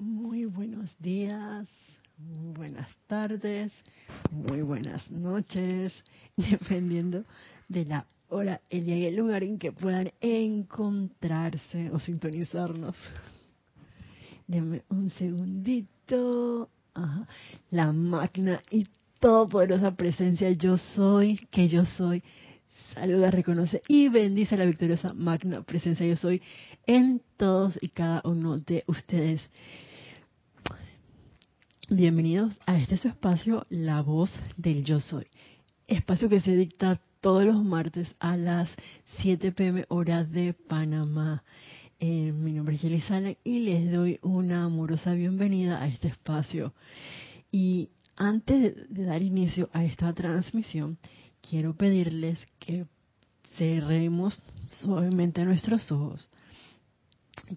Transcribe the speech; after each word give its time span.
Muy 0.00 0.44
buenos 0.44 0.96
días, 1.00 1.66
muy 2.18 2.54
buenas 2.54 2.88
tardes, 3.08 3.72
muy 4.30 4.62
buenas 4.62 5.10
noches, 5.10 5.92
dependiendo 6.36 7.24
de 7.66 7.84
la 7.84 8.06
hora, 8.28 8.60
el 8.70 8.84
día 8.84 8.96
y 8.96 9.06
el 9.06 9.16
lugar 9.16 9.42
en 9.42 9.58
que 9.58 9.72
puedan 9.72 10.12
encontrarse 10.20 11.90
o 11.90 11.98
sintonizarnos. 11.98 12.94
Denme 14.46 14.84
un 14.88 15.10
segundito. 15.10 16.68
Ajá. 16.94 17.26
La 17.72 17.90
magna 17.90 18.62
y 18.70 18.86
todopoderosa 19.18 19.96
presencia 19.96 20.48
yo 20.52 20.78
soy, 20.78 21.44
que 21.50 21.68
yo 21.68 21.84
soy, 21.86 22.22
saluda, 22.94 23.32
reconoce 23.32 23.82
y 23.88 24.08
bendice 24.10 24.56
la 24.56 24.64
victoriosa 24.64 25.12
magna 25.12 25.62
presencia 25.62 26.06
yo 26.06 26.16
soy 26.16 26.40
en 26.86 27.20
todos 27.36 27.76
y 27.80 27.88
cada 27.88 28.22
uno 28.24 28.58
de 28.58 28.84
ustedes. 28.86 29.42
Bienvenidos 31.90 32.52
a 32.66 32.76
este 32.76 32.98
su 32.98 33.08
espacio, 33.08 33.62
La 33.70 34.02
Voz 34.02 34.30
del 34.58 34.84
Yo 34.84 35.00
Soy. 35.00 35.26
Espacio 35.86 36.28
que 36.28 36.42
se 36.42 36.54
dicta 36.54 37.00
todos 37.22 37.46
los 37.46 37.64
martes 37.64 38.14
a 38.20 38.36
las 38.36 38.68
7 39.22 39.52
pm 39.52 39.86
hora 39.88 40.22
de 40.22 40.52
Panamá. 40.52 41.42
Eh, 41.98 42.30
mi 42.32 42.52
nombre 42.52 42.74
es 42.74 42.82
Jelly 42.82 43.00
Sale 43.00 43.38
y 43.42 43.60
les 43.60 43.90
doy 43.90 44.18
una 44.20 44.64
amorosa 44.64 45.14
bienvenida 45.14 45.80
a 45.80 45.88
este 45.88 46.08
espacio. 46.08 46.74
Y 47.50 47.88
antes 48.16 48.74
de 48.90 49.04
dar 49.06 49.22
inicio 49.22 49.70
a 49.72 49.82
esta 49.82 50.12
transmisión, 50.12 50.98
quiero 51.40 51.74
pedirles 51.74 52.38
que 52.58 52.84
cerremos 53.56 54.42
suavemente 54.82 55.42
nuestros 55.46 55.90
ojos, 55.90 56.28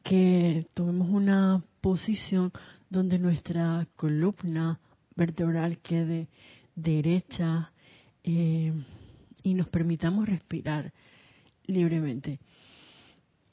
que 0.04 0.68
tomemos 0.74 1.10
una 1.10 1.62
posición 1.82 2.54
donde 2.92 3.18
nuestra 3.18 3.88
columna 3.96 4.78
vertebral 5.16 5.78
quede 5.78 6.28
derecha 6.76 7.72
eh, 8.22 8.74
y 9.44 9.54
nos 9.54 9.70
permitamos 9.70 10.28
respirar 10.28 10.92
libremente. 11.68 12.42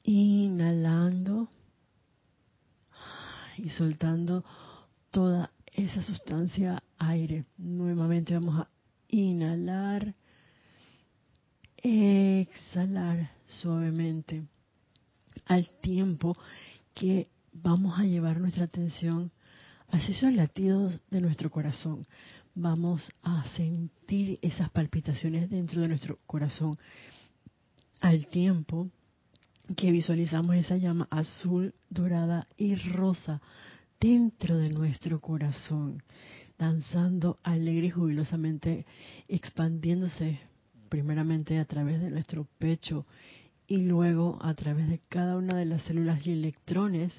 Inhalando 0.02 1.48
y 3.58 3.70
soltando 3.70 4.44
toda 5.12 5.52
esa 5.72 6.02
sustancia 6.02 6.82
aire. 6.98 7.44
Nuevamente 7.58 8.34
vamos 8.34 8.58
a 8.58 8.68
inhalar, 9.06 10.16
exhalar 11.76 13.30
suavemente 13.46 14.42
al 15.46 15.70
tiempo 15.80 16.36
que 16.92 17.28
vamos 17.62 17.98
a 17.98 18.04
llevar 18.04 18.40
nuestra 18.40 18.64
atención 18.64 19.32
hacia 19.88 20.14
esos 20.14 20.32
latidos 20.32 21.00
de 21.10 21.20
nuestro 21.20 21.50
corazón. 21.50 22.06
Vamos 22.54 23.10
a 23.22 23.44
sentir 23.56 24.38
esas 24.42 24.70
palpitaciones 24.70 25.48
dentro 25.50 25.80
de 25.80 25.88
nuestro 25.88 26.18
corazón 26.26 26.76
al 28.00 28.26
tiempo 28.26 28.90
que 29.76 29.90
visualizamos 29.90 30.56
esa 30.56 30.76
llama 30.76 31.08
azul, 31.10 31.74
dorada 31.90 32.46
y 32.56 32.74
rosa 32.74 33.40
dentro 34.00 34.56
de 34.56 34.70
nuestro 34.70 35.20
corazón, 35.20 36.02
danzando 36.58 37.38
alegre 37.42 37.88
y 37.88 37.90
jubilosamente, 37.90 38.86
expandiéndose 39.28 40.40
primeramente 40.88 41.58
a 41.58 41.64
través 41.64 42.00
de 42.00 42.10
nuestro 42.10 42.46
pecho 42.58 43.06
y 43.66 43.78
luego 43.78 44.38
a 44.40 44.54
través 44.54 44.88
de 44.88 45.00
cada 45.08 45.36
una 45.36 45.56
de 45.56 45.66
las 45.66 45.82
células 45.82 46.26
y 46.26 46.32
electrones 46.32 47.12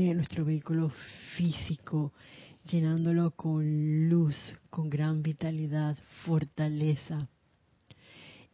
de 0.00 0.14
nuestro 0.14 0.44
vehículo 0.44 0.90
físico, 1.36 2.12
llenándolo 2.68 3.30
con 3.30 4.08
luz, 4.08 4.36
con 4.68 4.90
gran 4.90 5.22
vitalidad, 5.22 5.96
fortaleza. 6.24 7.28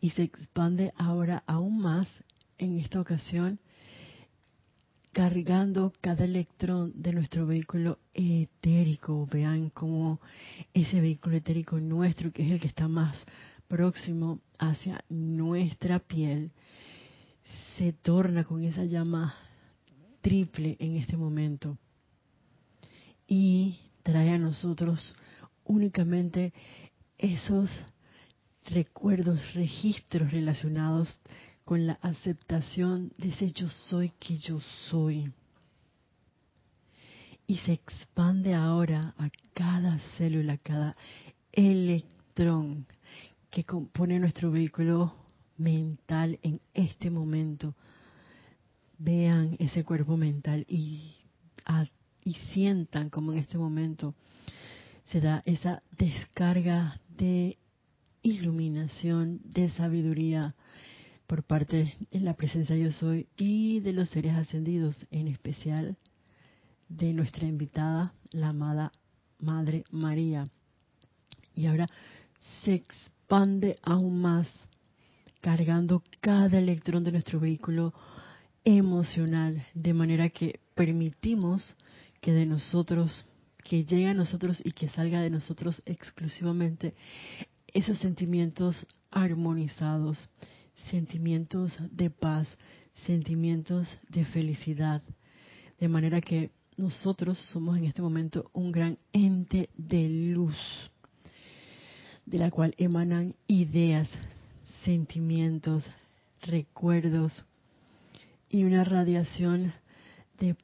Y 0.00 0.10
se 0.10 0.22
expande 0.24 0.92
ahora 0.96 1.42
aún 1.46 1.80
más 1.80 2.08
en 2.58 2.78
esta 2.78 3.00
ocasión, 3.00 3.58
cargando 5.12 5.94
cada 6.02 6.24
electrón 6.24 6.92
de 6.94 7.12
nuestro 7.12 7.46
vehículo 7.46 7.98
etérico. 8.12 9.26
Vean 9.26 9.70
cómo 9.70 10.20
ese 10.74 11.00
vehículo 11.00 11.36
etérico 11.36 11.80
nuestro, 11.80 12.32
que 12.32 12.44
es 12.44 12.52
el 12.52 12.60
que 12.60 12.68
está 12.68 12.86
más 12.86 13.16
próximo 13.66 14.40
hacia 14.58 15.02
nuestra 15.08 16.00
piel, 16.00 16.52
se 17.78 17.94
torna 17.94 18.44
con 18.44 18.62
esa 18.62 18.84
llama 18.84 19.34
triple 20.20 20.76
en 20.78 20.96
este 20.96 21.16
momento 21.16 21.78
y 23.26 23.78
trae 24.02 24.30
a 24.30 24.38
nosotros 24.38 25.14
únicamente 25.64 26.52
esos 27.18 27.70
recuerdos, 28.64 29.54
registros 29.54 30.30
relacionados 30.32 31.20
con 31.64 31.86
la 31.86 31.94
aceptación 32.02 33.12
de 33.18 33.28
ese 33.28 33.52
yo 33.52 33.68
soy 33.68 34.10
que 34.18 34.36
yo 34.38 34.60
soy. 34.88 35.32
Y 37.46 37.58
se 37.58 37.72
expande 37.72 38.54
ahora 38.54 39.14
a 39.18 39.28
cada 39.54 39.98
célula, 40.16 40.54
a 40.54 40.58
cada 40.58 40.96
electrón 41.52 42.86
que 43.50 43.64
compone 43.64 44.18
nuestro 44.18 44.50
vehículo 44.50 45.14
mental 45.56 46.38
en 46.42 46.60
este 46.74 47.10
momento 47.10 47.74
vean 49.00 49.56
ese 49.58 49.82
cuerpo 49.82 50.16
mental 50.16 50.66
y, 50.68 51.16
y 52.22 52.34
sientan 52.52 53.08
como 53.08 53.32
en 53.32 53.38
este 53.38 53.58
momento 53.58 54.14
se 55.06 55.20
da 55.20 55.42
esa 55.46 55.82
descarga 55.98 57.00
de 57.08 57.58
iluminación, 58.22 59.40
de 59.42 59.70
sabiduría 59.70 60.54
por 61.26 61.42
parte 61.42 61.96
de 62.10 62.20
la 62.20 62.34
presencia 62.34 62.76
yo 62.76 62.92
soy 62.92 63.26
y 63.36 63.80
de 63.80 63.92
los 63.92 64.10
seres 64.10 64.34
ascendidos, 64.36 65.06
en 65.10 65.28
especial 65.28 65.96
de 66.88 67.12
nuestra 67.12 67.46
invitada, 67.46 68.14
la 68.30 68.48
amada 68.48 68.92
Madre 69.38 69.84
María. 69.90 70.44
Y 71.54 71.66
ahora 71.66 71.86
se 72.62 72.74
expande 72.74 73.78
aún 73.82 74.20
más, 74.20 74.46
cargando 75.40 76.02
cada 76.20 76.58
electrón 76.58 77.02
de 77.04 77.12
nuestro 77.12 77.40
vehículo 77.40 77.94
emocional, 78.76 79.66
de 79.74 79.94
manera 79.94 80.28
que 80.28 80.60
permitimos 80.74 81.76
que 82.20 82.32
de 82.32 82.46
nosotros, 82.46 83.24
que 83.64 83.84
llegue 83.84 84.08
a 84.08 84.14
nosotros 84.14 84.60
y 84.64 84.72
que 84.72 84.88
salga 84.88 85.20
de 85.20 85.30
nosotros 85.30 85.82
exclusivamente 85.86 86.94
esos 87.72 87.98
sentimientos 87.98 88.86
armonizados, 89.10 90.30
sentimientos 90.90 91.72
de 91.90 92.10
paz, 92.10 92.48
sentimientos 93.06 93.88
de 94.08 94.24
felicidad, 94.24 95.02
de 95.78 95.88
manera 95.88 96.20
que 96.20 96.50
nosotros 96.76 97.38
somos 97.52 97.76
en 97.76 97.84
este 97.84 98.02
momento 98.02 98.50
un 98.52 98.72
gran 98.72 98.98
ente 99.12 99.70
de 99.76 100.08
luz, 100.08 100.56
de 102.26 102.38
la 102.38 102.50
cual 102.50 102.74
emanan 102.78 103.34
ideas, 103.46 104.08
sentimientos, 104.84 105.84
recuerdos, 106.42 107.44
y 108.50 108.64
una 108.64 108.84
radiación 108.84 109.72
de 110.38 110.56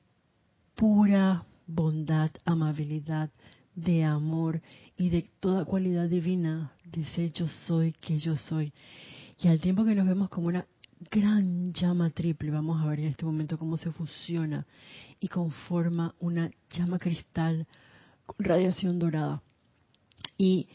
pura 0.75 1.45
bondad, 1.67 2.31
amabilidad, 2.45 3.31
de 3.75 4.05
amor 4.05 4.61
y 4.97 5.11
de 5.11 5.29
toda 5.41 5.65
cualidad 5.65 6.09
divina 6.09 6.73
ese 6.93 7.31
yo 7.31 7.49
soy 7.49 7.93
que 7.93 8.19
yo 8.19 8.37
soy. 8.37 8.73
Y 9.39 9.49
al 9.49 9.61
tiempo 9.61 9.85
que 9.85 9.95
nos 9.95 10.07
vemos 10.07 10.29
como 10.29 10.49
una 10.49 10.67
gran 11.11 11.73
llama 11.73 12.11
triple, 12.11 12.51
vamos 12.51 12.81
a 12.81 12.87
ver 12.87 13.01
en 13.01 13.09
este 13.09 13.25
momento 13.25 13.59
cómo 13.59 13.77
se 13.77 13.93
fusiona 13.93 14.67
y 15.21 15.29
conforma 15.29 16.15
una 16.21 16.51
llama 16.71 16.99
cristal 16.99 17.67
con 18.25 18.45
radiación 18.45 18.99
dorada. 18.99 19.43
Y 20.39 20.69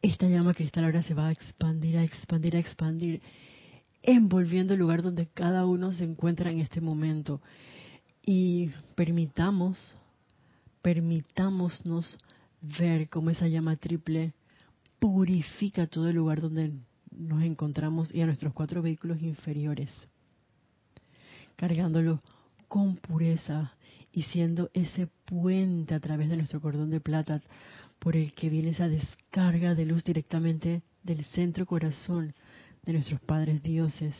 esta 0.00 0.28
llama 0.28 0.54
cristal 0.54 0.84
ahora 0.84 1.02
se 1.02 1.14
va 1.14 1.28
a 1.28 1.32
expandir, 1.32 1.96
a 1.96 2.04
expandir, 2.04 2.56
a 2.56 2.60
expandir 2.60 3.20
envolviendo 4.02 4.74
el 4.74 4.80
lugar 4.80 5.02
donde 5.02 5.26
cada 5.26 5.66
uno 5.66 5.92
se 5.92 6.04
encuentra 6.04 6.50
en 6.50 6.60
este 6.60 6.80
momento. 6.80 7.40
Y 8.24 8.70
permitamos, 8.94 9.94
permitámonos 10.82 12.18
ver 12.60 13.08
cómo 13.08 13.30
esa 13.30 13.48
llama 13.48 13.76
triple 13.76 14.34
purifica 14.98 15.86
todo 15.86 16.08
el 16.08 16.16
lugar 16.16 16.40
donde 16.40 16.72
nos 17.10 17.42
encontramos 17.42 18.14
y 18.14 18.20
a 18.20 18.26
nuestros 18.26 18.52
cuatro 18.52 18.82
vehículos 18.82 19.22
inferiores, 19.22 19.90
cargándolo 21.56 22.20
con 22.68 22.96
pureza 22.96 23.72
y 24.12 24.22
siendo 24.24 24.70
ese 24.74 25.08
puente 25.24 25.94
a 25.94 26.00
través 26.00 26.28
de 26.28 26.36
nuestro 26.36 26.60
cordón 26.60 26.90
de 26.90 27.00
plata 27.00 27.42
por 27.98 28.16
el 28.16 28.32
que 28.34 28.50
viene 28.50 28.70
esa 28.70 28.88
descarga 28.88 29.74
de 29.74 29.84
luz 29.84 30.04
directamente 30.04 30.82
del 31.02 31.24
centro 31.24 31.66
corazón 31.66 32.34
de 32.88 32.94
nuestros 32.94 33.20
padres 33.20 33.62
dioses, 33.62 34.14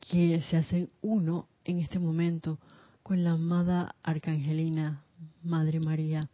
que 0.00 0.40
se 0.48 0.56
hacen 0.56 0.88
uno 1.02 1.48
en 1.66 1.80
este 1.80 1.98
momento 1.98 2.58
con 3.02 3.22
la 3.22 3.32
amada 3.32 3.94
Arcangelina, 4.02 5.04
Madre 5.42 5.80
María, 5.80 6.30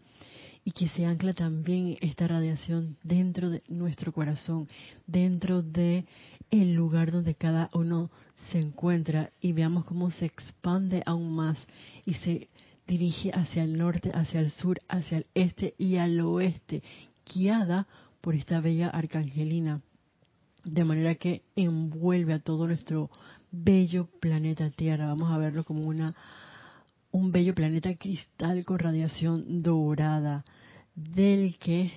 y 0.64 0.70
que 0.70 0.88
se 0.90 1.06
ancla 1.06 1.34
también 1.34 1.98
esta 2.00 2.28
radiación 2.28 2.96
dentro 3.02 3.50
de 3.50 3.64
nuestro 3.66 4.12
corazón, 4.12 4.68
dentro 5.08 5.60
de 5.60 6.04
el 6.52 6.72
lugar 6.74 7.10
donde 7.10 7.34
cada 7.34 7.68
uno 7.74 8.08
se 8.52 8.58
encuentra 8.60 9.32
y 9.40 9.52
veamos 9.52 9.84
cómo 9.86 10.12
se 10.12 10.26
expande 10.26 11.02
aún 11.04 11.34
más 11.34 11.66
y 12.06 12.14
se 12.14 12.48
dirige 12.86 13.32
hacia 13.32 13.64
el 13.64 13.76
norte, 13.76 14.12
hacia 14.14 14.38
el 14.38 14.52
sur, 14.52 14.78
hacia 14.88 15.18
el 15.18 15.26
este 15.34 15.74
y 15.78 15.96
al 15.96 16.20
oeste, 16.20 16.84
guiada 17.26 17.88
por 18.20 18.36
esta 18.36 18.60
bella 18.60 18.88
arcangelina, 18.88 19.82
de 20.72 20.84
manera 20.84 21.14
que 21.16 21.42
envuelve 21.56 22.32
a 22.32 22.38
todo 22.38 22.66
nuestro 22.66 23.10
bello 23.50 24.08
planeta 24.20 24.70
Tierra. 24.70 25.08
Vamos 25.08 25.30
a 25.30 25.38
verlo 25.38 25.64
como 25.64 25.82
una 25.82 26.14
un 27.12 27.32
bello 27.32 27.54
planeta 27.54 27.94
cristal 27.96 28.64
con 28.64 28.78
radiación 28.78 29.62
dorada, 29.62 30.44
del 30.94 31.58
que 31.58 31.92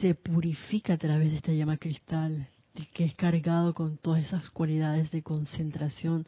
se 0.00 0.14
purifica 0.14 0.94
a 0.94 0.98
través 0.98 1.30
de 1.30 1.38
esta 1.38 1.52
llama 1.52 1.78
cristal, 1.78 2.48
que 2.92 3.04
es 3.04 3.14
cargado 3.14 3.74
con 3.74 3.98
todas 3.98 4.22
esas 4.22 4.50
cualidades 4.50 5.10
de 5.10 5.22
concentración, 5.22 6.26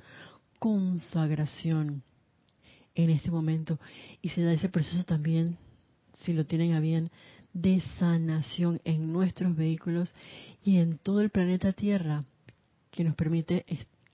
consagración 0.58 2.02
en 2.94 3.10
este 3.10 3.30
momento. 3.30 3.78
Y 4.20 4.30
se 4.30 4.42
da 4.42 4.52
ese 4.52 4.68
proceso 4.68 5.04
también, 5.04 5.56
si 6.24 6.32
lo 6.32 6.44
tienen 6.44 6.72
a 6.72 6.80
bien, 6.80 7.08
de 7.52 7.82
sanación 7.98 8.80
en 8.84 9.12
nuestros 9.12 9.56
vehículos 9.56 10.14
y 10.64 10.78
en 10.78 10.98
todo 10.98 11.20
el 11.20 11.30
planeta 11.30 11.72
Tierra, 11.72 12.20
que 12.90 13.04
nos 13.04 13.14
permite 13.14 13.64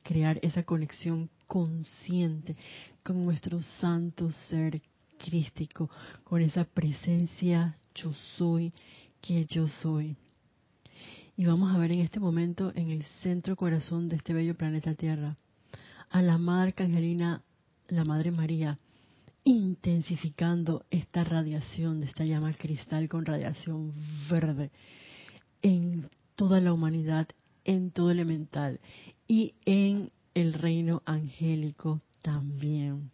crear 0.03 0.39
esa 0.43 0.63
conexión 0.63 1.31
consciente 1.47 2.57
con 3.03 3.25
nuestro 3.25 3.61
santo 3.81 4.31
ser 4.49 4.81
crístico, 5.19 5.91
con 6.25 6.41
esa 6.43 6.65
presencia 6.65 7.77
yo 7.95 8.13
soy 8.37 8.73
que 9.21 9.47
yo 9.47 9.67
soy. 9.67 10.17
Y 11.37 11.45
vamos 11.47 11.75
a 11.75 11.79
ver 11.79 11.93
en 11.93 12.01
este 12.01 12.21
momento 12.21 12.73
en 12.75 12.91
el 12.91 13.05
centro 13.23 13.57
corazón 13.57 14.09
de 14.09 14.17
este 14.17 14.33
bello 14.33 14.57
planeta 14.57 14.95
Tierra 14.95 15.37
a 16.11 16.23
la 16.23 16.39
Madre 16.39 16.69
Arcangelina, 16.69 17.43
la 17.89 18.05
Madre 18.05 18.31
María, 18.31 18.79
intensificando 19.47 20.85
esta 20.91 21.23
radiación 21.23 22.01
de 22.01 22.07
esta 22.07 22.25
llama 22.25 22.53
cristal 22.53 23.09
con 23.09 23.25
radiación 23.25 23.95
verde 24.29 24.73
en 25.63 26.11
toda 26.35 26.61
la 26.61 26.73
humanidad, 26.73 27.29
en 27.65 27.93
todo 27.93 28.11
elemental 28.11 28.81
y 29.29 29.55
en 29.65 30.11
el 30.35 30.53
reino 30.53 31.01
angélico 31.07 32.01
también. 32.23 33.13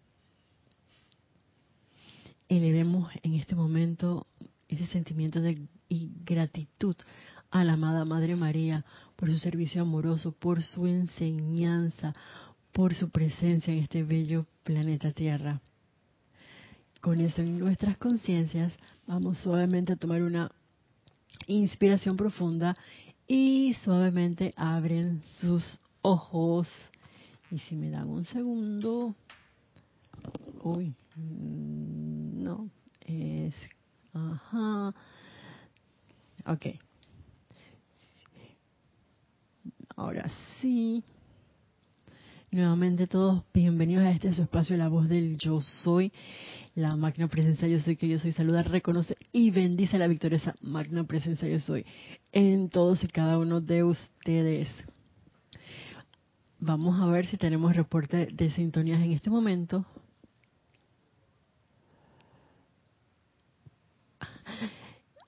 Elevemos 2.49 3.13
en 3.23 3.35
este 3.35 3.55
momento 3.55 4.27
ese 4.69 4.87
sentimiento 4.87 5.43
de 5.43 5.69
gratitud 6.25 6.97
a 7.51 7.63
la 7.63 7.75
amada 7.75 8.07
Madre 8.07 8.37
María 8.37 8.87
por 9.17 9.31
su 9.31 9.37
servicio 9.37 9.83
amoroso, 9.83 10.33
por 10.33 10.63
su 10.63 10.87
enseñanza, 10.87 12.15
por 12.73 12.95
su 12.95 13.11
presencia 13.11 13.75
en 13.75 13.83
este 13.83 14.03
bello 14.03 14.47
planeta 14.65 15.13
Tierra. 15.13 15.61
Con 17.03 17.21
eso 17.21 17.43
en 17.43 17.59
nuestras 17.59 17.99
conciencias 17.99 18.73
vamos 19.09 19.39
suavemente 19.39 19.93
a 19.93 19.97
tomar 19.97 20.23
una 20.23 20.53
inspiración 21.49 22.17
profunda 22.17 22.77
y 23.27 23.75
suavemente 23.83 24.55
abren 24.57 25.21
sus 25.41 25.81
ojos. 26.01 26.69
Y 27.51 27.59
si 27.59 27.75
me 27.75 27.91
dan 27.91 28.09
un 28.09 28.25
segundo, 28.25 29.17
uy, 30.63 30.95
mm, 31.17 32.45
no, 32.45 32.71
es, 33.01 33.57
ajá, 34.15 34.95
ok. 36.47 36.67
Ahora 39.97 40.31
sí. 40.61 41.03
Nuevamente 42.53 43.07
todos 43.07 43.45
bienvenidos 43.55 44.05
a 44.05 44.11
este 44.11 44.35
su 44.35 44.43
espacio, 44.43 44.77
la 44.77 44.89
voz 44.89 45.09
del 45.09 45.39
yo 45.39 45.63
soy, 45.63 46.13
la 46.75 46.95
magna 46.97 47.27
presencia 47.27 47.67
yo 47.67 47.81
soy 47.81 47.97
que 47.97 48.07
yo 48.07 48.19
soy, 48.19 48.35
saluda, 48.35 48.63
reconoce 48.63 49.17
y 49.33 49.51
bendice 49.51 49.97
la 49.97 50.07
victoriosa 50.07 50.55
magna 50.61 51.05
presencia 51.05 51.49
yo 51.49 51.61
soy 51.61 51.87
en 52.31 52.69
todos 52.69 53.03
y 53.05 53.09
cada 53.09 53.39
uno 53.39 53.63
de 53.63 53.85
ustedes. 53.85 54.69
Vamos 56.59 57.01
a 57.01 57.07
ver 57.07 57.27
si 57.27 57.39
tenemos 57.39 57.75
reporte 57.75 58.29
de 58.31 58.51
sintonías 58.51 59.01
en 59.01 59.13
este 59.13 59.31
momento. 59.31 59.87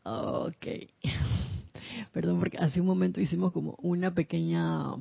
Ok. 0.02 0.66
Perdón, 2.12 2.38
porque 2.38 2.58
hace 2.58 2.82
un 2.82 2.86
momento 2.86 3.18
hicimos 3.18 3.50
como 3.50 3.76
una 3.78 4.12
pequeña 4.12 4.94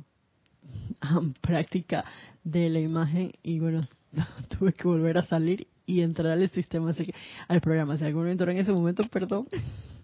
práctica 1.40 2.04
de 2.42 2.68
la 2.68 2.80
imagen 2.80 3.32
y 3.42 3.58
bueno, 3.58 3.82
tuve 4.58 4.72
que 4.72 4.88
volver 4.88 5.18
a 5.18 5.24
salir 5.24 5.66
y 5.86 6.00
entrar 6.00 6.32
al 6.32 6.48
sistema, 6.50 6.94
al 7.48 7.60
programa. 7.60 7.96
Si 7.96 8.04
alguno 8.04 8.28
entró 8.28 8.50
en 8.50 8.58
ese 8.58 8.72
momento, 8.72 9.04
perdón. 9.08 9.46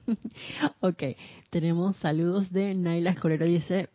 ok, 0.80 1.02
tenemos 1.50 1.96
saludos 1.96 2.52
de 2.52 2.74
Naila 2.74 3.10
Escolero, 3.10 3.46
dice, 3.46 3.88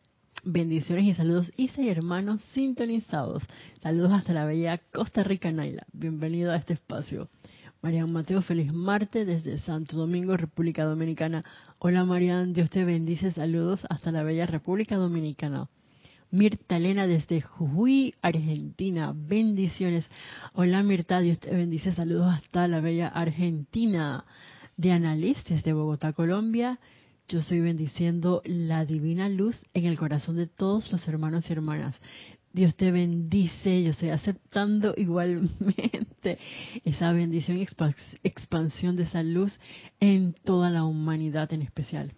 Bendiciones 0.47 1.05
y 1.05 1.13
saludos, 1.15 1.51
Isa 1.57 1.81
y 1.81 1.89
hermanos 1.89 2.39
sintonizados. 2.53 3.41
Saludos 3.81 4.13
hasta 4.13 4.31
la 4.31 4.45
bella 4.45 4.79
Costa 4.93 5.23
Rica, 5.23 5.51
Naila. 5.51 5.87
Bienvenido 5.91 6.51
a 6.51 6.57
este 6.57 6.73
espacio. 6.73 7.29
Marian 7.81 8.11
Mateo, 8.11 8.43
feliz 8.43 8.71
martes 8.71 9.25
desde 9.25 9.57
Santo 9.57 9.95
Domingo, 9.97 10.37
República 10.37 10.85
Dominicana. 10.85 11.43
Hola 11.79 12.05
Marian, 12.05 12.53
Dios 12.53 12.69
te 12.69 12.85
bendice. 12.85 13.31
Saludos 13.31 13.85
hasta 13.89 14.11
la 14.11 14.21
bella 14.21 14.45
República 14.45 14.97
Dominicana. 14.97 15.67
Mirta 16.31 16.77
Elena 16.77 17.07
desde 17.07 17.41
Jujuy, 17.41 18.13
Argentina. 18.21 19.13
Bendiciones. 19.15 20.05
Hola 20.53 20.83
Mirta, 20.83 21.19
Dios 21.21 21.39
te 21.39 21.51
bendice. 21.51 21.93
Saludos 21.93 22.33
hasta 22.33 22.67
la 22.67 22.81
bella 22.81 23.07
Argentina. 23.07 24.25
Diana 24.77 25.15
Liz 25.15 25.37
desde 25.47 25.73
Bogotá, 25.73 26.13
Colombia. 26.13 26.79
Yo 27.27 27.39
estoy 27.39 27.59
bendiciendo 27.61 28.41
la 28.45 28.85
divina 28.85 29.29
luz 29.29 29.55
en 29.73 29.85
el 29.85 29.97
corazón 29.97 30.35
de 30.35 30.47
todos 30.47 30.91
los 30.91 31.07
hermanos 31.07 31.45
y 31.49 31.53
hermanas. 31.53 31.95
Dios 32.53 32.75
te 32.75 32.91
bendice, 32.91 33.83
yo 33.83 33.91
estoy 33.91 34.09
aceptando 34.09 34.93
igualmente 34.97 36.39
esa 36.83 37.11
bendición 37.11 37.57
y 37.57 37.67
expansión 38.23 38.95
de 38.95 39.03
esa 39.03 39.23
luz 39.23 39.59
en 39.99 40.33
toda 40.43 40.69
la 40.69 40.83
humanidad 40.85 41.51
en 41.53 41.61
especial. 41.61 42.13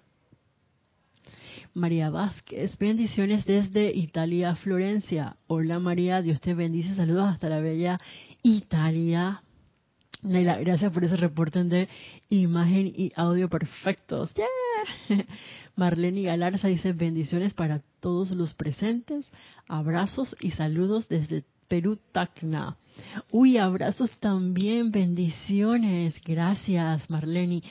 María 1.77 2.09
Vázquez, 2.09 2.75
bendiciones 2.79 3.45
desde 3.45 3.95
Italia, 3.95 4.55
Florencia. 4.55 5.37
Hola 5.45 5.77
María, 5.77 6.23
Dios 6.23 6.41
te 6.41 6.55
bendice, 6.55 6.95
saludos 6.95 7.31
hasta 7.31 7.49
la 7.49 7.61
bella 7.61 7.99
Italia. 8.41 9.43
Naila, 10.23 10.57
gracias 10.57 10.91
por 10.91 11.05
ese 11.05 11.17
reporte 11.17 11.63
de 11.65 11.87
imagen 12.29 12.87
y 12.87 13.11
audio 13.15 13.47
perfectos. 13.47 14.33
Marlene 15.75 16.23
Galarza 16.23 16.67
dice 16.67 16.93
bendiciones 16.93 17.53
para 17.53 17.83
todos 17.99 18.31
los 18.31 18.55
presentes, 18.55 19.31
abrazos 19.67 20.35
y 20.41 20.51
saludos 20.51 21.07
desde 21.07 21.43
Perú, 21.67 21.99
Tacna. 22.11 22.75
Uy, 23.31 23.57
abrazos 23.57 24.09
también, 24.19 24.89
bendiciones. 24.91 26.15
Gracias, 26.25 27.07
Marlene. 27.11 27.61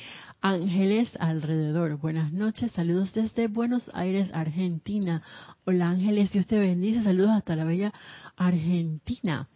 Ángeles 0.48 1.10
alrededor. 1.18 1.98
Buenas 1.98 2.32
noches, 2.32 2.70
saludos 2.70 3.12
desde 3.12 3.48
Buenos 3.48 3.90
Aires, 3.92 4.30
Argentina. 4.32 5.20
Hola 5.64 5.88
Ángeles, 5.88 6.30
Dios 6.30 6.46
te 6.46 6.56
bendice, 6.56 7.02
saludos 7.02 7.30
hasta 7.32 7.56
la 7.56 7.64
bella 7.64 7.92
Argentina. 8.36 9.48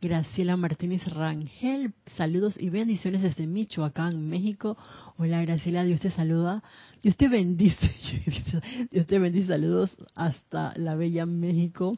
Graciela 0.00 0.56
Martínez 0.56 1.04
Rangel, 1.04 1.94
saludos 2.16 2.56
y 2.58 2.70
bendiciones 2.70 3.22
desde 3.22 3.46
Michoacán, 3.46 4.28
México. 4.28 4.76
Hola 5.16 5.40
Graciela, 5.42 5.84
Dios 5.84 6.00
te 6.00 6.10
saluda, 6.10 6.60
Dios 7.04 7.16
te 7.16 7.28
bendice, 7.28 7.88
Dios 8.90 9.06
te 9.06 9.20
bendice, 9.20 9.46
saludos 9.46 9.96
hasta 10.16 10.76
la 10.76 10.96
bella 10.96 11.24
México. 11.24 11.96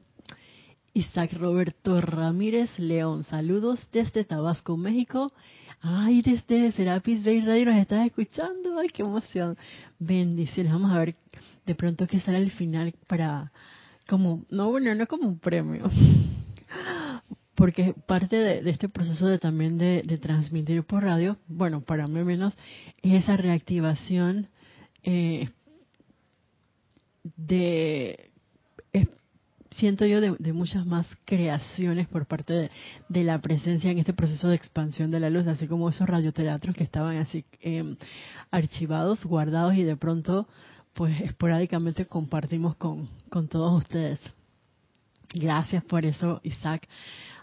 Isaac 0.92 1.32
Roberto 1.32 2.02
Ramírez 2.02 2.78
León, 2.78 3.24
saludos 3.24 3.88
desde 3.90 4.24
Tabasco, 4.24 4.76
México. 4.76 5.28
Ay, 5.80 6.22
desde 6.22 6.72
Serapis 6.72 7.24
Bay 7.24 7.40
Radio 7.40 7.66
nos 7.66 7.76
estás 7.76 8.04
escuchando, 8.04 8.78
ay, 8.78 8.88
qué 8.88 9.02
emoción. 9.02 9.56
Bendiciones, 9.98 10.72
vamos 10.72 10.90
a 10.90 10.98
ver 10.98 11.14
de 11.66 11.74
pronto 11.76 12.06
qué 12.08 12.20
sale 12.20 12.38
al 12.38 12.50
final 12.50 12.92
para, 13.06 13.52
como, 14.08 14.44
no, 14.50 14.70
bueno, 14.70 14.92
no 14.94 15.06
como 15.06 15.28
un 15.28 15.38
premio. 15.38 15.88
Porque 17.54 17.94
parte 18.06 18.36
de, 18.36 18.70
este 18.70 18.88
proceso 18.88 19.26
de 19.26 19.38
también 19.38 19.78
de, 19.78 20.02
transmitir 20.20 20.82
por 20.82 21.04
radio, 21.04 21.36
bueno, 21.46 21.80
para 21.80 22.06
mí 22.06 22.24
menos, 22.24 22.54
es 23.02 23.24
esa 23.24 23.36
reactivación 23.36 24.48
eh, 25.04 25.48
de 27.36 28.27
siento 29.78 30.04
yo, 30.06 30.20
de, 30.20 30.52
muchas 30.52 30.86
más 30.86 31.06
creaciones 31.24 32.08
por 32.08 32.26
parte 32.26 32.70
de, 33.08 33.24
la 33.24 33.40
presencia 33.40 33.90
en 33.90 33.98
este 33.98 34.12
proceso 34.12 34.48
de 34.48 34.56
expansión 34.56 35.10
de 35.10 35.20
la 35.20 35.30
luz, 35.30 35.46
así 35.46 35.66
como 35.66 35.88
esos 35.88 36.08
radioteatros 36.08 36.76
que 36.76 36.84
estaban 36.84 37.16
así 37.16 37.44
em, 37.60 37.96
archivados, 38.50 39.24
guardados 39.24 39.74
y 39.74 39.84
de 39.84 39.96
pronto, 39.96 40.48
pues 40.94 41.20
esporádicamente 41.20 42.06
compartimos 42.06 42.76
con, 42.76 43.08
con 43.30 43.48
todos 43.48 43.76
ustedes. 43.82 44.20
Gracias 45.32 45.84
por 45.84 46.04
eso, 46.04 46.40
Isaac. 46.42 46.88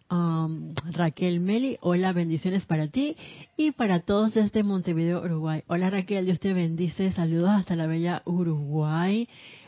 Um, 0.10 0.76
Raquel 0.92 1.40
Meli, 1.40 1.78
hola, 1.82 2.14
bendiciones 2.14 2.64
para 2.68 2.88
ti 2.90 3.16
y 3.58 3.72
para 3.72 4.02
todos 4.02 4.36
desde 4.36 4.64
Montevideo, 4.64 5.24
Uruguay. 5.24 5.64
Hola 5.66 5.90
Raquel, 5.90 6.26
Dios 6.26 6.40
te 6.40 6.54
bendice, 6.54 7.12
saludos 7.14 7.50
hasta 7.50 7.76
la 7.76 7.88
bella 7.88 8.22
Uruguay. 8.26 9.28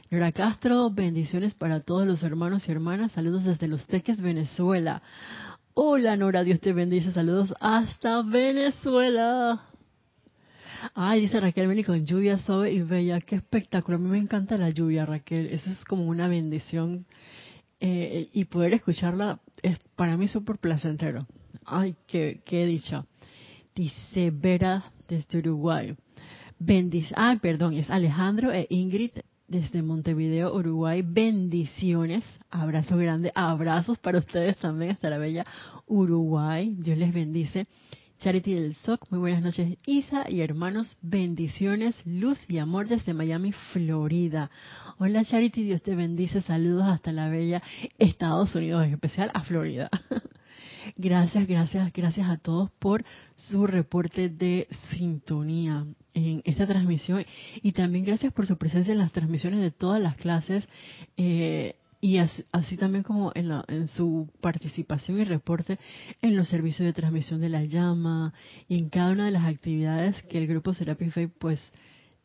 Nora 0.09 0.31
Castro, 0.31 0.89
bendiciones 0.89 1.53
para 1.53 1.81
todos 1.81 2.07
los 2.07 2.23
hermanos 2.23 2.65
y 2.67 2.71
hermanas, 2.71 3.11
saludos 3.11 3.43
desde 3.43 3.67
Los 3.67 3.85
Teques, 3.87 4.21
Venezuela. 4.21 5.01
Hola 5.73 6.15
Nora, 6.15 6.45
Dios 6.45 6.61
te 6.61 6.71
bendice, 6.71 7.11
saludos 7.11 7.53
hasta 7.59 8.21
Venezuela. 8.21 9.65
Ay, 10.95 11.19
dice 11.19 11.41
Raquel 11.41 11.67
Meli 11.67 11.83
con 11.83 12.05
lluvia 12.05 12.37
suave 12.37 12.71
y 12.71 12.83
bella, 12.83 13.19
qué 13.19 13.35
espectáculo, 13.35 13.97
a 13.97 13.99
mí 13.99 14.07
me 14.07 14.17
encanta 14.17 14.57
la 14.57 14.69
lluvia 14.69 15.05
Raquel, 15.05 15.47
eso 15.47 15.69
es 15.69 15.83
como 15.83 16.05
una 16.05 16.29
bendición 16.29 17.05
eh, 17.81 18.29
y 18.31 18.45
poder 18.45 18.75
escucharla 18.75 19.41
es 19.61 19.77
para 19.97 20.15
mí 20.15 20.29
súper 20.29 20.57
placentero. 20.57 21.27
Ay, 21.65 21.97
qué, 22.07 22.39
qué 22.45 22.65
dicha. 22.65 23.05
Dice 23.75 24.31
Vera 24.31 24.89
desde 25.09 25.39
Uruguay. 25.39 25.97
Bendic 26.59 27.11
ah, 27.15 27.37
perdón, 27.41 27.75
es 27.75 27.89
Alejandro 27.89 28.53
e 28.53 28.67
Ingrid 28.69 29.11
desde 29.47 29.81
Montevideo, 29.81 30.53
Uruguay. 30.53 31.03
Bendiciones, 31.05 32.23
abrazo 32.49 32.97
grande, 32.97 33.31
abrazos 33.33 33.97
para 33.99 34.19
ustedes 34.19 34.57
también 34.57 34.91
hasta 34.91 35.09
la 35.09 35.17
bella 35.17 35.43
Uruguay. 35.85 36.75
Dios 36.77 36.97
les 36.97 37.13
bendice. 37.13 37.63
Charity 38.19 38.55
del 38.55 38.73
SOC, 38.73 39.11
muy 39.11 39.19
buenas 39.19 39.43
noches 39.43 39.77
Isa 39.85 40.25
y 40.27 40.41
hermanos, 40.41 40.97
bendiciones, 41.03 41.95
luz 42.03 42.39
y 42.47 42.57
amor 42.57 42.87
desde 42.87 43.13
Miami, 43.13 43.51
Florida. 43.73 44.49
Hola 44.97 45.23
Charity, 45.23 45.63
Dios 45.63 45.83
te 45.83 45.95
bendice, 45.95 46.41
saludos 46.41 46.87
hasta 46.87 47.11
la 47.11 47.29
bella 47.29 47.61
Estados 47.99 48.55
Unidos, 48.55 48.87
en 48.87 48.93
especial 48.93 49.29
a 49.35 49.43
Florida. 49.43 49.89
Gracias, 50.95 51.47
gracias, 51.47 51.91
gracias 51.91 52.29
a 52.29 52.37
todos 52.37 52.71
por 52.79 53.03
su 53.35 53.67
reporte 53.67 54.29
de 54.29 54.67
sintonía 54.95 55.85
en 56.17 56.41
esta 56.45 56.65
transmisión 56.65 57.23
y 57.61 57.73
también 57.73 58.03
gracias 58.03 58.33
por 58.33 58.47
su 58.47 58.57
presencia 58.57 58.91
en 58.91 58.97
las 58.97 59.11
transmisiones 59.11 59.61
de 59.61 59.69
todas 59.69 60.01
las 60.01 60.15
clases. 60.15 60.67
Eh, 61.15 61.75
y 61.99 62.17
así, 62.17 62.77
también 62.77 63.03
como 63.03 63.31
en, 63.33 63.51
en, 63.67 63.87
su 63.87 64.29
participación 64.41 65.19
y 65.19 65.23
reporte 65.23 65.79
en 66.21 66.35
los 66.35 66.47
servicios 66.47 66.85
de 66.85 66.93
transmisión 66.93 67.41
de 67.41 67.49
la 67.49 67.63
llama 67.63 68.33
y 68.67 68.77
en 68.77 68.89
cada 68.89 69.11
una 69.11 69.25
de 69.25 69.31
las 69.31 69.45
actividades 69.45 70.21
que 70.23 70.37
el 70.37 70.47
grupo 70.47 70.73
Serapis 70.73 71.13
Faith 71.13 71.33
pues 71.39 71.59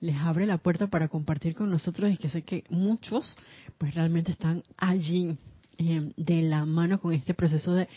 les 0.01 0.17
abre 0.17 0.47
la 0.47 0.59
puerta 0.59 0.89
para 0.89 1.09
compartir 1.09 1.55
con 1.55 1.71
nosotros 1.71 2.13
y 2.13 2.17
que 2.19 2.29
sé 2.29 2.43
que 2.43 2.65
muchos 2.69 3.35
pues 3.79 3.95
realmente 3.95 4.33
están 4.33 4.63
allí 4.77 5.39
eh, 5.79 6.13
de 6.17 6.43
la 6.43 6.67
mano 6.67 7.01
con 7.01 7.15
este 7.15 7.33
proceso 7.33 7.73
de 7.73 7.89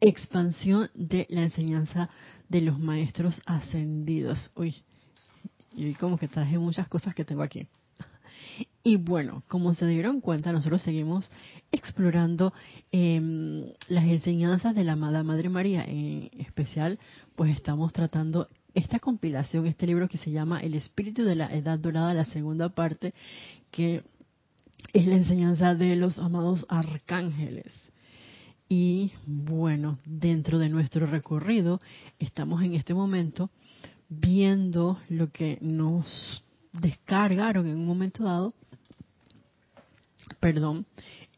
expansión 0.00 0.88
de 0.94 1.26
la 1.28 1.42
enseñanza 1.42 2.08
de 2.48 2.62
los 2.62 2.78
maestros 2.78 3.42
ascendidos. 3.44 4.50
Uy, 4.54 4.74
y 5.74 5.94
como 5.94 6.18
que 6.18 6.28
traje 6.28 6.58
muchas 6.58 6.88
cosas 6.88 7.14
que 7.14 7.24
tengo 7.24 7.42
aquí. 7.42 7.66
Y 8.82 8.96
bueno, 8.96 9.42
como 9.48 9.74
se 9.74 9.86
dieron 9.86 10.20
cuenta, 10.20 10.52
nosotros 10.52 10.82
seguimos 10.82 11.30
explorando 11.70 12.52
em, 12.90 13.66
las 13.88 14.04
enseñanzas 14.04 14.74
de 14.74 14.84
la 14.84 14.94
amada 14.94 15.22
Madre 15.22 15.48
María. 15.48 15.84
En 15.84 16.30
especial, 16.38 16.98
pues 17.36 17.54
estamos 17.54 17.92
tratando 17.92 18.48
esta 18.74 18.98
compilación, 18.98 19.66
este 19.66 19.86
libro 19.86 20.08
que 20.08 20.18
se 20.18 20.30
llama 20.30 20.60
El 20.60 20.74
Espíritu 20.74 21.24
de 21.24 21.34
la 21.34 21.52
Edad 21.54 21.78
Dorada, 21.78 22.14
la 22.14 22.24
segunda 22.24 22.70
parte, 22.70 23.14
que 23.70 24.02
es 24.92 25.06
la 25.06 25.16
enseñanza 25.16 25.74
de 25.74 25.96
los 25.96 26.18
amados 26.18 26.64
arcángeles. 26.68 27.90
Y 28.68 29.12
bueno, 29.26 29.98
dentro 30.06 30.58
de 30.58 30.68
nuestro 30.68 31.06
recorrido, 31.06 31.80
estamos 32.18 32.62
en 32.62 32.74
este 32.74 32.94
momento 32.94 33.50
viendo 34.08 34.98
lo 35.08 35.30
que 35.30 35.58
nos 35.60 36.44
descargaron 36.72 37.66
en 37.66 37.76
un 37.76 37.86
momento 37.86 38.24
dado, 38.24 38.54
perdón, 40.40 40.86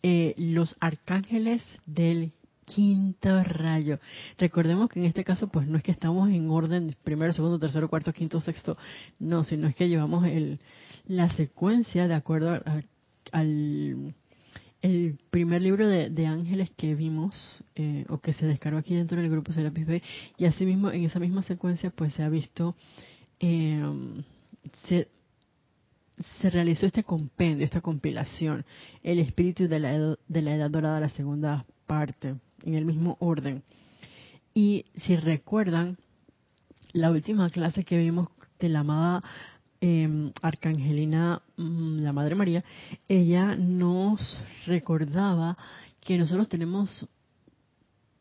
eh, 0.03 0.35
los 0.39 0.77
arcángeles 0.81 1.63
del 1.87 2.33
quinto 2.65 3.43
rayo. 3.43 3.99
Recordemos 4.39 4.89
que 4.89 5.01
en 5.01 5.07
este 5.07 5.25
caso, 5.25 5.49
pues 5.49 5.67
no 5.67 5.77
es 5.77 5.83
que 5.83 5.91
estamos 5.91 6.29
en 6.29 6.49
orden 6.51 6.95
primero, 7.03 7.33
segundo, 7.33 7.59
tercero, 7.59 7.89
cuarto, 7.89 8.13
quinto, 8.13 8.41
sexto, 8.41 8.77
no, 9.19 9.45
sino 9.45 9.67
es 9.67 9.75
que 9.75 9.89
llevamos 9.89 10.25
el, 10.27 10.61
la 11.07 11.29
secuencia 11.31 12.07
de 12.07 12.15
acuerdo 12.15 12.63
al 13.33 14.15
el 14.83 15.19
primer 15.31 15.63
libro 15.63 15.87
de, 15.87 16.27
ángeles 16.27 16.71
que 16.77 16.95
vimos 16.95 17.35
eh, 17.75 18.07
o 18.09 18.19
que 18.19 18.33
se 18.33 18.47
descargó 18.47 18.79
aquí 18.79 18.95
dentro 18.95 19.21
del 19.21 19.31
grupo 19.31 19.53
Serapis 19.53 19.87
Bay 19.87 20.03
y 20.39 20.47
asimismo 20.47 20.91
en 20.91 21.05
esa 21.05 21.19
misma 21.19 21.43
secuencia 21.43 21.91
pues 21.91 22.15
se 22.15 22.23
ha 22.23 22.29
visto 22.29 22.75
eh, 23.41 23.83
se 26.39 26.51
realizó 26.51 26.87
este 26.87 27.05
compendio, 27.05 27.65
esta 27.65 27.81
compilación, 27.81 28.65
el 29.03 29.19
espíritu 29.19 29.69
de 29.69 29.79
la, 29.79 29.95
edad, 29.95 30.19
de 30.29 30.43
la 30.43 30.55
edad 30.55 30.71
dorada, 30.71 31.01
la 31.01 31.09
segunda 31.09 31.65
parte, 31.87 32.35
en 32.63 32.75
el 32.75 32.85
mismo 32.85 33.17
orden. 33.21 33.63
Y 34.55 34.87
si 34.97 35.17
recuerdan, 35.17 35.99
la 36.93 37.11
última 37.11 37.49
clase 37.51 37.85
que 37.85 37.99
vimos 37.99 38.29
de 38.59 38.69
la 38.69 38.81
amada 38.81 39.23
em, 39.81 40.33
Arcangelina, 40.43 41.43
mm, 41.57 42.01
la 42.03 42.13
Madre 42.13 42.35
María, 42.35 42.65
ella 43.09 43.57
nos 43.57 44.39
recordaba 44.67 45.57
que 46.01 46.19
nosotros 46.19 46.49
tenemos 46.49 47.07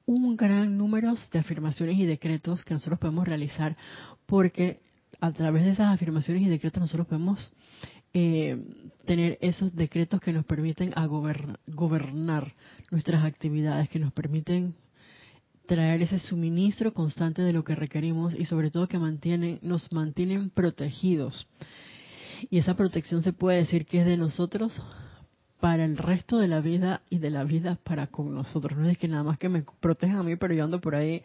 un 0.06 0.36
gran 0.36 0.78
número 0.78 1.14
de 1.32 1.40
afirmaciones 1.40 1.98
y 1.98 2.06
decretos 2.06 2.64
que 2.64 2.74
nosotros 2.74 3.00
podemos 3.00 3.28
realizar 3.28 3.78
porque 4.26 4.80
a 5.22 5.32
través 5.32 5.66
de 5.66 5.72
esas 5.72 5.94
afirmaciones 5.94 6.44
y 6.44 6.50
decretos 6.50 6.82
nosotros 6.82 7.08
podemos 7.08 7.52
eh, 8.14 8.58
tener 9.06 9.38
esos 9.42 9.76
decretos 9.76 10.20
que 10.20 10.34
nos 10.34 10.46
permiten 10.46 10.94
a 10.96 11.06
gobernar 11.06 12.56
nuestras 12.90 13.24
actividades, 13.24 13.90
que 13.90 14.00
nos 14.00 14.12
permiten 14.14 14.76
traer 15.70 16.02
ese 16.02 16.18
suministro 16.18 16.94
constante 16.94 17.44
de 17.44 17.54
lo 17.54 17.64
que 17.64 17.76
requerimos 17.76 18.34
y 18.34 18.46
sobre 18.46 18.72
todo 18.72 18.88
que 18.88 18.98
mantienen, 18.98 19.60
nos 19.62 19.94
mantienen 19.94 20.50
protegidos. 20.50 21.48
Y 22.50 22.58
esa 22.58 22.76
protección 22.76 23.22
se 23.22 23.34
puede 23.34 23.60
decir 23.60 23.86
que 23.86 24.00
es 24.00 24.08
de 24.08 24.18
nosotros 24.18 24.82
para 25.60 25.86
el 25.86 25.96
resto 25.98 26.40
de 26.40 26.48
la 26.48 26.60
vida 26.60 27.04
y 27.12 27.20
de 27.20 27.30
la 27.30 27.44
vida 27.44 27.78
para 27.84 28.08
con 28.08 28.34
nosotros. 28.34 28.80
No 28.80 28.90
es 28.90 28.98
que 28.98 29.08
nada 29.08 29.24
más 29.24 29.38
que 29.38 29.48
me 29.48 29.64
protejan 29.80 30.18
a 30.18 30.24
mí, 30.24 30.38
pero 30.38 30.56
yo 30.56 30.64
ando 30.64 30.82
por 30.82 30.96
ahí 30.96 31.22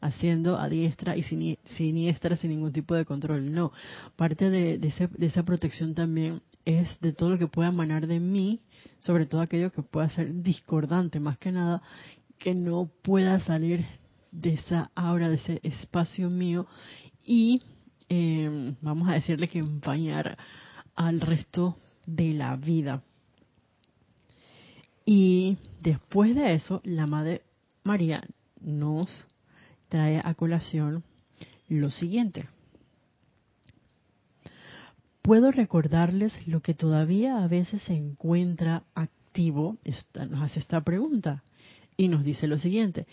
haciendo 0.00 0.60
a 0.60 0.68
diestra 0.68 1.16
y 1.16 1.24
siniestra 1.24 2.36
sin 2.36 2.50
ningún 2.50 2.72
tipo 2.72 2.94
de 2.94 3.04
control. 3.04 3.52
No, 3.52 3.72
parte 4.14 4.48
de, 4.48 4.78
de, 4.78 5.26
esa 5.26 5.42
protección 5.42 5.94
también 5.94 6.40
es 6.64 7.00
de 7.00 7.12
todo 7.12 7.30
lo 7.30 7.38
que 7.38 7.48
pueda 7.48 7.70
emanar 7.70 8.06
de 8.06 8.20
mí, 8.20 8.60
sobre 9.00 9.26
todo 9.26 9.40
aquello 9.40 9.72
que 9.72 9.82
pueda 9.82 10.08
ser 10.10 10.40
discordante, 10.40 11.18
más 11.18 11.38
que 11.38 11.50
nada, 11.50 11.82
que 12.38 12.54
no 12.54 12.90
pueda 13.02 13.40
salir 13.40 13.84
de 14.32 14.54
esa 14.54 14.90
aura, 14.94 15.28
de 15.28 15.36
ese 15.36 15.60
espacio 15.62 16.30
mío 16.30 16.66
y 17.24 17.62
em, 18.08 18.76
vamos 18.80 19.08
a 19.08 19.14
decirle 19.14 19.48
que 19.48 19.58
empañar 19.58 20.38
al 20.94 21.20
resto 21.20 21.78
de 22.06 22.32
la 22.32 22.56
vida. 22.56 23.02
Y 25.04 25.56
después 25.80 26.34
de 26.34 26.54
eso, 26.54 26.80
la 26.84 27.06
Madre 27.06 27.42
María 27.84 28.22
nos 28.60 29.08
trae 29.88 30.20
a 30.22 30.34
colación 30.34 31.04
lo 31.68 31.90
siguiente. 31.90 32.48
Puedo 35.22 35.50
recordarles 35.50 36.46
lo 36.46 36.60
que 36.60 36.74
todavía 36.74 37.42
a 37.42 37.48
veces 37.48 37.82
se 37.82 37.94
encuentra 37.94 38.84
activo, 38.94 39.76
nos 40.28 40.42
hace 40.42 40.60
esta 40.60 40.80
pregunta 40.80 41.42
y 41.98 42.06
nos 42.06 42.24
dice 42.24 42.46
lo 42.46 42.56
siguiente, 42.56 43.06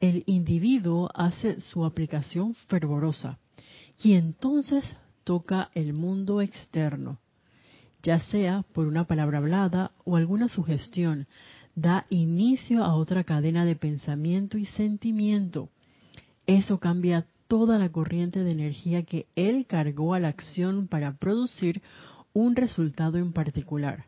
el 0.00 0.24
individuo 0.26 1.08
hace 1.14 1.60
su 1.60 1.84
aplicación 1.84 2.54
fervorosa 2.66 3.38
y 4.02 4.14
entonces 4.14 4.84
toca 5.22 5.70
el 5.74 5.94
mundo 5.94 6.40
externo, 6.40 7.20
ya 8.02 8.18
sea 8.18 8.64
por 8.72 8.88
una 8.88 9.06
palabra 9.06 9.38
hablada 9.38 9.92
o 10.04 10.16
alguna 10.16 10.48
sugestión, 10.48 11.28
da 11.76 12.04
inicio 12.10 12.84
a 12.84 12.96
otra 12.96 13.22
cadena 13.22 13.64
de 13.64 13.76
pensamiento 13.76 14.58
y 14.58 14.66
sentimiento. 14.66 15.68
Eso 16.44 16.80
cambia 16.80 17.26
toda 17.46 17.78
la 17.78 17.90
corriente 17.90 18.42
de 18.42 18.50
energía 18.50 19.04
que 19.04 19.26
él 19.36 19.66
cargó 19.68 20.14
a 20.14 20.20
la 20.20 20.28
acción 20.28 20.88
para 20.88 21.16
producir 21.16 21.80
un 22.32 22.56
resultado 22.56 23.18
en 23.18 23.32
particular. 23.32 24.06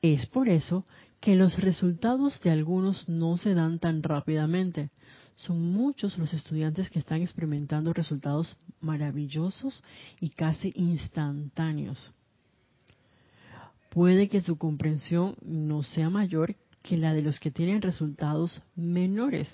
Es 0.00 0.26
por 0.26 0.48
eso 0.48 0.86
que 1.20 1.34
los 1.34 1.58
resultados 1.58 2.40
de 2.40 2.50
algunos 2.50 3.08
no 3.08 3.36
se 3.36 3.54
dan 3.54 3.78
tan 3.78 4.02
rápidamente. 4.02 4.90
Son 5.36 5.60
muchos 5.60 6.16
los 6.18 6.32
estudiantes 6.32 6.88
que 6.88 6.98
están 6.98 7.20
experimentando 7.20 7.92
resultados 7.92 8.56
maravillosos 8.80 9.82
y 10.20 10.30
casi 10.30 10.72
instantáneos. 10.74 12.12
Puede 13.90 14.28
que 14.28 14.40
su 14.40 14.56
comprensión 14.56 15.36
no 15.42 15.82
sea 15.82 16.10
mayor 16.10 16.56
que 16.82 16.96
la 16.96 17.12
de 17.12 17.22
los 17.22 17.40
que 17.40 17.50
tienen 17.50 17.82
resultados 17.82 18.62
menores, 18.74 19.48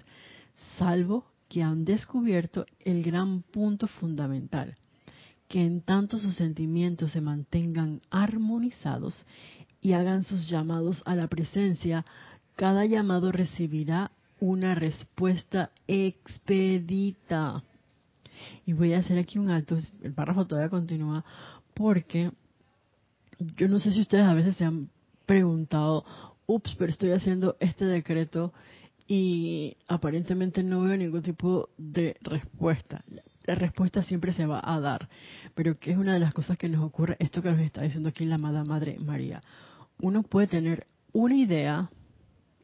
salvo 0.79 1.27
que 1.49 1.63
han 1.63 1.85
descubierto 1.85 2.67
el 2.81 3.03
gran 3.03 3.43
punto 3.43 3.87
fundamental, 3.87 4.75
que 5.49 5.65
en 5.65 5.83
tanto 5.83 6.19
sus 6.19 6.37
sentimientos 6.37 7.13
se 7.13 7.21
mantengan 7.21 8.01
armonizados 8.11 9.27
y 9.83 9.93
hagan 9.93 10.23
sus 10.23 10.49
llamados 10.49 11.03
a 11.05 11.17
la 11.17 11.27
presencia, 11.27 12.07
cada 12.55 12.87
llamado 12.87 13.33
recibirá 13.33 14.13
una 14.39 14.77
respuesta 14.77 15.71
expedita. 15.89 17.65
Y 18.65 18.73
voy 18.73 18.95
a 18.95 19.01
hacer 19.01 19.19
aquí 19.19 19.39
un 19.39 19.51
alto, 19.51 19.77
el 20.03 20.15
párrafo 20.15 20.47
todavía 20.47 20.71
continúa, 20.71 21.25
porque 21.75 22.31
yo 23.57 23.69
no 23.69 23.81
sé 23.81 23.93
si 23.93 24.01
ustedes 24.01 24.25
a 24.25 24.35
veces 24.35 24.57
se 24.57 24.65
han 24.65 24.89
preguntado, 25.27 26.05
ups, 26.47 26.77
pero 26.79 26.93
estoy 26.93 27.11
haciendo 27.11 27.57
este 27.59 27.85
decreto 27.85 28.53
y 29.09 29.77
aparentemente 29.89 30.63
no 30.63 30.83
veo 30.83 30.97
ningún 30.97 31.23
tipo 31.23 31.71
de 31.77 32.17
respuesta. 32.21 33.05
La 33.45 33.57
respuesta 33.57 34.05
siempre 34.05 34.33
se 34.33 34.47
va 34.47 34.61
a 34.63 34.79
dar, 34.79 35.09
pero 35.57 35.77
que 35.77 35.91
es 35.91 35.97
una 35.97 36.15
de 36.15 36.21
las 36.21 36.33
cosas 36.33 36.57
que 36.57 36.69
nos 36.69 36.85
ocurre, 36.85 37.17
esto 37.19 37.43
que 37.43 37.51
nos 37.51 37.61
está 37.61 37.83
diciendo 37.83 38.11
aquí 38.11 38.25
la 38.25 38.37
amada 38.37 38.65
Madre 38.65 38.97
María 39.05 39.41
uno 40.03 40.23
puede 40.23 40.49
tener 40.49 40.87
una 41.13 41.35
idea 41.35 41.91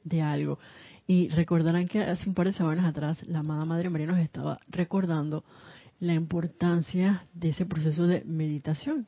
de 0.04 0.21
algo. 0.21 0.59
Y 1.07 1.28
recordarán 1.28 1.88
que 1.88 2.02
hace 2.02 2.28
un 2.28 2.35
par 2.35 2.49
de 2.49 2.52
semanas 2.52 2.85
atrás 2.85 3.26
la 3.26 3.38
amada 3.38 3.64
Madre 3.64 3.88
María 3.88 4.09
nos 4.09 4.18
estaba 4.18 4.61
recordando 4.68 5.45
la 6.00 6.14
importancia 6.14 7.25
de 7.33 7.49
ese 7.49 7.64
proceso 7.64 8.07
de 8.07 8.23
meditación, 8.25 9.07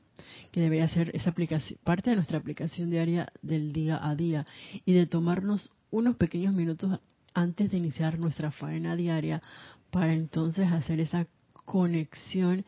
que 0.50 0.60
debería 0.60 0.88
ser 0.88 1.14
esa 1.14 1.30
aplicación, 1.30 1.78
parte 1.84 2.10
de 2.10 2.16
nuestra 2.16 2.38
aplicación 2.38 2.90
diaria 2.90 3.32
del 3.42 3.72
día 3.72 4.00
a 4.02 4.14
día, 4.14 4.46
y 4.84 4.92
de 4.92 5.06
tomarnos 5.06 5.70
unos 5.90 6.16
pequeños 6.16 6.54
minutos 6.54 6.98
antes 7.34 7.70
de 7.70 7.78
iniciar 7.78 8.18
nuestra 8.18 8.50
faena 8.50 8.96
diaria 8.96 9.42
para 9.90 10.14
entonces 10.14 10.70
hacer 10.70 11.00
esa 11.00 11.26
conexión 11.64 12.64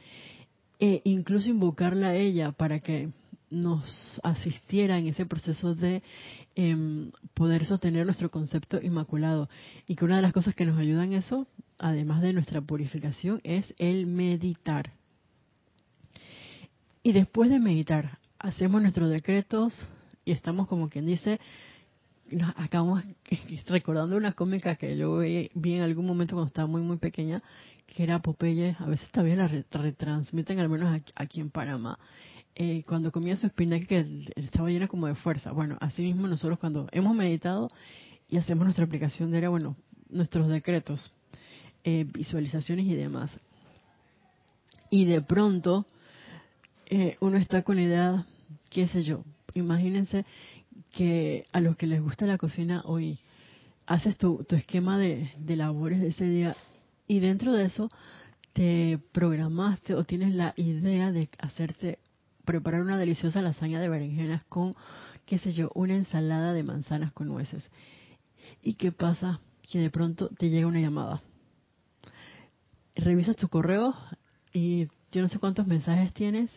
e 0.79 1.01
incluso 1.05 1.49
invocarla 1.49 2.09
a 2.09 2.15
ella 2.15 2.53
para 2.53 2.79
que 2.81 3.11
nos 3.53 4.21
asistiera 4.23 4.99
en 4.99 5.09
ese 5.09 5.27
proceso 5.27 5.75
de 5.75 6.03
em, 6.55 7.13
poder 7.35 7.65
sostener 7.67 8.05
nuestro 8.07 8.31
concepto 8.31 8.81
inmaculado. 8.83 9.49
Y 9.87 9.95
que 9.95 10.05
una 10.05 10.17
de 10.17 10.23
las 10.23 10.33
cosas 10.33 10.55
que 10.55 10.65
nos 10.65 10.79
ayuda 10.79 11.05
en 11.05 11.13
eso, 11.13 11.47
además 11.79 12.23
de 12.23 12.33
nuestra 12.33 12.61
purificación, 12.61 13.41
es 13.45 13.75
el 13.79 14.07
meditar. 14.07 14.93
Y 17.03 17.13
después 17.13 17.51
de 17.51 17.59
meditar, 17.59 18.19
hacemos 18.39 18.81
nuestros 18.81 19.11
decretos 19.11 19.75
y 20.25 20.33
estamos 20.33 20.69
como 20.69 20.89
quien 20.89 21.07
dice, 21.07 21.41
acabamos 22.57 23.03
recordando 23.67 24.17
una 24.17 24.33
cómica 24.33 24.77
que 24.77 24.97
yo 24.97 25.19
vi, 25.19 25.51
en 25.55 25.83
algún 25.83 26.07
momento 26.07 26.35
cuando 26.35 26.47
estaba 26.49 26.69
muy 26.69 26.83
muy 26.83 26.97
pequeña, 26.97 27.43
que 27.87 28.05
era 28.05 28.21
Popeye, 28.21 28.77
a 28.79 28.87
veces 28.87 29.11
todavía 29.11 29.37
la 29.37 29.49
retransmiten 29.49 30.59
al 30.59 30.69
menos 30.69 31.03
aquí 31.15 31.41
en 31.41 31.51
Panamá, 31.51 31.99
eh, 32.55 32.83
cuando 32.87 33.11
comía 33.11 33.37
su 33.37 33.47
espinaca 33.47 33.87
que 33.87 34.27
estaba 34.37 34.69
llena 34.69 34.89
como 34.89 35.07
de 35.07 35.15
fuerza. 35.15 35.53
Bueno, 35.53 35.79
así 35.81 36.03
mismo 36.03 36.27
nosotros 36.27 36.59
cuando 36.59 36.89
hemos 36.93 37.15
meditado 37.15 37.69
y 38.29 38.37
hacemos 38.37 38.65
nuestra 38.65 38.85
aplicación 38.85 39.31
de 39.31 39.39
era, 39.39 39.49
bueno, 39.49 39.77
nuestros 40.11 40.49
decretos, 40.49 41.11
eh, 41.85 42.05
visualizaciones 42.05 42.87
y 42.87 42.95
demás. 42.95 43.31
Y 44.91 45.07
de 45.07 45.23
pronto 45.23 45.87
eh, 46.87 47.17
uno 47.21 47.39
está 47.39 47.63
con 47.63 47.77
la 47.77 47.83
idea, 47.83 48.27
qué 48.69 48.87
sé 48.89 49.03
yo, 49.03 49.25
imagínense 49.55 50.27
que 50.91 51.47
a 51.53 51.61
los 51.61 51.77
que 51.77 51.87
les 51.87 52.03
gusta 52.03 52.27
la 52.27 52.37
cocina 52.37 52.83
hoy 52.85 53.19
haces 53.87 54.19
tu, 54.19 54.47
esquema 54.51 54.99
de 54.99 55.57
labores 55.57 56.01
de 56.01 56.09
ese 56.09 56.29
día 56.29 56.57
y 57.09 57.21
dentro 57.21 57.53
de 57.53 57.65
eso 57.65 57.89
te 58.53 58.99
programaste 59.13 59.95
o 59.95 60.05
tienes 60.05 60.35
la 60.35 60.55
idea 60.57 61.13
de 61.13 61.29
hacerte 61.39 61.99
preparar 62.45 62.83
una 62.83 62.99
deliciosa 62.99 63.43
lasaña 63.43 63.81
de 63.81 63.89
berenjenas 63.89 64.45
con, 64.45 64.75
qué 65.27 65.39
sé 65.39 65.53
yo, 65.53 65.71
una 65.75 65.95
ensalada 65.95 66.53
de 66.53 66.63
manzanas 66.63 67.13
con 67.13 67.29
nueces. 67.29 67.69
¿Y 68.63 68.75
qué 68.75 68.93
pasa? 68.93 69.41
Que 69.71 69.79
de 69.79 69.91
pronto 69.91 70.29
te 70.29 70.51
llega 70.51 70.67
una 70.67 70.81
llamada. 70.81 71.23
Revisas 72.95 73.37
tu 73.37 73.49
correo 73.49 73.95
y 74.53 74.89
yo 75.13 75.23
no 75.23 75.29
sé 75.29 75.39
cuántos 75.39 75.67
mensajes 75.67 76.13
tienes 76.13 76.51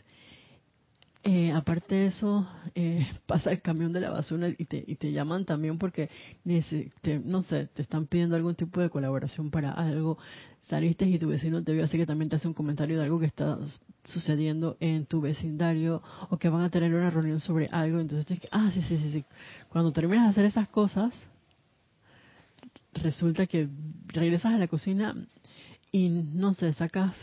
eh, 1.27 1.51
aparte 1.51 1.95
de 1.95 2.05
eso, 2.07 2.47
eh, 2.75 3.03
pasa 3.25 3.51
el 3.51 3.59
camión 3.59 3.91
de 3.91 3.99
la 3.99 4.11
basura 4.11 4.47
y 4.47 4.65
te, 4.65 4.83
y 4.85 4.95
te 4.95 5.11
llaman 5.11 5.43
también 5.43 5.79
porque, 5.79 6.07
no 6.43 7.41
sé, 7.41 7.65
te 7.73 7.81
están 7.81 8.05
pidiendo 8.05 8.35
algún 8.35 8.53
tipo 8.53 8.79
de 8.79 8.91
colaboración 8.91 9.49
para 9.49 9.71
algo. 9.71 10.19
Saliste 10.69 11.05
y 11.05 11.17
tu 11.17 11.27
vecino 11.27 11.63
te 11.63 11.73
vio, 11.73 11.83
así 11.83 11.97
que 11.97 12.05
también 12.05 12.29
te 12.29 12.35
hace 12.35 12.47
un 12.47 12.53
comentario 12.53 12.97
de 12.99 13.05
algo 13.05 13.19
que 13.19 13.25
está 13.25 13.57
sucediendo 14.03 14.77
en 14.79 15.07
tu 15.07 15.19
vecindario 15.19 16.03
o 16.29 16.37
que 16.37 16.49
van 16.49 16.61
a 16.61 16.69
tener 16.69 16.93
una 16.93 17.09
reunión 17.09 17.39
sobre 17.39 17.69
algo. 17.71 17.99
Entonces, 17.99 18.27
te, 18.27 18.47
ah, 18.51 18.69
sí, 18.71 18.83
sí, 18.83 18.99
sí, 18.99 19.11
sí. 19.11 19.25
Cuando 19.69 19.91
terminas 19.91 20.25
de 20.25 20.29
hacer 20.29 20.45
esas 20.45 20.69
cosas, 20.69 21.11
resulta 22.93 23.47
que 23.47 23.67
regresas 24.09 24.53
a 24.53 24.59
la 24.59 24.67
cocina 24.67 25.15
y, 25.91 26.09
no 26.09 26.53
sé, 26.53 26.71
sacas 26.73 27.15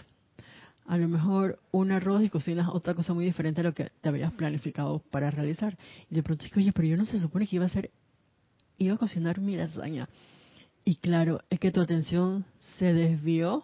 a 0.86 0.98
lo 0.98 1.08
mejor 1.08 1.60
un 1.70 1.92
arroz 1.92 2.22
y 2.22 2.28
cocinas 2.28 2.68
otra 2.68 2.94
cosa 2.94 3.14
muy 3.14 3.24
diferente 3.24 3.60
a 3.60 3.64
lo 3.64 3.74
que 3.74 3.90
te 4.00 4.08
habías 4.08 4.32
planificado 4.32 4.98
para 5.10 5.30
realizar. 5.30 5.76
Y 6.10 6.14
de 6.14 6.22
pronto 6.22 6.44
es 6.44 6.52
que, 6.52 6.60
oye, 6.60 6.72
pero 6.72 6.88
yo 6.88 6.96
no 6.96 7.06
se 7.06 7.20
supone 7.20 7.46
que 7.46 7.56
iba 7.56 7.64
a 7.64 7.68
hacer, 7.68 7.90
iba 8.78 8.94
a 8.94 8.98
cocinar 8.98 9.40
mi 9.40 9.56
lasaña. 9.56 10.08
Y 10.84 10.96
claro, 10.96 11.40
es 11.50 11.60
que 11.60 11.70
tu 11.70 11.80
atención 11.80 12.44
se 12.78 12.92
desvió 12.92 13.62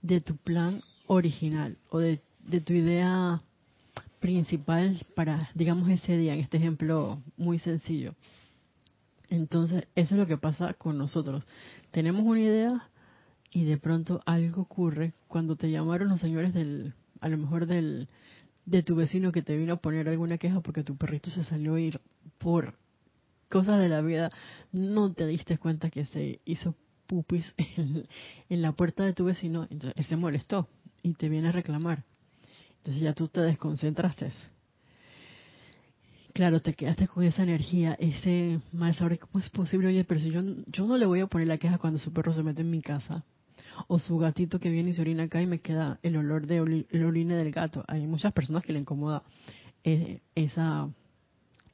de 0.00 0.20
tu 0.20 0.36
plan 0.36 0.82
original 1.06 1.76
o 1.90 1.98
de, 1.98 2.20
de 2.40 2.60
tu 2.60 2.72
idea 2.72 3.42
principal 4.20 4.98
para, 5.14 5.50
digamos, 5.54 5.88
ese 5.90 6.16
día, 6.16 6.32
en 6.32 6.40
este 6.40 6.56
ejemplo 6.56 7.22
muy 7.36 7.58
sencillo. 7.58 8.14
Entonces, 9.28 9.86
eso 9.94 10.14
es 10.14 10.18
lo 10.18 10.26
que 10.26 10.38
pasa 10.38 10.74
con 10.74 10.96
nosotros. 10.96 11.44
Tenemos 11.90 12.22
una 12.22 12.40
idea, 12.40 12.88
y 13.54 13.62
de 13.64 13.78
pronto 13.78 14.20
algo 14.26 14.62
ocurre 14.62 15.12
cuando 15.28 15.54
te 15.54 15.70
llamaron 15.70 16.08
los 16.08 16.20
señores 16.20 16.52
del, 16.52 16.92
a 17.20 17.28
lo 17.28 17.38
mejor 17.38 17.66
del, 17.66 18.08
de 18.66 18.82
tu 18.82 18.96
vecino 18.96 19.30
que 19.30 19.42
te 19.42 19.56
vino 19.56 19.74
a 19.74 19.76
poner 19.76 20.08
alguna 20.08 20.38
queja 20.38 20.60
porque 20.60 20.82
tu 20.82 20.96
perrito 20.96 21.30
se 21.30 21.44
salió 21.44 21.76
a 21.76 21.80
ir 21.80 22.00
por 22.38 22.74
cosas 23.48 23.78
de 23.78 23.88
la 23.88 24.00
vida, 24.00 24.28
no 24.72 25.12
te 25.12 25.24
diste 25.26 25.56
cuenta 25.56 25.88
que 25.88 26.04
se 26.04 26.40
hizo 26.44 26.74
pupis 27.06 27.54
en, 27.76 28.62
la 28.62 28.72
puerta 28.72 29.04
de 29.04 29.12
tu 29.12 29.24
vecino, 29.24 29.68
entonces 29.70 29.94
él 29.96 30.04
se 30.04 30.16
molestó 30.16 30.68
y 31.04 31.14
te 31.14 31.28
viene 31.28 31.48
a 31.48 31.52
reclamar. 31.52 32.02
Entonces 32.78 33.02
ya 33.02 33.12
tú 33.12 33.28
te 33.28 33.40
desconcentraste. 33.40 34.32
Claro, 36.32 36.60
te 36.60 36.74
quedaste 36.74 37.06
con 37.06 37.22
esa 37.22 37.44
energía, 37.44 37.94
ese 38.00 38.60
mal 38.72 38.96
sabor. 38.96 39.16
¿Cómo 39.20 39.38
es 39.38 39.48
posible? 39.50 39.86
Oye, 39.86 40.02
pero 40.02 40.18
si 40.18 40.32
yo, 40.32 40.42
yo 40.66 40.84
no 40.84 40.98
le 40.98 41.06
voy 41.06 41.20
a 41.20 41.28
poner 41.28 41.46
la 41.46 41.58
queja 41.58 41.78
cuando 41.78 42.00
su 42.00 42.12
perro 42.12 42.32
se 42.32 42.42
mete 42.42 42.62
en 42.62 42.70
mi 42.70 42.82
casa 42.82 43.24
o 43.88 43.98
su 43.98 44.18
gatito 44.18 44.58
que 44.58 44.70
viene 44.70 44.90
y 44.90 44.94
se 44.94 45.00
orina 45.00 45.24
acá 45.24 45.42
y 45.42 45.46
me 45.46 45.60
queda 45.60 45.98
el 46.02 46.16
olor 46.16 46.46
de 46.46 46.86
el 46.90 47.04
orine 47.04 47.34
del 47.34 47.50
gato. 47.50 47.84
Hay 47.88 48.06
muchas 48.06 48.32
personas 48.32 48.64
que 48.64 48.72
le 48.72 48.80
incomoda 48.80 49.22
eh, 49.82 50.20
esa, 50.34 50.88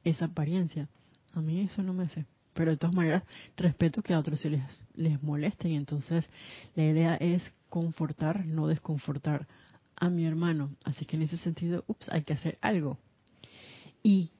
esa 0.03 0.25
apariencia. 0.25 0.87
A 1.33 1.41
mí 1.41 1.61
eso 1.61 1.83
no 1.83 1.93
me 1.93 2.03
hace. 2.03 2.25
Pero 2.53 2.71
de 2.71 2.77
todas 2.77 2.95
maneras, 2.95 3.23
respeto 3.55 4.01
que 4.01 4.13
a 4.13 4.19
otros 4.19 4.39
se 4.39 4.49
les, 4.49 4.63
les 4.95 5.21
moleste 5.23 5.69
y 5.69 5.75
entonces 5.75 6.29
la 6.75 6.83
idea 6.83 7.15
es 7.15 7.41
confortar, 7.69 8.45
no 8.45 8.67
desconfortar 8.67 9.47
a 9.95 10.09
mi 10.09 10.25
hermano. 10.25 10.75
Así 10.83 11.05
que 11.05 11.15
en 11.15 11.21
ese 11.21 11.37
sentido, 11.37 11.85
ups, 11.87 12.09
hay 12.09 12.23
que 12.23 12.33
hacer 12.33 12.57
algo. 12.61 12.97
¿Y 14.03 14.31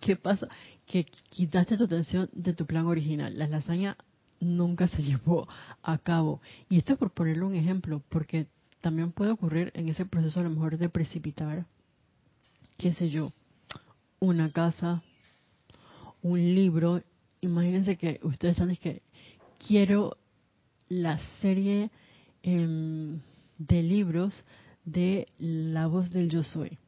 qué, 0.00 0.16
pasa? 0.16 0.48
Que 0.86 1.04
quitaste 1.04 1.76
tu 1.76 1.84
atención 1.84 2.30
de 2.32 2.54
tu 2.54 2.66
plan 2.66 2.86
original. 2.86 3.36
La 3.38 3.48
lasaña 3.48 3.96
nunca 4.40 4.88
se 4.88 5.02
llevó 5.02 5.48
a 5.82 5.98
cabo. 5.98 6.40
Y 6.68 6.78
esto 6.78 6.92
es 6.94 6.98
por 6.98 7.10
ponerle 7.10 7.44
un 7.44 7.54
ejemplo, 7.54 8.02
porque 8.08 8.46
también 8.80 9.12
puede 9.12 9.32
ocurrir 9.32 9.72
en 9.74 9.88
ese 9.88 10.06
proceso 10.06 10.40
a 10.40 10.44
lo 10.44 10.50
mejor 10.50 10.78
de 10.78 10.88
precipitar, 10.88 11.66
qué 12.76 12.92
sé 12.92 13.10
yo, 13.10 13.28
una 14.20 14.50
casa, 14.52 15.02
un 16.22 16.38
libro. 16.54 17.02
Imagínense 17.40 17.96
que 17.96 18.20
ustedes 18.22 18.56
saben 18.56 18.76
que 18.76 19.02
quiero 19.66 20.16
la 20.88 21.18
serie 21.40 21.90
em, 22.42 23.20
de 23.58 23.82
libros 23.82 24.44
de 24.84 25.28
La 25.38 25.86
voz 25.86 26.10
del 26.10 26.30
yo 26.30 26.42
soy. 26.42 26.78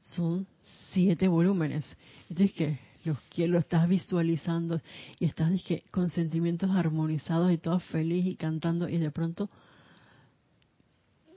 Son 0.00 0.46
siete 0.92 1.28
volúmenes. 1.28 1.84
Entonces, 2.28 2.54
que 2.54 2.78
los 3.04 3.18
lo 3.36 3.58
estás 3.58 3.88
visualizando 3.88 4.80
y 5.18 5.24
estás 5.24 5.50
con 5.90 6.10
sentimientos 6.10 6.70
armonizados 6.70 7.52
y 7.52 7.58
todo 7.58 7.80
feliz 7.80 8.26
y 8.26 8.36
cantando 8.36 8.88
y 8.88 8.98
de 8.98 9.10
pronto 9.10 9.50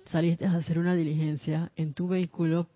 saliste 0.06 0.46
a 0.46 0.54
hacer 0.54 0.78
una 0.78 0.96
diligencia 0.96 1.72
en 1.76 1.94
tu 1.94 2.08
vehículo 2.08 2.68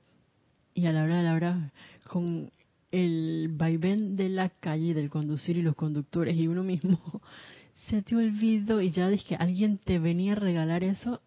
y 0.73 0.85
a 0.85 0.91
la 0.91 1.03
hora 1.03 1.17
de 1.17 1.23
la 1.23 1.33
hora 1.33 1.71
con 2.07 2.51
el 2.91 3.49
vaivén 3.51 4.15
de 4.15 4.29
la 4.29 4.49
calle, 4.49 4.93
del 4.93 5.09
conducir 5.09 5.57
y 5.57 5.61
los 5.61 5.75
conductores 5.75 6.35
y 6.35 6.47
uno 6.47 6.63
mismo, 6.63 7.21
se 7.89 8.01
te 8.01 8.15
olvidó 8.15 8.81
y 8.81 8.91
ya 8.91 9.07
dije, 9.09 9.35
alguien 9.35 9.77
te 9.77 9.99
venía 9.99 10.33
a 10.33 10.35
regalar 10.35 10.83
eso 10.83 11.21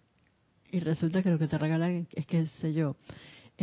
y 0.71 0.81
resulta 0.81 1.23
que 1.23 1.31
lo 1.31 1.39
que 1.39 1.49
te 1.49 1.59
regalan 1.59 2.09
es 2.13 2.27
que, 2.27 2.47
sé 2.47 2.73
yo, 2.73 2.97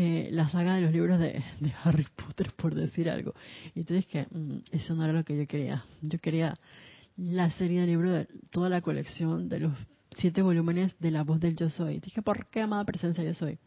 eh, 0.01 0.29
la 0.31 0.47
saga 0.47 0.75
de 0.75 0.81
los 0.81 0.93
libros 0.93 1.19
de, 1.19 1.43
Harry 1.83 2.07
Potter, 2.15 2.53
por 2.55 2.73
decir 2.73 3.09
algo. 3.09 3.33
Y 3.75 3.83
tú 3.83 3.93
dices 3.93 4.09
que 4.09 4.27
mm, 4.33 4.61
eso 4.71 4.95
no 4.95 5.03
era 5.03 5.11
lo 5.11 5.25
que 5.25 5.37
yo 5.37 5.45
quería. 5.45 5.83
Yo 6.01 6.17
quería 6.19 6.53
la 7.17 7.51
serie 7.51 7.81
de 7.81 7.87
libros 7.87 8.13
de 8.13 8.27
toda 8.49 8.69
la 8.69 8.79
colección 8.79 9.49
de 9.49 9.59
los 9.59 9.73
siete 10.11 10.41
volúmenes 10.41 10.97
de 10.99 11.11
La 11.11 11.25
Voz 11.25 11.41
del 11.41 11.57
Yo 11.57 11.69
Soy. 11.69 11.99
Dije, 11.99 12.21
¿por 12.21 12.47
qué, 12.47 12.61
amada 12.61 12.85
presencia, 12.85 13.25
yo 13.25 13.33
soy? 13.33 13.57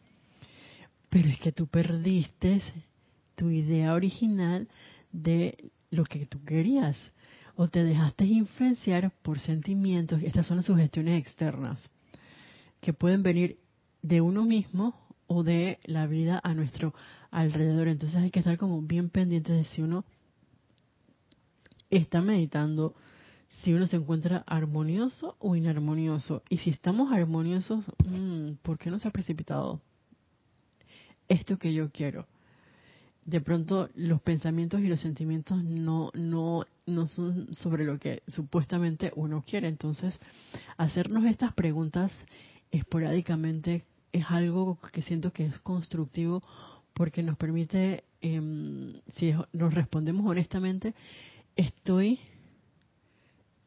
Pero 1.11 1.29
es 1.29 1.39
que 1.39 1.53
tú 1.53 1.67
perdiste 1.67 2.63
tu 3.35 3.51
idea 3.51 3.93
original 3.93 4.69
de 5.13 5.71
lo 5.91 6.05
que 6.05 6.25
tú 6.25 6.43
querías. 6.45 6.97
O 7.57 7.69
te 7.69 7.85
dejaste 7.85 8.25
influenciar 8.25 9.13
por 9.21 9.39
sentimientos. 9.39 10.23
Estas 10.23 10.47
son 10.47 10.57
las 10.57 10.67
sugestiones 10.67 11.21
externas 11.21 11.79
que 12.81 12.95
pueden 12.95 13.23
venir 13.23 13.59
de 14.01 14.23
uno 14.23 14.45
mismo 14.45 14.95
o 15.27 15.43
de 15.43 15.79
la 15.85 16.07
vida 16.07 16.41
a 16.43 16.55
nuestro 16.55 16.95
alrededor. 17.31 17.89
Entonces 17.89 18.19
hay 18.19 18.31
que 18.31 18.41
estar 18.41 18.59
como 18.59 18.83
bien 18.83 19.09
pendientes 19.09 19.57
de 19.57 19.65
si 19.65 19.83
uno 19.83 20.05
está 21.91 22.21
meditando, 22.21 22.95
si 23.63 23.73
uno 23.73 23.87
se 23.87 23.97
encuentra 23.97 24.45
armonioso 24.47 25.37
o 25.39 25.57
inarmonioso. 25.57 26.43
Y 26.49 26.59
si 26.59 26.71
estamos 26.71 27.13
armoniosos, 27.13 27.85
mm, 28.05 28.53
¿por 28.63 28.79
qué 28.79 28.91
no 28.91 28.99
se 28.99 29.09
ha 29.09 29.13
precipitado 29.13 29.81
esto 31.29 31.59
que 31.59 31.73
yo 31.73 31.91
quiero? 31.91 32.27
De 33.25 33.41
pronto 33.41 33.89
los 33.95 34.21
pensamientos 34.21 34.81
y 34.81 34.89
los 34.89 35.01
sentimientos 35.01 35.63
no, 35.63 36.11
no, 36.15 36.67
no 36.87 37.07
son 37.07 37.55
sobre 37.55 37.85
lo 37.85 37.99
que 37.99 38.23
supuestamente 38.27 39.13
uno 39.15 39.45
quiere. 39.47 39.69
Entonces, 39.69 40.19
hacernos 40.77 41.25
estas 41.27 41.53
preguntas 41.53 42.11
esporádicamente 42.73 43.85
es 44.13 44.25
algo 44.31 44.79
que 44.93 45.03
siento 45.03 45.33
que 45.33 45.47
es 45.47 45.59
constructivo 45.61 46.43
porque 46.93 47.23
nos 47.23 47.37
permite, 47.37 48.05
em, 48.21 49.01
si 49.17 49.35
nos 49.53 49.73
respondemos 49.73 50.27
honestamente, 50.27 50.95
estoy 51.57 52.21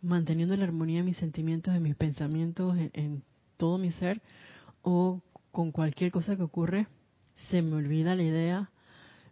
manteniendo 0.01 0.55
la 0.55 0.65
armonía 0.65 0.99
de 0.99 1.05
mis 1.05 1.17
sentimientos, 1.17 1.73
de 1.73 1.79
mis 1.79 1.95
pensamientos, 1.95 2.77
en, 2.93 3.23
todo 3.57 3.77
mi 3.77 3.91
ser, 3.91 4.21
o 4.81 5.21
con 5.51 5.71
cualquier 5.71 6.11
cosa 6.11 6.35
que 6.35 6.43
ocurre, 6.43 6.87
se 7.49 7.61
me 7.61 7.75
olvida 7.75 8.15
la 8.15 8.23
idea, 8.23 8.69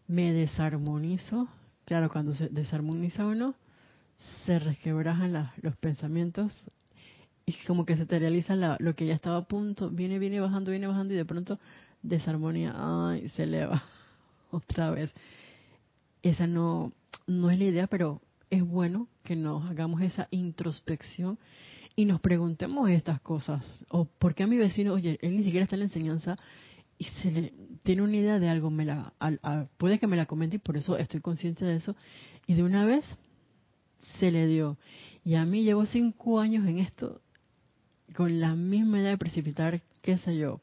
me 0.08 0.32
desarmonizo. 0.32 1.49
Claro, 1.86 2.10
cuando 2.10 2.34
se 2.34 2.47
desarmoniza 2.47 3.26
uno, 3.26 3.54
se 4.45 4.60
resquebrajan 4.60 5.52
los 5.62 5.76
pensamientos 5.76 6.54
y 7.45 7.53
como 7.67 7.86
que 7.86 7.97
se 7.97 8.06
te 8.06 8.19
realiza 8.19 8.56
lo 8.56 8.95
que 8.95 9.06
ya 9.06 9.13
estaba 9.13 9.38
a 9.38 9.47
punto, 9.47 9.89
viene, 9.89 10.19
viene 10.19 10.39
bajando, 10.39 10.71
viene 10.71 10.88
bajando 10.88 11.13
y 11.13 11.17
de 11.17 11.25
pronto 11.25 11.60
desarmonía, 12.01 12.73
ay, 12.75 13.27
se 13.29 13.43
eleva 13.43 13.84
otra 14.51 14.91
vez. 14.91 15.13
Esa 16.21 16.47
no, 16.47 16.93
no 17.27 17.49
es 17.49 17.60
la 17.60 17.65
idea, 17.65 17.88
pero 17.88 18.21
es 18.49 18.63
bueno 18.63 19.08
que 19.23 19.36
nos 19.36 19.65
hagamos 19.69 20.01
esa 20.01 20.27
introspección 20.32 21.38
y 21.95 22.06
nos 22.06 22.21
preguntemos 22.21 22.89
estas 22.89 23.19
cosas. 23.19 23.63
O 23.89 24.06
por 24.06 24.36
qué 24.36 24.43
a 24.43 24.47
mi 24.47 24.58
vecino, 24.58 24.93
oye, 24.93 25.19
él 25.21 25.36
ni 25.36 25.43
siquiera 25.43 25.65
está 25.65 25.75
en 25.75 25.82
la 25.82 25.86
enseñanza 25.86 26.36
y 26.97 27.06
se 27.06 27.32
le 27.32 27.53
tiene 27.84 28.03
una 28.03 28.15
idea 28.15 28.39
de 28.39 28.47
algo, 28.47 28.69
me 28.69 28.86
la, 28.86 29.13
puede 29.77 29.99
que 29.99 30.08
me 30.08 30.15
la 30.15 30.27
comente 30.27 30.56
y 30.56 30.60
por 30.60 30.77
eso 30.77 30.97
estoy 30.97 31.19
consciente 31.19 31.65
de 31.65 31.75
eso. 31.75 31.95
Y 32.47 32.53
de 32.53 32.63
una 32.63 32.86
vez 32.86 33.03
se 34.19 34.32
le 34.32 34.47
dio. 34.47 34.77
Y 35.25 35.36
a 35.36 35.45
mí 35.45 35.63
llevo 35.63 35.86
cinco 35.88 36.39
años 36.39 36.65
en 36.65 36.79
esto 36.79 37.22
con 38.15 38.39
la 38.39 38.55
misma 38.55 38.99
idea 38.99 39.11
de 39.11 39.17
precipitar, 39.17 39.81
qué 40.01 40.17
sé 40.17 40.37
yo, 40.37 40.61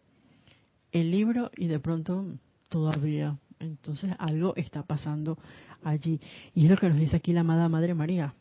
el 0.92 1.10
libro 1.10 1.50
y 1.56 1.66
de 1.66 1.80
pronto 1.80 2.26
todavía 2.68 3.38
entonces 3.60 4.10
algo 4.18 4.56
está 4.56 4.82
pasando 4.82 5.38
allí. 5.82 6.20
Y 6.54 6.64
es 6.64 6.70
lo 6.70 6.76
que 6.76 6.88
nos 6.88 6.98
dice 6.98 7.16
aquí 7.16 7.32
la 7.32 7.40
amada 7.40 7.68
Madre 7.68 7.94
María. 7.94 8.34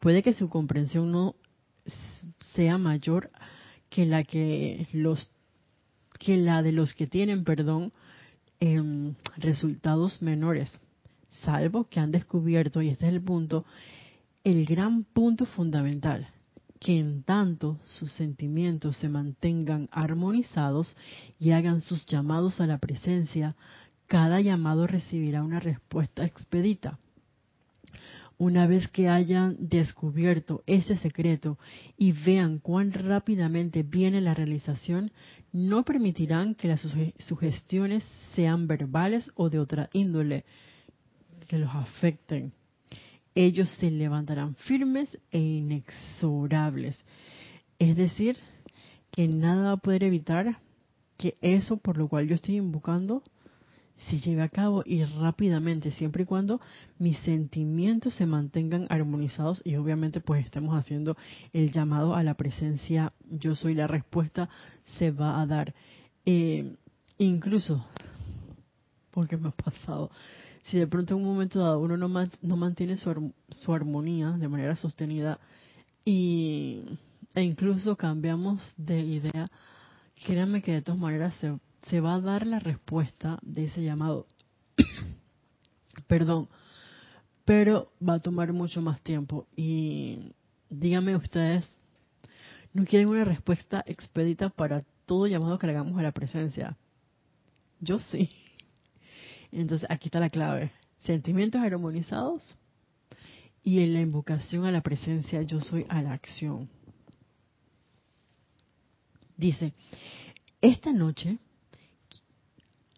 Puede 0.00 0.22
que 0.22 0.32
su 0.32 0.48
comprensión 0.48 1.12
no 1.12 1.36
sea 2.54 2.78
mayor 2.78 3.30
que 3.88 4.06
la 4.06 4.24
que 4.24 4.88
los 4.92 5.30
que 6.18 6.36
la 6.36 6.62
de 6.62 6.72
los 6.72 6.94
que 6.94 7.06
tienen, 7.06 7.44
perdón, 7.44 7.92
em, 8.60 9.14
resultados 9.36 10.22
menores, 10.22 10.80
salvo 11.44 11.88
que 11.88 11.98
han 11.98 12.12
descubierto, 12.12 12.80
y 12.80 12.88
este 12.90 13.08
es 13.08 13.12
el 13.12 13.20
punto, 13.20 13.64
el 14.44 14.64
gran 14.64 15.02
punto 15.02 15.46
fundamental, 15.46 16.28
que 16.82 16.98
en 16.98 17.22
tanto 17.22 17.78
sus 17.86 18.12
sentimientos 18.12 18.96
se 18.96 19.08
mantengan 19.08 19.88
armonizados 19.92 20.96
y 21.38 21.52
hagan 21.52 21.80
sus 21.80 22.04
llamados 22.06 22.60
a 22.60 22.66
la 22.66 22.78
presencia, 22.78 23.54
cada 24.08 24.40
llamado 24.40 24.88
recibirá 24.88 25.44
una 25.44 25.60
respuesta 25.60 26.24
expedita. 26.24 26.98
Una 28.36 28.66
vez 28.66 28.88
que 28.88 29.08
hayan 29.08 29.56
descubierto 29.60 30.64
ese 30.66 30.96
secreto 30.96 31.56
y 31.96 32.10
vean 32.10 32.58
cuán 32.58 32.92
rápidamente 32.92 33.84
viene 33.84 34.20
la 34.20 34.34
realización, 34.34 35.12
no 35.52 35.84
permitirán 35.84 36.56
que 36.56 36.66
las 36.66 36.84
sugestiones 37.20 38.02
sean 38.34 38.66
verbales 38.66 39.30
o 39.36 39.50
de 39.50 39.60
otra 39.60 39.88
índole 39.92 40.44
que 41.46 41.58
los 41.58 41.72
afecten 41.72 42.52
ellos 43.34 43.68
se 43.78 43.90
levantarán 43.90 44.54
firmes 44.56 45.18
e 45.30 45.38
inexorables. 45.38 46.96
Es 47.78 47.96
decir, 47.96 48.36
que 49.10 49.28
nada 49.28 49.64
va 49.64 49.72
a 49.72 49.76
poder 49.76 50.04
evitar 50.04 50.58
que 51.16 51.36
eso 51.40 51.76
por 51.76 51.96
lo 51.96 52.08
cual 52.08 52.26
yo 52.28 52.34
estoy 52.34 52.56
invocando 52.56 53.22
se 54.08 54.18
lleve 54.18 54.42
a 54.42 54.48
cabo 54.48 54.82
y 54.84 55.04
rápidamente, 55.04 55.92
siempre 55.92 56.24
y 56.24 56.26
cuando 56.26 56.60
mis 56.98 57.18
sentimientos 57.18 58.14
se 58.14 58.26
mantengan 58.26 58.86
armonizados 58.90 59.62
y 59.64 59.76
obviamente 59.76 60.20
pues 60.20 60.44
estemos 60.44 60.76
haciendo 60.76 61.16
el 61.52 61.70
llamado 61.70 62.14
a 62.14 62.22
la 62.22 62.34
presencia, 62.34 63.10
yo 63.30 63.54
soy 63.54 63.74
la 63.74 63.86
respuesta, 63.86 64.48
se 64.98 65.10
va 65.10 65.40
a 65.40 65.46
dar. 65.46 65.74
Eh, 66.26 66.74
incluso, 67.18 67.84
porque 69.10 69.36
me 69.36 69.48
ha 69.48 69.52
pasado, 69.52 70.10
si 70.62 70.78
de 70.78 70.86
pronto 70.86 71.14
en 71.14 71.20
un 71.20 71.26
momento 71.26 71.60
dado 71.60 71.80
uno 71.80 71.96
no, 71.96 72.08
no 72.08 72.56
mantiene 72.56 72.96
su, 72.96 73.32
su 73.48 73.72
armonía 73.72 74.30
de 74.30 74.48
manera 74.48 74.76
sostenida 74.76 75.38
y, 76.04 76.82
e 77.34 77.42
incluso 77.42 77.96
cambiamos 77.96 78.60
de 78.76 79.00
idea, 79.00 79.46
créanme 80.24 80.62
que 80.62 80.72
de 80.72 80.82
todas 80.82 81.00
maneras 81.00 81.34
se, 81.40 81.58
se 81.88 82.00
va 82.00 82.14
a 82.14 82.20
dar 82.20 82.46
la 82.46 82.58
respuesta 82.58 83.38
de 83.42 83.66
ese 83.66 83.82
llamado. 83.82 84.26
Perdón, 86.06 86.48
pero 87.44 87.92
va 88.06 88.14
a 88.14 88.20
tomar 88.20 88.52
mucho 88.52 88.80
más 88.80 89.00
tiempo. 89.02 89.46
Y 89.56 90.32
díganme 90.70 91.16
ustedes, 91.16 91.68
¿no 92.72 92.84
quieren 92.84 93.08
una 93.08 93.24
respuesta 93.24 93.82
expedita 93.86 94.48
para 94.48 94.82
todo 95.06 95.26
llamado 95.26 95.58
que 95.58 95.66
hagamos 95.66 95.98
a 95.98 96.02
la 96.02 96.12
presencia? 96.12 96.76
Yo 97.80 97.98
sí. 97.98 98.28
Entonces 99.52 99.86
aquí 99.90 100.08
está 100.08 100.18
la 100.18 100.30
clave. 100.30 100.72
Sentimientos 101.00 101.60
armonizados 101.60 102.42
y 103.62 103.80
en 103.80 103.94
la 103.94 104.00
invocación 104.00 104.64
a 104.64 104.72
la 104.72 104.80
presencia 104.80 105.42
yo 105.42 105.60
soy 105.60 105.84
a 105.88 106.02
la 106.02 106.12
acción. 106.12 106.68
Dice, 109.36 109.74
esta 110.60 110.92
noche 110.92 111.38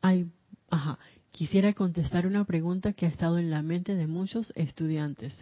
hay, 0.00 0.30
ajá, 0.70 0.98
quisiera 1.32 1.72
contestar 1.72 2.26
una 2.26 2.44
pregunta 2.44 2.92
que 2.92 3.06
ha 3.06 3.08
estado 3.08 3.38
en 3.38 3.50
la 3.50 3.62
mente 3.62 3.94
de 3.94 4.06
muchos 4.06 4.52
estudiantes. 4.54 5.34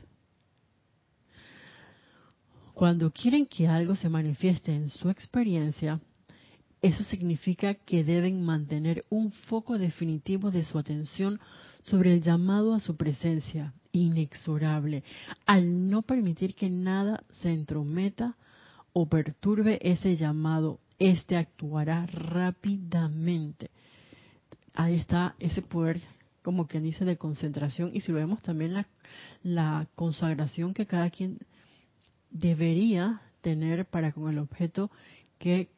Cuando 2.74 3.10
quieren 3.10 3.46
que 3.46 3.68
algo 3.68 3.94
se 3.96 4.08
manifieste 4.08 4.74
en 4.74 4.88
su 4.88 5.10
experiencia, 5.10 6.00
eso 6.82 7.04
significa 7.04 7.74
que 7.74 8.02
deben 8.02 8.44
mantener 8.44 9.04
un 9.08 9.30
foco 9.30 9.78
definitivo 9.78 10.50
de 10.50 10.64
su 10.64 10.78
atención 10.78 11.40
sobre 11.80 12.12
el 12.12 12.22
llamado 12.22 12.74
a 12.74 12.80
su 12.80 12.96
presencia, 12.96 13.72
inexorable, 13.92 15.04
al 15.46 15.88
no 15.88 16.02
permitir 16.02 16.54
que 16.54 16.68
nada 16.68 17.22
se 17.30 17.52
entrometa 17.52 18.36
o 18.92 19.06
perturbe 19.06 19.78
ese 19.80 20.16
llamado, 20.16 20.80
este 20.98 21.36
actuará 21.36 22.06
rápidamente. 22.06 23.70
Ahí 24.74 24.96
está 24.96 25.36
ese 25.38 25.62
poder 25.62 26.02
como 26.42 26.66
quien 26.66 26.82
dice, 26.82 27.04
de 27.04 27.16
concentración. 27.16 27.90
Y 27.92 28.00
si 28.00 28.12
lo 28.12 28.18
vemos 28.18 28.42
también 28.42 28.74
la, 28.74 28.88
la 29.42 29.86
consagración 29.94 30.74
que 30.74 30.86
cada 30.86 31.08
quien 31.10 31.38
debería 32.30 33.22
tener 33.40 33.86
para 33.86 34.12
con 34.12 34.30
el 34.30 34.38
objeto 34.38 34.90
que 35.38 35.70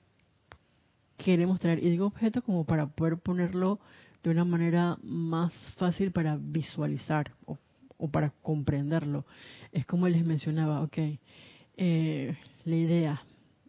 queremos 1.24 1.58
traer. 1.58 1.82
Y 1.82 1.88
digo 1.88 2.06
objeto 2.06 2.42
como 2.42 2.64
para 2.64 2.86
poder 2.86 3.16
ponerlo 3.16 3.80
de 4.22 4.30
una 4.30 4.44
manera 4.44 4.98
más 5.02 5.52
fácil 5.76 6.12
para 6.12 6.36
visualizar 6.36 7.32
o, 7.46 7.58
para 8.08 8.30
comprenderlo. 8.42 9.24
Es 9.72 9.86
como 9.86 10.06
les 10.06 10.26
mencionaba, 10.26 10.82
ok, 10.82 10.98
eh, 11.78 12.36
la 12.64 12.76
idea, 12.76 13.22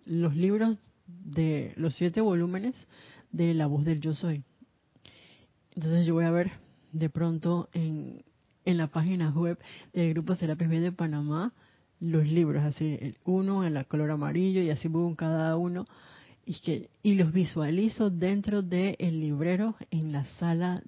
los 0.05 0.35
libros 0.35 0.77
de 1.07 1.73
los 1.77 1.95
siete 1.95 2.19
volúmenes 2.19 2.75
de 3.31 3.53
La 3.53 3.67
voz 3.67 3.85
del 3.85 4.01
yo 4.01 4.13
soy. 4.13 4.43
Entonces 5.75 6.05
yo 6.05 6.13
voy 6.13 6.25
a 6.25 6.31
ver 6.31 6.51
de 6.91 7.09
pronto 7.09 7.69
en, 7.71 8.23
en 8.65 8.77
la 8.77 8.87
página 8.87 9.29
web 9.31 9.57
del 9.93 10.13
Grupo 10.13 10.35
Serapis 10.35 10.67
B 10.67 10.81
de 10.81 10.91
Panamá 10.91 11.53
los 12.01 12.27
libros, 12.27 12.61
así, 12.63 13.15
uno 13.23 13.63
en 13.63 13.73
la 13.73 13.85
color 13.85 14.11
amarillo 14.11 14.61
y 14.61 14.69
así 14.69 14.89
voy 14.89 15.15
cada 15.15 15.55
uno 15.55 15.85
y, 16.45 16.59
que, 16.59 16.89
y 17.01 17.15
los 17.15 17.33
visualizo 17.33 18.09
dentro 18.09 18.61
del 18.61 18.95
el 18.99 19.19
librero 19.19 19.75
en 19.91 20.11
la 20.11 20.25
sala 20.37 20.81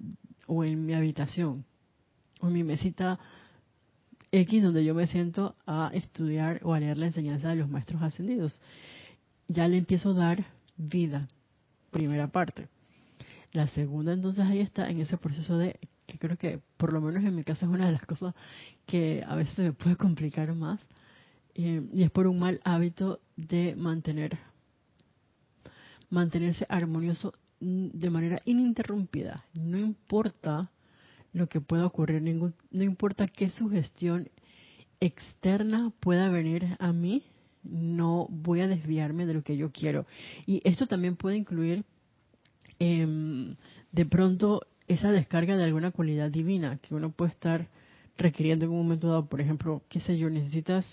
o 0.46 0.64
en 0.64 0.86
mi 0.86 0.94
habitación 0.94 1.64
o 2.40 2.46
mi 2.46 2.62
mesita 2.62 3.18
X 4.30 4.62
donde 4.62 4.84
yo 4.84 4.94
me 4.94 5.06
siento 5.06 5.56
a 5.66 5.90
estudiar 5.92 6.60
o 6.62 6.74
a 6.74 6.80
leer 6.80 6.98
la 6.98 7.06
enseñanza 7.06 7.48
de 7.48 7.56
los 7.56 7.68
maestros 7.68 8.02
ascendidos. 8.02 8.60
Ya 9.48 9.66
le 9.66 9.78
empiezo 9.78 10.10
a 10.10 10.14
dar 10.14 10.44
vida, 10.76 11.26
primera 11.90 12.28
parte. 12.28 12.68
La 13.52 13.66
segunda 13.68 14.12
entonces 14.12 14.44
ahí 14.44 14.60
está 14.60 14.90
en 14.90 15.00
ese 15.00 15.16
proceso 15.16 15.56
de, 15.56 15.80
que 16.06 16.18
creo 16.18 16.36
que 16.36 16.60
por 16.76 16.92
lo 16.92 17.00
menos 17.00 17.24
en 17.24 17.34
mi 17.34 17.42
caso 17.42 17.64
es 17.64 17.72
una 17.72 17.86
de 17.86 17.92
las 17.92 18.04
cosas 18.04 18.34
que 18.86 19.24
a 19.26 19.34
veces 19.34 19.58
me 19.58 19.72
puede 19.72 19.96
complicar 19.96 20.56
más, 20.58 20.80
eh, 21.54 21.82
y 21.92 22.02
es 22.02 22.10
por 22.10 22.26
un 22.26 22.38
mal 22.38 22.60
hábito 22.64 23.20
de 23.36 23.74
mantener 23.76 24.38
mantenerse 26.10 26.66
armonioso 26.68 27.32
mm, 27.60 27.88
de 27.92 28.10
manera 28.10 28.40
ininterrumpida. 28.44 29.44
No 29.54 29.78
importa 29.78 30.70
lo 31.32 31.48
que 31.48 31.60
pueda 31.60 31.86
ocurrir, 31.86 32.22
ningún, 32.22 32.54
no 32.70 32.82
importa 32.82 33.28
qué 33.28 33.50
sugestión 33.50 34.28
externa 35.00 35.92
pueda 36.00 36.28
venir 36.28 36.76
a 36.78 36.92
mí, 36.92 37.24
no 37.62 38.26
voy 38.30 38.60
a 38.60 38.68
desviarme 38.68 39.26
de 39.26 39.34
lo 39.34 39.42
que 39.42 39.56
yo 39.56 39.70
quiero. 39.70 40.06
Y 40.46 40.60
esto 40.64 40.86
también 40.86 41.16
puede 41.16 41.36
incluir 41.36 41.84
em, 42.78 43.56
de 43.92 44.06
pronto 44.06 44.62
esa 44.86 45.12
descarga 45.12 45.56
de 45.56 45.64
alguna 45.64 45.90
cualidad 45.90 46.30
divina 46.30 46.78
que 46.78 46.94
uno 46.94 47.10
puede 47.10 47.32
estar 47.32 47.68
requiriendo 48.16 48.64
en 48.64 48.72
un 48.72 48.78
momento 48.78 49.08
dado. 49.08 49.28
Por 49.28 49.40
ejemplo, 49.40 49.82
qué 49.88 50.00
sé 50.00 50.18
yo, 50.18 50.30
necesitas 50.30 50.86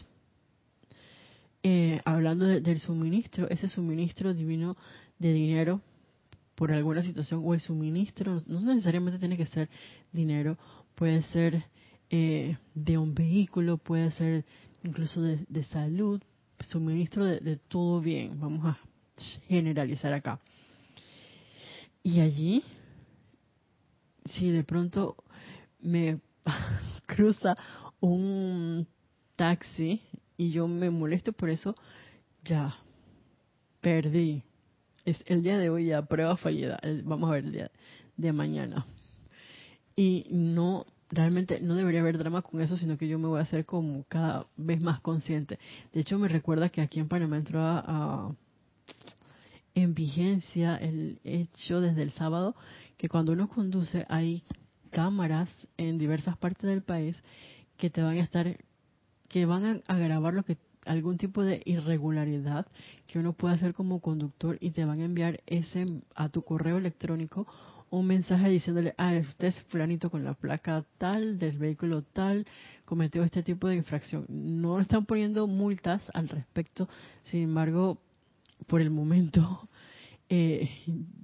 eh, 1.64 2.00
hablando 2.06 2.46
del 2.46 2.80
suministro, 2.80 3.50
ese 3.50 3.68
suministro 3.68 4.36
divino 4.36 4.76
de 5.20 5.34
dinero 5.34 5.82
por 6.56 6.72
alguna 6.72 7.04
situación 7.04 7.42
o 7.44 7.54
el 7.54 7.60
suministro, 7.60 8.42
no 8.48 8.62
necesariamente 8.62 9.20
tiene 9.20 9.38
que 9.38 9.46
ser 9.46 9.70
dinero, 10.12 10.58
puede 10.96 11.22
ser 11.24 11.64
eh, 12.10 12.58
de 12.74 12.98
un 12.98 13.14
vehículo, 13.14 13.78
puede 13.78 14.12
ser 14.12 14.46
incluso 14.84 15.22
de, 15.22 15.64
salud, 15.66 16.22
suministro 16.62 17.26
de, 17.26 17.40
de, 17.40 17.58
todo 17.58 18.00
bien, 18.00 18.40
vamos 18.40 18.66
a 18.66 18.80
generalizar 19.48 20.14
acá. 20.14 20.40
Y 22.02 22.22
allí, 22.22 22.64
si 24.26 24.50
de 24.52 24.64
pronto 24.64 25.18
me 25.80 26.20
cruza 27.06 27.56
un 28.00 28.88
taxi 29.36 30.02
y 30.38 30.52
yo 30.52 30.68
me 30.68 30.90
molesto 30.90 31.34
por 31.34 31.50
eso, 31.50 31.76
ya 32.44 32.76
perdí. 33.82 34.44
Es 35.06 35.24
el 35.28 35.42
día 35.44 35.58
de 35.58 35.70
hoy 35.70 35.86
ya 35.86 36.02
prueba 36.02 36.36
fallida. 36.36 36.80
vamos 37.04 37.30
a 37.30 37.34
ver 37.34 37.46
el 37.46 37.52
día 37.52 37.72
de 38.18 38.34
mañana. 38.34 38.86
Y 39.96 40.26
no, 40.30 40.86
realmente 41.10 41.60
no 41.62 41.76
debería 41.76 42.02
haber 42.02 42.18
drama 42.18 42.42
con 42.42 42.60
eso, 42.62 42.76
sino 42.76 42.98
que 42.98 43.08
yo 43.08 43.20
me 43.20 43.28
voy 43.28 43.40
a 43.40 43.44
hacer 43.44 43.66
como 43.66 44.04
cada 44.06 44.48
vez 44.58 44.82
más 44.82 45.00
consciente. 45.00 45.60
De 45.94 46.02
hecho, 46.02 46.18
me 46.18 46.28
recuerda 46.28 46.70
que 46.70 46.82
aquí 46.82 47.00
en 47.00 47.08
Panamá 47.08 47.38
entró 47.38 47.62
a, 47.62 48.36
en 49.76 49.94
vigencia 49.94 50.76
el 50.78 51.20
hecho 51.24 51.82
desde 51.82 52.02
el 52.02 52.12
sábado 52.12 52.56
que 52.98 53.10
cuando 53.10 53.34
uno 53.34 53.48
conduce 53.48 54.06
hay 54.10 54.44
cámaras 54.90 55.50
en 55.78 55.98
diversas 55.98 56.38
partes 56.38 56.64
del 56.64 56.82
país 56.82 57.22
que 57.78 57.90
te 57.90 58.02
van 58.02 58.18
a 58.18 58.22
estar 58.22 58.58
que 59.28 59.46
van 59.46 59.84
a, 59.86 59.98
grabar 59.98 60.34
lo 60.34 60.44
que 60.44 60.58
algún 60.86 61.18
tipo 61.18 61.44
de 61.44 61.62
irregularidad 61.66 62.68
que 63.08 63.20
uno 63.20 63.34
puede 63.34 63.56
hacer 63.56 63.74
como 63.74 64.00
conductor 64.00 64.58
y 64.62 64.72
te 64.72 64.86
van 64.86 65.02
a 65.02 65.06
enviar 65.06 65.42
ese 65.48 65.86
a 66.16 66.30
tu 66.30 66.44
correo 66.44 66.78
electrónico 66.78 67.48
un 67.90 68.08
mensaje 68.08 68.50
diciéndole, 68.50 68.94
ah, 68.98 69.14
usted 69.20 69.50
es 69.50 69.60
fulanito 69.70 70.10
con 70.10 70.24
la 70.24 70.34
placa 70.34 70.84
tal, 70.98 71.40
del 71.40 71.58
vehículo 71.58 72.02
tal, 72.02 72.46
cometió 72.84 73.24
este 73.24 73.44
tipo 73.44 73.68
de 73.68 73.76
infracción. 73.76 74.26
No 74.28 74.80
están 74.80 75.06
poniendo 75.06 75.48
multas 75.48 76.04
al 76.14 76.28
respecto, 76.30 76.90
sin 77.26 77.44
embargo, 77.44 78.00
por 78.68 78.82
el 78.82 78.90
momento, 78.90 79.70
eh, 80.30 80.70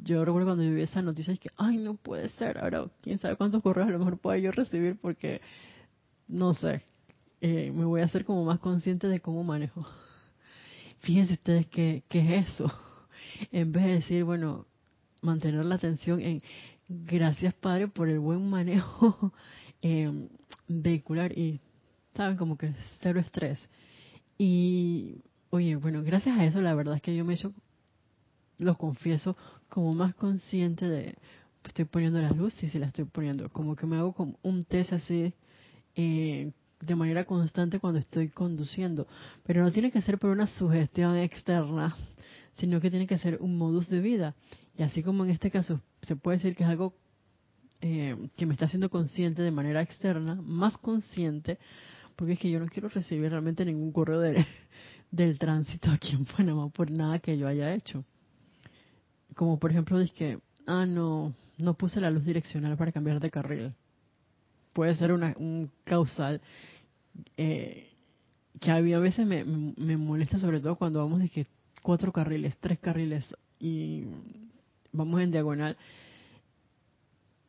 yo 0.04 0.24
recuerdo 0.24 0.50
cuando 0.50 0.64
yo 0.64 0.74
vi 0.74 0.84
esa 0.84 1.02
noticia, 1.02 1.34
es 1.34 1.40
que, 1.40 1.50
ay, 1.58 1.78
no 1.78 1.96
puede 1.96 2.30
ser, 2.30 2.58
ahora 2.60 2.86
quién 3.02 3.20
sabe 3.20 3.36
cuántos 3.36 3.62
correos 3.62 3.88
a 3.88 3.92
lo 3.92 4.00
mejor 4.00 4.18
pueda 4.18 4.38
yo 4.38 4.52
recibir 4.52 4.98
porque, 5.00 5.42
no 6.28 6.54
sé, 6.54 6.82
eh, 7.42 7.72
me 7.74 7.86
voy 7.86 8.02
a 8.02 8.06
hacer 8.06 8.24
como 8.24 8.46
más 8.46 8.60
consciente 8.60 9.08
de 9.08 9.20
cómo 9.20 9.44
manejo. 9.44 9.86
Fíjense 11.00 11.34
ustedes 11.34 11.66
qué, 11.68 12.04
es 12.10 12.48
eso. 12.48 12.72
En 13.52 13.72
vez 13.72 13.84
de 13.86 13.94
decir, 13.94 14.24
bueno, 14.24 14.68
mantener 15.24 15.66
la 15.66 15.76
atención 15.76 16.20
en 16.20 16.42
gracias 16.88 17.56
Padre 17.56 17.88
por 17.88 18.08
el 18.08 18.20
buen 18.20 18.48
manejo 18.50 19.34
eh, 19.82 20.28
vehicular 20.68 21.36
y, 21.36 21.60
¿saben? 22.16 22.38
Como 22.38 22.58
que 22.58 22.72
cero 23.02 23.20
estrés. 23.20 23.58
Y, 24.38 25.24
oye, 25.50 25.76
bueno, 25.76 26.04
gracias 26.04 26.38
a 26.38 26.46
eso 26.46 26.62
la 26.62 26.76
verdad 26.76 26.96
es 26.96 27.02
que 27.02 27.16
yo 27.16 27.26
me 27.26 27.34
he 27.34 27.36
hecho, 27.38 27.54
lo 28.60 28.78
confieso, 28.78 29.36
como 29.70 29.96
más 29.96 30.14
consciente 30.14 30.88
de, 30.88 31.16
estoy 31.64 31.86
poniendo 31.86 32.22
la 32.22 32.32
luz 32.32 32.62
y 32.64 32.70
si 32.70 32.78
la 32.78 32.88
estoy 32.88 33.06
poniendo, 33.06 33.50
como 33.50 33.76
que 33.76 33.88
me 33.88 33.98
hago 33.98 34.14
como 34.14 34.38
un 34.44 34.66
test 34.66 34.94
así 34.94 35.34
eh, 35.96 36.52
de 36.82 36.96
manera 36.96 37.26
constante 37.26 37.80
cuando 37.80 38.00
estoy 38.00 38.30
conduciendo. 38.30 39.08
Pero 39.46 39.64
no 39.64 39.72
tiene 39.72 39.92
que 39.92 40.02
ser 40.02 40.18
por 40.18 40.32
una 40.32 40.48
sugestión 40.48 41.18
externa, 41.18 41.96
sino 42.58 42.82
que 42.82 42.90
tiene 42.90 43.08
que 43.08 43.18
ser 43.18 43.38
un 43.42 43.58
modus 43.58 43.90
de 43.90 44.00
vida. 44.00 44.36
Y 44.78 44.84
así 44.84 45.04
como 45.04 45.24
en 45.24 45.32
este 45.32 45.52
caso 45.52 45.82
se 46.02 46.16
puede 46.16 46.38
decir 46.38 46.56
que 46.56 46.64
es 46.64 46.70
algo 46.70 46.96
eh, 47.82 48.16
que 48.36 48.46
me 48.46 48.54
está 48.54 48.66
haciendo 48.66 48.90
consciente 48.90 49.42
de 49.42 49.52
manera 49.52 49.82
externa, 49.82 50.36
más 50.36 50.78
consciente, 50.78 51.58
porque 52.16 52.34
es 52.34 52.40
que 52.40 52.52
yo 52.52 52.60
no 52.60 52.68
quiero 52.68 52.90
recibir 52.90 53.30
realmente 53.30 53.66
ningún 53.66 53.92
correo 53.92 54.20
de, 54.20 54.46
del 55.12 55.40
tránsito 55.40 55.90
aquí 55.90 56.12
en 56.14 56.26
Panamá 56.26 56.70
por 56.70 56.92
nada 56.92 57.20
que 57.20 57.38
yo 57.38 57.48
haya 57.48 57.74
hecho. 57.74 58.04
Como 59.36 59.60
por 59.60 59.72
ejemplo, 59.72 59.98
que, 60.16 60.40
ah, 60.68 60.86
no, 60.86 61.34
no 61.58 61.74
puse 61.76 62.02
la 62.02 62.12
luz 62.12 62.26
direccional 62.26 62.76
para 62.78 62.92
cambiar 62.92 63.20
de 63.20 63.32
carril 63.32 63.74
puede 64.74 64.96
ser 64.96 65.12
una, 65.12 65.36
un 65.38 65.70
causal 65.84 66.42
eh, 67.38 67.90
que 68.60 68.72
a 68.72 68.82
mí 68.82 68.94
a 68.94 69.00
veces 69.00 69.26
me, 69.26 69.44
me, 69.44 69.98
molesta 69.98 70.40
sobre 70.40 70.60
todo 70.60 70.76
cuando 70.76 71.00
vamos 71.00 71.20
de 71.20 71.30
que 71.30 71.48
cuatro 71.82 72.12
carriles, 72.12 72.58
tres 72.60 72.80
carriles 72.80 73.26
y 73.60 74.06
vamos 74.92 75.22
en 75.22 75.32
diagonal. 75.32 75.78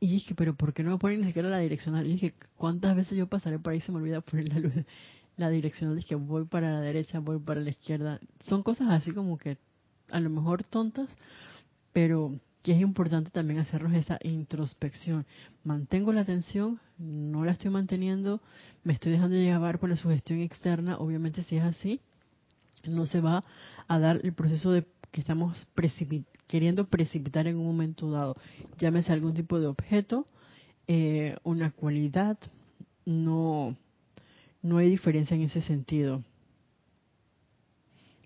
Y 0.01 0.09
dije, 0.09 0.35
pero 0.35 0.55
¿por 0.55 0.73
qué 0.73 0.83
no 0.83 0.91
me 0.91 0.99
ponen 0.99 1.21
ni 1.21 1.27
siquiera 1.29 1.49
la 1.49 1.59
direccional? 1.59 2.07
Y 2.07 2.13
dije, 2.13 2.35
¿cuántas 2.57 2.97
veces 2.97 3.17
yo 3.17 3.29
pasaré 3.29 3.59
por 3.59 3.73
ahí 3.73 3.81
se 3.81 3.93
me 3.93 3.99
olvida 3.99 4.21
poner 4.21 4.49
la 4.49 4.59
luz? 4.59 4.73
La 5.37 5.49
direccional, 5.49 5.97
dije, 5.97 6.15
voy 6.15 6.45
para 6.45 6.73
la 6.73 6.81
derecha, 6.81 7.21
voy 7.21 7.39
para 7.39 7.61
la 7.61 7.71
izquierda. 7.71 8.21
Son 8.45 8.63
cosas 8.63 8.89
así 8.91 9.13
como 9.13 9.39
que 9.39 9.59
a 10.11 10.21
lo 10.21 10.29
mejor 10.29 10.65
tontas, 10.65 11.09
pero 11.93 12.39
que 12.63 12.73
es 12.73 12.81
importante 12.81 13.31
también 13.31 13.59
hacernos 13.59 13.93
esa 13.93 14.19
introspección. 14.23 15.27
Mantengo 15.65 16.13
la 16.13 16.21
atención, 16.21 16.81
no 16.99 17.45
la 17.45 17.53
estoy 17.53 17.71
manteniendo, 17.71 18.41
me 18.85 18.93
estoy 18.93 19.13
dejando 19.13 19.37
llevar 19.37 19.81
por 19.81 19.91
la 19.91 19.97
sugestión 19.97 20.41
externa, 20.41 20.99
obviamente 20.99 21.43
si 21.43 21.57
es 21.57 21.65
así, 21.65 22.01
no 22.85 23.07
se 23.07 23.21
va 23.21 23.45
a 23.89 23.99
dar 23.99 24.21
el 24.23 24.33
proceso 24.33 24.71
de 24.71 24.87
que 25.11 25.21
estamos 25.21 25.67
queriendo 26.47 26.87
precipitar 26.87 27.47
en 27.47 27.57
un 27.57 27.67
momento 27.67 28.11
dado. 28.11 28.37
Llámese 28.79 29.13
algún 29.13 29.35
tipo 29.35 29.59
de 29.59 29.67
objeto, 29.67 30.25
eh, 30.87 31.37
una 31.43 31.73
cualidad, 31.73 32.39
no, 33.05 33.77
no 34.63 34.79
hay 34.79 34.89
diferencia 34.89 35.35
en 35.35 35.43
ese 35.43 35.63
sentido. 35.63 36.23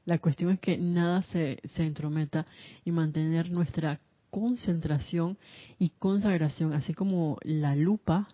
La 0.04 0.18
cuestión 0.18 0.52
es 0.52 0.60
que 0.60 0.78
nada 0.78 1.22
se, 1.22 1.58
se 1.64 1.84
entrometa 1.84 2.46
y 2.84 2.92
mantener 2.92 3.50
nuestra 3.50 4.00
concentración 4.36 5.38
y 5.78 5.88
consagración, 5.98 6.74
así 6.74 6.92
como 6.92 7.38
la 7.42 7.74
lupa, 7.74 8.28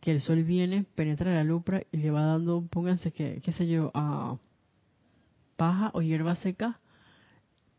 que 0.00 0.10
el 0.10 0.22
sol 0.22 0.42
viene, 0.42 0.86
penetra 0.94 1.34
la 1.34 1.44
lupa 1.44 1.82
y 1.92 1.98
le 1.98 2.10
va 2.10 2.22
dando, 2.22 2.62
pónganse 2.62 3.12
que, 3.12 3.42
qué 3.44 3.52
sé 3.52 3.68
yo, 3.68 3.90
a 3.92 4.38
paja 5.56 5.90
o 5.92 6.00
hierba 6.00 6.34
seca, 6.36 6.80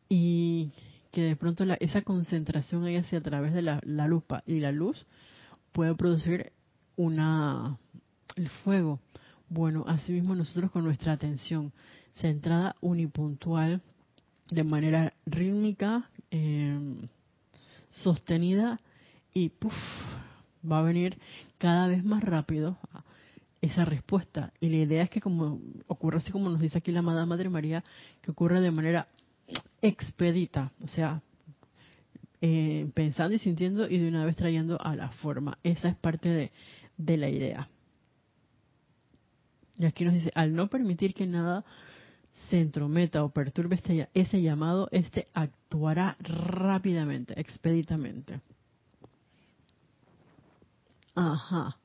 y 0.08 0.70
que 1.12 1.24
de 1.24 1.36
pronto 1.36 1.66
la, 1.66 1.74
esa 1.80 2.04
concentración 2.04 2.86
ahí 2.86 2.98
hacia 2.98 3.18
a 3.18 3.22
través 3.22 3.52
de 3.52 3.64
la, 3.64 3.82
la 3.84 4.06
lupa 4.06 4.44
y 4.46 4.60
la 4.60 4.72
luz 4.72 5.08
puede 5.72 5.96
producir 5.96 6.52
una 6.98 7.80
el 8.36 8.48
fuego. 8.48 9.00
Bueno, 9.50 9.86
asimismo 9.88 10.36
nosotros 10.36 10.70
con 10.70 10.84
nuestra 10.84 11.14
atención 11.14 11.74
centrada 12.14 12.76
unipuntual, 12.80 13.82
de 14.52 14.64
manera 14.64 15.14
rítmica, 15.26 16.12
em, 16.32 17.08
sostenida 17.92 18.80
y 19.34 19.50
puff, 19.50 19.74
va 20.70 20.80
a 20.80 20.84
venir 20.84 21.18
cada 21.58 21.88
vez 21.88 22.04
más 22.04 22.24
rápido 22.24 22.78
esa 23.62 23.86
respuesta. 23.86 24.54
Y 24.60 24.70
la 24.70 24.78
idea 24.78 25.04
es 25.04 25.10
que 25.10 25.22
como 25.22 25.60
ocurre 25.88 26.18
así 26.18 26.32
como 26.32 26.50
nos 26.50 26.60
dice 26.60 26.78
aquí 26.78 26.92
la 26.92 27.00
amada 27.00 27.26
Madre 27.26 27.50
María, 27.50 27.84
que 28.22 28.32
ocurre 28.32 28.62
de 28.62 28.72
manera 28.72 29.08
expedita, 29.82 30.72
o 30.84 30.88
sea, 30.88 31.22
eh, 32.42 32.90
pensando 32.94 33.36
y 33.36 33.40
sintiendo 33.40 33.90
y 33.90 33.98
de 33.98 34.08
una 34.08 34.26
vez 34.26 34.36
trayendo 34.36 34.80
a 34.82 34.96
la 34.96 35.10
forma. 35.10 35.58
Esa 35.64 35.90
es 35.90 35.96
parte 35.96 36.30
de, 36.30 36.52
de 36.98 37.18
la 37.18 37.30
idea. 37.30 37.70
Y 39.78 39.86
aquí 39.86 40.04
nos 40.04 40.14
dice, 40.14 40.32
al 40.36 40.56
no 40.56 40.68
permitir 40.68 41.14
que 41.14 41.26
nada 41.26 41.64
se 42.50 42.62
entrometa 42.62 43.24
o 43.24 43.30
perturbe 43.30 43.76
este, 43.76 44.10
ese 44.14 44.42
llamado, 44.42 44.88
este 44.92 45.28
actuará 45.34 46.16
rápidamente, 46.20 47.40
expeditamente. 47.40 48.42
Ajá. 51.16 51.78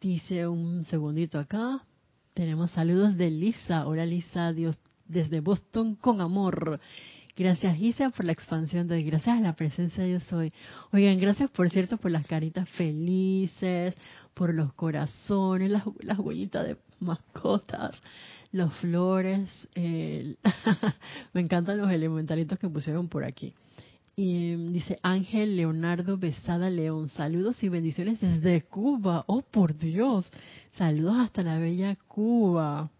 Dice 0.00 0.46
un 0.46 0.84
segundito 0.84 1.38
acá. 1.38 1.84
Tenemos 2.34 2.72
saludos 2.72 3.16
de 3.16 3.30
Lisa. 3.30 3.86
Hola 3.86 4.04
Lisa, 4.04 4.52
Dios 4.52 4.76
desde 5.06 5.40
Boston 5.40 5.94
con 5.94 6.20
amor. 6.20 6.80
Gracias 7.36 7.78
Isa 7.78 8.10
por 8.10 8.24
la 8.24 8.32
expansión 8.32 8.88
de 8.88 9.02
gracias 9.02 9.38
a 9.38 9.40
la 9.40 9.54
presencia 9.54 10.02
de 10.02 10.12
yo 10.12 10.20
soy. 10.20 10.50
Oigan, 10.92 11.18
gracias 11.18 11.50
por 11.50 11.68
cierto 11.70 11.98
por 11.98 12.10
las 12.10 12.26
caritas 12.26 12.68
felices, 12.70 13.94
por 14.34 14.54
los 14.54 14.72
corazones, 14.72 15.70
las, 15.70 15.84
las 16.00 16.18
huellitas 16.18 16.66
de 16.66 16.76
mascotas, 16.98 18.00
los 18.56 18.74
flores. 18.78 19.68
me 21.32 21.40
encantan 21.40 21.78
los 21.78 21.90
elementalitos 21.90 22.58
que 22.58 22.68
pusieron 22.68 23.08
por 23.08 23.24
aquí. 23.24 23.54
Y 24.18 24.52
em, 24.52 24.72
dice 24.72 24.98
Ángel 25.02 25.56
Leonardo 25.56 26.16
Besada 26.16 26.70
León, 26.70 27.10
saludos 27.10 27.62
y 27.62 27.68
bendiciones 27.68 28.18
desde 28.20 28.62
Cuba. 28.62 29.24
Oh, 29.26 29.42
por 29.42 29.76
Dios, 29.76 30.30
saludos 30.72 31.18
hasta 31.18 31.42
la 31.42 31.58
bella 31.58 31.96
Cuba. 32.08 32.90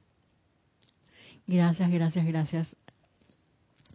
Gracias, 1.46 1.90
gracias, 1.90 2.26
gracias. 2.26 2.76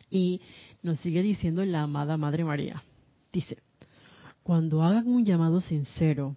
Y 0.10 0.42
nos 0.82 1.00
sigue 1.00 1.22
diciendo 1.22 1.64
la 1.64 1.84
amada 1.84 2.18
Madre 2.18 2.44
María. 2.44 2.82
Dice, 3.32 3.60
cuando 4.42 4.82
hagan 4.82 5.08
un 5.08 5.24
llamado 5.24 5.62
sincero, 5.62 6.36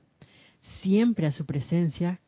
siempre 0.83 1.27
a 1.27 1.33
su 1.33 1.47
presencia, 1.47 2.21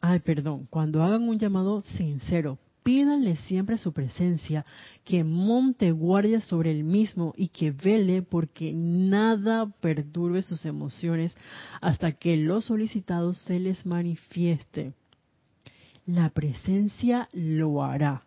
ay, 0.00 0.20
perdón, 0.20 0.66
cuando 0.70 1.02
hagan 1.02 1.28
un 1.28 1.38
llamado 1.38 1.80
sincero, 1.96 2.58
pídanle 2.82 3.36
siempre 3.36 3.78
su 3.78 3.92
presencia, 3.92 4.64
que 5.04 5.24
monte 5.24 5.92
guardia 5.92 6.40
sobre 6.40 6.70
el 6.70 6.84
mismo 6.84 7.32
y 7.36 7.48
que 7.48 7.70
vele 7.70 8.22
porque 8.22 8.72
nada 8.72 9.66
perturbe 9.80 10.42
sus 10.42 10.64
emociones 10.64 11.34
hasta 11.80 12.12
que 12.12 12.36
lo 12.36 12.60
solicitado 12.60 13.32
se 13.34 13.60
les 13.60 13.84
manifieste. 13.84 14.94
La 16.06 16.30
presencia 16.30 17.28
lo 17.32 17.84
hará. 17.84 18.24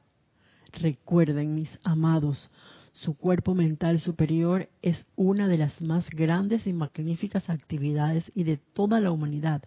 Recuerden, 0.72 1.56
mis 1.56 1.78
amados, 1.84 2.50
su 2.94 3.16
cuerpo 3.16 3.56
mental 3.56 4.00
superior 4.00 4.70
es 4.82 5.08
una 5.16 5.48
de 5.48 5.58
las 5.58 5.82
más 5.82 6.08
grandes 6.10 6.68
y 6.68 6.74
magníficas 6.74 7.50
actividades 7.50 8.32
y 8.36 8.44
de 8.44 8.58
toda 8.58 9.00
la 9.00 9.12
humanidad, 9.12 9.64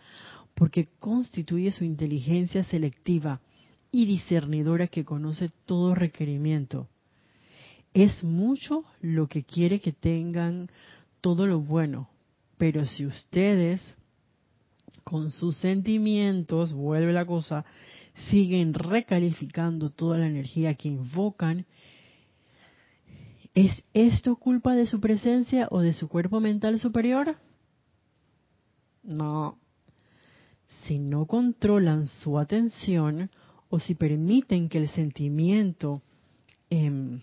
porque 0.57 0.89
constituye 0.99 1.71
su 1.71 1.85
inteligencia 1.85 2.65
selectiva 2.65 3.41
y 3.93 4.07
discernidora 4.07 4.89
que 4.89 5.05
conoce 5.05 5.51
todo 5.67 5.95
requerimiento. 5.95 6.89
Es 7.93 8.25
mucho 8.25 8.83
lo 9.01 9.29
que 9.29 9.45
quiere 9.45 9.81
que 9.81 9.93
tengan 9.93 10.71
todo 11.21 11.47
lo 11.47 11.61
bueno, 11.61 12.09
pero 12.57 12.87
si 12.87 13.05
ustedes 13.05 13.83
con 15.05 15.31
sus 15.31 15.57
sentimientos, 15.59 16.73
vuelve 16.73 17.13
la 17.13 17.27
cosa, 17.27 17.67
siguen 18.31 18.73
recalificando 18.73 19.91
toda 19.91 20.19
la 20.19 20.27
energía 20.27 20.75
que 20.75 20.89
invocan, 20.89 21.67
¿es 23.55 23.85
esto 23.93 24.37
culpa 24.37 24.75
de 24.75 24.87
su 24.87 25.01
presencia 25.01 25.69
o 25.71 25.81
de 25.81 25.93
su 25.93 26.09
cuerpo 26.09 26.41
mental 26.41 26.81
superior? 26.81 27.37
No. 29.03 29.59
Si 30.85 30.99
no 30.99 31.27
controlan 31.27 32.07
su 32.07 32.39
atención, 32.39 33.31
o 33.69 33.79
si 33.79 33.95
permiten 33.95 34.69
que 34.69 34.79
el 34.79 34.89
sentimiento 34.89 36.03
em, 36.71 37.21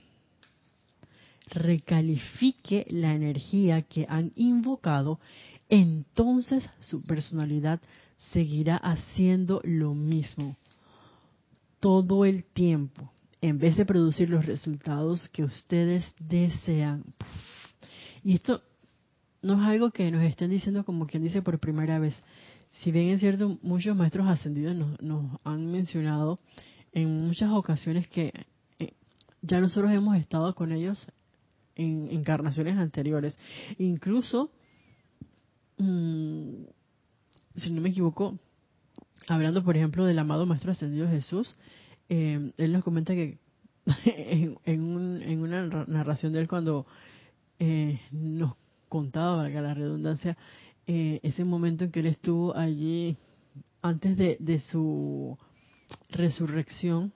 recalifique 1.50 2.86
la 2.90 3.14
energía 3.14 3.84
que 3.84 4.06
han 4.10 4.32
invocado, 4.36 5.20
entonces 5.70 6.70
su 6.82 7.02
personalidad 7.02 7.80
seguirá 8.32 8.78
haciendo 8.78 9.62
lo 9.64 9.94
mismo 9.94 10.58
todo 11.80 12.26
el 12.26 12.46
tiempo, 12.46 13.12
en 13.42 13.60
vez 13.60 13.76
de 13.76 13.86
producir 13.86 14.30
los 14.30 14.46
resultados 14.46 15.28
que 15.30 15.44
ustedes 15.44 16.06
desean. 16.18 17.04
Y 18.24 18.36
esto 18.36 18.62
no 19.42 19.56
es 19.56 19.62
algo 19.62 19.92
que 19.92 20.10
nos 20.10 20.24
estén 20.24 20.50
diciendo 20.50 20.86
como 20.86 21.08
quien 21.08 21.24
dice 21.24 21.42
por 21.42 21.60
primera 21.60 22.00
vez, 22.00 22.16
si 22.82 22.92
bien 22.92 23.10
es 23.10 23.20
cierto, 23.20 23.58
muchos 23.62 23.96
maestros 23.96 24.28
ascendidos 24.28 24.76
nos, 25.02 25.40
han 25.44 25.72
mencionado 25.72 26.40
en 26.92 27.18
muchas 27.18 27.52
ocasiones 27.52 28.08
que 28.08 28.34
eh, 28.80 28.94
ya 29.42 29.60
nosotros 29.60 29.92
hemos 29.92 30.18
estado 30.18 30.54
con 30.56 30.72
ellos 30.72 31.08
en 31.76 32.10
encarnaciones 32.12 32.78
anteriores. 32.78 33.38
Incluso, 33.78 34.52
mm, 35.78 36.64
si 37.58 37.70
no 37.72 37.82
me 37.82 37.90
equivoco, 37.90 38.38
hablando 39.28 39.64
por 39.64 39.78
ejemplo 39.78 40.06
del 40.06 40.20
amado 40.20 40.46
Maestro 40.46 40.72
Ascendido 40.72 41.08
Jesús, 41.08 41.56
eh, 42.10 42.52
él 42.58 42.74
nos 42.74 42.84
comenta 42.84 43.14
que 43.14 43.38
en, 44.06 44.58
en, 44.66 45.40
una 45.40 45.86
narración 45.88 46.34
de 46.34 46.42
él 46.42 46.48
cuando 46.48 46.86
eh, 47.60 48.00
nos 48.12 48.56
contaba, 48.90 49.38
valga 49.38 49.62
la 49.62 49.74
redundancia, 49.74 50.38
eh, 50.88 51.20
ese 51.24 51.44
momento 51.44 51.86
en 51.86 51.92
que 51.92 52.02
él 52.02 52.08
estuvo 52.08 52.56
allí 52.56 53.16
antes 53.82 54.18
de, 54.18 54.60
su 54.72 55.38
resurrección, 56.10 57.14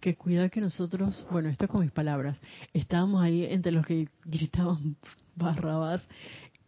que 0.00 0.16
cuida 0.16 0.48
que 0.48 0.60
nosotros, 0.60 1.26
bueno, 1.30 1.48
esto 1.48 1.68
con 1.68 1.80
mis 1.80 1.90
palabras, 1.90 2.38
estábamos 2.72 3.22
ahí 3.22 3.44
entre 3.44 3.72
los 3.72 3.86
que 3.86 4.08
gritaban 4.24 4.96
barrabás 5.36 6.06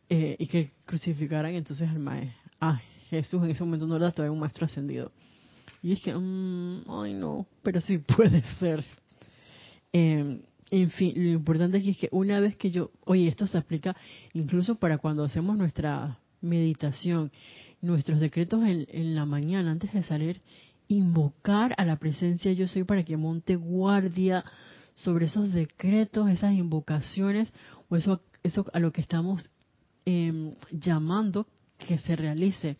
eh, 0.09 0.37
y 0.39 0.47
que 0.47 0.72
crucificaran 0.85 1.55
entonces 1.55 1.89
al 1.89 1.99
maestro. 1.99 2.39
Ah, 2.61 2.80
Jesús 3.09 3.43
en 3.43 3.51
ese 3.51 3.64
momento 3.64 3.87
no 3.87 3.97
era 3.97 4.12
todavía 4.12 4.32
un 4.32 4.41
maestro 4.41 4.66
ascendido. 4.66 5.11
Y 5.82 5.93
es 5.93 6.03
que, 6.03 6.14
mm, 6.14 6.85
ay 6.89 7.14
no, 7.14 7.47
pero 7.62 7.80
sí 7.80 7.99
puede 8.16 8.43
ser. 8.59 8.85
Eh, 9.93 10.41
en 10.71 10.91
fin, 10.91 11.12
lo 11.16 11.31
importante 11.31 11.79
aquí 11.79 11.91
es 11.91 11.97
que 11.97 12.09
una 12.12 12.39
vez 12.39 12.57
que 12.57 12.71
yo, 12.71 12.91
oye, 13.05 13.27
esto 13.27 13.47
se 13.47 13.59
aplica 13.59 13.97
incluso 14.33 14.77
para 14.77 14.99
cuando 14.99 15.25
hacemos 15.25 15.57
nuestra 15.57 16.18
meditación, 16.41 17.33
nuestros 17.81 18.21
decretos 18.21 18.62
en, 18.64 19.14
la 19.14 19.27
mañana 19.27 19.73
antes 19.73 19.93
de 19.93 20.03
salir, 20.03 20.41
invocar 20.89 21.75
a 21.77 21.85
la 21.85 21.97
presencia 21.97 22.53
yo 22.53 22.68
soy 22.68 22.85
para 22.85 23.05
que 23.05 23.16
monte 23.16 23.57
guardia 23.57 24.45
sobre 24.95 25.27
esos 25.27 25.53
decretos, 25.53 26.29
esas 26.29 26.53
invocaciones 26.53 27.53
o 27.89 27.97
eso, 27.97 28.23
eso 28.43 28.64
a 28.73 28.79
lo 28.79 28.93
que 28.93 29.01
estamos 29.01 29.51
em, 30.05 30.55
llamando 30.71 31.47
que 31.79 31.99
se 31.99 32.16
realice 32.16 32.77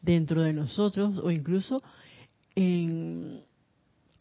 dentro 0.00 0.42
de 0.42 0.52
nosotros 0.52 1.18
o 1.18 1.30
incluso 1.30 1.82
en 2.54 3.42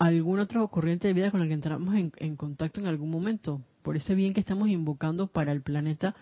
algún 0.04 0.40
otro 0.40 0.68
corriente 0.68 1.08
de 1.08 1.14
vida 1.14 1.32
con 1.32 1.42
el 1.42 1.48
que 1.48 1.54
entramos 1.54 1.96
en, 1.96 2.36
contacto 2.36 2.82
en 2.82 2.88
algún 2.88 3.10
momento. 3.10 3.62
Por 3.84 3.96
ese 3.96 4.16
bien 4.16 4.34
que 4.34 4.42
estamos 4.42 4.68
invocando 4.68 5.28
para 5.28 5.54
el 5.54 5.62
planeta, 5.62 6.14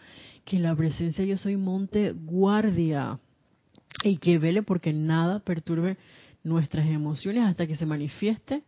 que 0.46 0.60
la 0.60 0.76
presencia 0.76 1.26
yo 1.26 1.36
soy 1.36 1.58
monte 1.58 2.12
guardia 2.12 3.20
y 4.04 4.18
que 4.18 4.38
vele 4.38 4.62
porque 4.62 4.94
nada 4.94 5.40
perturbe 5.40 5.98
nuestras 6.44 6.86
emociones 6.86 7.44
hasta 7.44 7.66
que 7.66 7.76
se 7.76 7.88
manifieste 7.88 8.64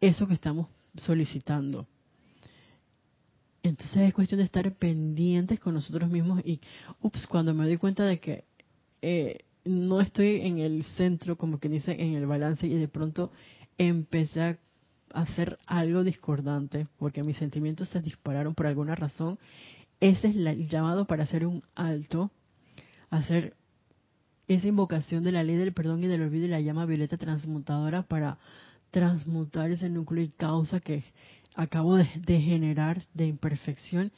eso 0.00 0.26
que 0.26 0.34
estamos 0.34 0.68
solicitando. 0.96 1.86
Entonces 3.62 3.98
es 3.98 4.14
cuestión 4.14 4.38
de 4.38 4.44
estar 4.44 4.72
pendientes 4.74 5.60
con 5.60 5.74
nosotros 5.74 6.08
mismos 6.10 6.40
y, 6.46 6.60
ups, 7.02 7.26
cuando 7.26 7.52
me 7.52 7.66
doy 7.66 7.76
cuenta 7.76 8.04
de 8.04 8.18
que 8.18 8.44
eh, 9.02 9.40
no 9.66 10.00
estoy 10.00 10.40
en 10.42 10.58
el 10.58 10.82
centro, 10.96 11.36
como 11.36 11.58
que 11.58 11.68
dice, 11.68 11.92
en 11.92 12.14
el 12.14 12.24
balance 12.24 12.66
y 12.66 12.74
de 12.74 12.88
pronto 12.88 13.30
empecé 13.88 14.42
a 14.42 14.58
hacer 15.14 15.58
algo 15.66 16.04
discordante 16.04 16.86
porque 16.98 17.22
mis 17.22 17.38
sentimientos 17.38 17.88
se 17.88 18.00
dispararon 18.00 18.54
por 18.54 18.66
alguna 18.66 18.94
razón, 18.94 19.38
ese 20.00 20.28
es 20.28 20.36
el 20.36 20.68
llamado 20.68 21.06
para 21.06 21.24
hacer 21.24 21.46
un 21.46 21.62
alto, 21.74 22.30
hacer 23.08 23.54
esa 24.48 24.66
invocación 24.66 25.24
de 25.24 25.32
la 25.32 25.44
ley 25.44 25.56
del 25.56 25.72
perdón 25.72 26.04
y 26.04 26.08
del 26.08 26.22
olvido 26.22 26.44
y 26.44 26.48
la 26.48 26.60
llama 26.60 26.84
violeta 26.84 27.16
transmutadora 27.16 28.02
para 28.02 28.38
transmutar 28.90 29.70
ese 29.70 29.88
núcleo 29.88 30.24
y 30.24 30.28
causa 30.28 30.80
que 30.80 31.02
acabo 31.54 31.96
de, 31.96 32.04
generar 32.04 33.02
de 33.14 33.28
imperfección. 33.28 34.12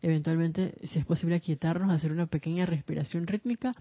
Eventualmente, 0.00 0.74
si 0.92 1.00
es 1.00 1.04
posible, 1.04 1.34
aquietarnos, 1.34 1.90
hacer 1.90 2.12
una 2.12 2.26
pequeña 2.26 2.66
respiración 2.66 3.26
rítmica 3.26 3.72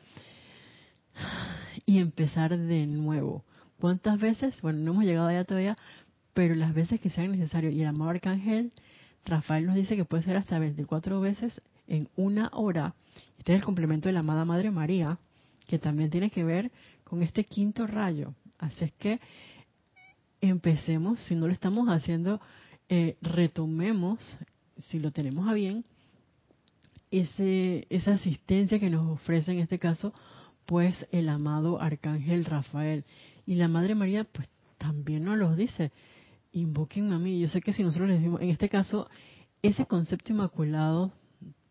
y 1.86 2.00
empezar 2.00 2.58
de 2.58 2.88
nuevo. 2.88 3.44
¿Cuántas 3.80 4.20
veces? 4.20 4.60
Bueno, 4.62 4.80
no 4.80 4.92
hemos 4.92 5.04
llegado 5.04 5.28
allá 5.28 5.44
todavía, 5.44 5.76
pero 6.34 6.56
las 6.56 6.74
veces 6.74 7.00
que 7.00 7.10
sean 7.10 7.32
necesarias. 7.32 7.74
Y 7.74 7.82
el 7.82 7.88
amado 7.88 8.10
arcángel 8.10 8.72
Rafael 9.26 9.66
nos 9.66 9.76
dice 9.76 9.96
que 9.96 10.06
puede 10.06 10.24
ser 10.24 10.38
hasta 10.38 10.58
24 10.58 11.20
veces 11.20 11.62
en 11.88 12.10
una 12.16 12.50
hora. 12.54 12.96
Este 13.38 13.54
es 13.54 13.60
el 13.60 13.66
complemento 13.66 14.10
de 14.10 14.14
la 14.14 14.22
amada 14.22 14.46
Madre 14.46 14.72
María, 14.72 15.20
que 15.68 15.80
también 15.80 16.10
tiene 16.10 16.30
que 16.30 16.44
ver 16.44 16.72
con 17.04 17.22
este 17.22 17.44
quinto 17.44 17.86
rayo. 17.88 18.34
Así 18.58 18.86
es 18.86 18.94
que 18.94 19.20
empecemos, 20.42 21.20
si 21.22 21.36
no 21.36 21.48
lo 21.48 21.54
estamos 21.54 21.88
haciendo, 21.90 22.42
eh, 22.90 23.18
retomemos, 23.22 24.20
si 24.90 25.00
lo 25.00 25.12
tenemos 25.12 25.48
a 25.48 25.54
bien, 25.54 25.84
ese, 27.12 27.86
esa 27.90 28.14
asistencia 28.14 28.80
que 28.80 28.90
nos 28.90 29.08
ofrece 29.10 29.52
en 29.52 29.60
este 29.60 29.80
caso, 29.80 30.14
pues 30.68 31.08
el 31.12 31.30
amado 31.30 31.82
Arcángel 31.82 32.46
Rafael. 32.46 33.06
Y 33.48 33.56
la 33.56 33.68
Madre 33.68 33.96
María, 33.96 34.26
pues 34.26 34.48
también 34.78 35.24
nos 35.24 35.38
lo 35.38 35.56
dice, 35.56 35.92
invoquen 36.52 37.12
a 37.14 37.18
mí. 37.18 37.40
Yo 37.40 37.48
sé 37.48 37.62
que 37.62 37.74
si 37.74 37.82
nosotros 37.82 38.10
les 38.10 38.20
decimos, 38.20 38.42
en 38.42 38.50
este 38.50 38.70
caso, 38.70 39.10
ese 39.64 39.86
concepto 39.86 40.34
inmaculado 40.34 41.12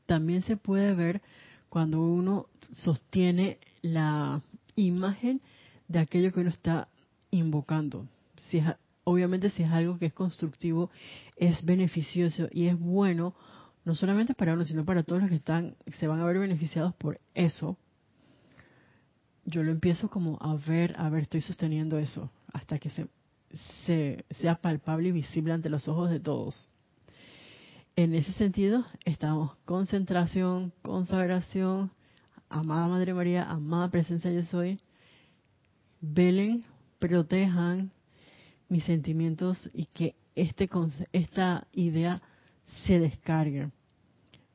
también 0.07 0.43
se 0.43 0.57
puede 0.57 0.95
ver 0.95 1.23
cuando 1.69 2.01
uno 2.01 2.47
sostiene 2.73 3.59
la 3.83 4.41
imagen 4.77 5.43
de 5.89 5.99
aquello 5.99 6.33
que 6.33 6.41
uno 6.41 6.51
está 6.51 6.89
invocando. 7.31 8.07
Si 8.49 8.63
obviamente 9.05 9.51
si 9.51 9.63
es 9.63 9.71
algo 9.71 9.99
que 9.99 10.07
es 10.07 10.15
constructivo, 10.15 10.91
es 11.37 11.65
beneficioso 11.65 12.49
y 12.51 12.67
es 12.67 12.79
bueno, 12.79 13.35
no 13.85 13.95
solamente 13.95 14.35
para 14.35 14.55
uno, 14.55 14.65
sino 14.65 14.87
para 14.87 15.03
todos 15.03 15.21
los 15.21 15.31
que 15.31 15.37
están, 15.37 15.77
se 15.99 16.07
van 16.07 16.21
a 16.21 16.25
ver 16.25 16.39
beneficiados 16.39 16.95
por 16.95 17.21
eso. 17.35 17.77
Yo 19.49 19.63
lo 19.63 19.71
empiezo 19.71 20.11
como 20.11 20.39
a 20.41 20.57
ver, 20.57 20.95
a 20.99 21.09
ver, 21.09 21.23
estoy 21.23 21.41
sosteniendo 21.41 21.99
eso, 21.99 22.31
hasta 22.53 22.79
que 22.79 22.91
se, 22.91 23.07
se 23.87 24.25
sea 24.31 24.57
palpable 24.57 25.09
y 25.09 25.13
visible 25.13 25.53
ante 25.53 25.71
los 25.71 25.87
ojos 25.87 26.11
de 26.11 26.19
todos. 26.19 26.71
En 27.95 28.13
ese 28.13 28.33
sentido, 28.33 28.85
estamos 29.05 29.57
concentración, 29.65 30.73
consagración, 30.83 31.93
amada 32.49 32.89
Madre 32.89 33.15
María, 33.15 33.45
amada 33.45 33.89
presencia 33.89 34.33
yo 34.33 34.43
soy, 34.43 34.79
velen, 36.01 36.65
protejan 36.99 37.93
mis 38.69 38.83
sentimientos 38.85 39.71
y 39.73 39.87
que 39.87 40.17
este 40.35 40.69
esta 41.13 41.69
idea 41.73 42.21
se 42.85 42.99
descargue. 42.99 43.71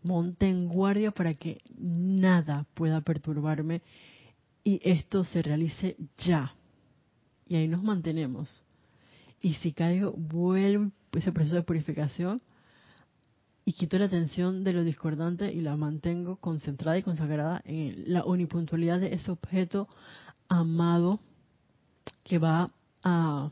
Monte 0.04 0.50
en 0.50 0.68
guardia 0.68 1.12
para 1.12 1.34
que 1.34 1.62
nada 1.78 2.66
pueda 2.74 3.02
perturbarme 3.02 3.82
y 4.64 4.80
esto 4.84 5.24
se 5.24 5.42
realice 5.42 5.98
ya. 6.18 6.56
Y 7.48 7.56
ahí 7.56 7.68
nos 7.68 7.84
mantenemos. 7.84 8.64
Y 9.42 9.56
si 9.56 9.74
caigo, 9.74 10.14
vuelvo 10.14 10.92
ese 11.14 11.32
proceso 11.32 11.56
de 11.56 11.64
purificación 11.64 12.42
y 13.66 13.74
quito 13.74 13.98
la 13.98 14.06
atención 14.06 14.64
de 14.64 14.74
lo 14.74 14.84
discordante 14.84 15.52
y 15.52 15.62
la 15.62 15.76
mantengo 15.76 16.38
concentrada 16.38 16.98
y 16.98 17.04
consagrada 17.04 17.62
en 17.66 18.12
la 18.12 18.26
unipuntualidad 18.26 19.00
de 19.00 19.14
ese 19.14 19.32
objeto 19.32 19.88
amado 20.48 21.20
que 22.24 22.40
va 22.40 22.68
a, 23.04 23.52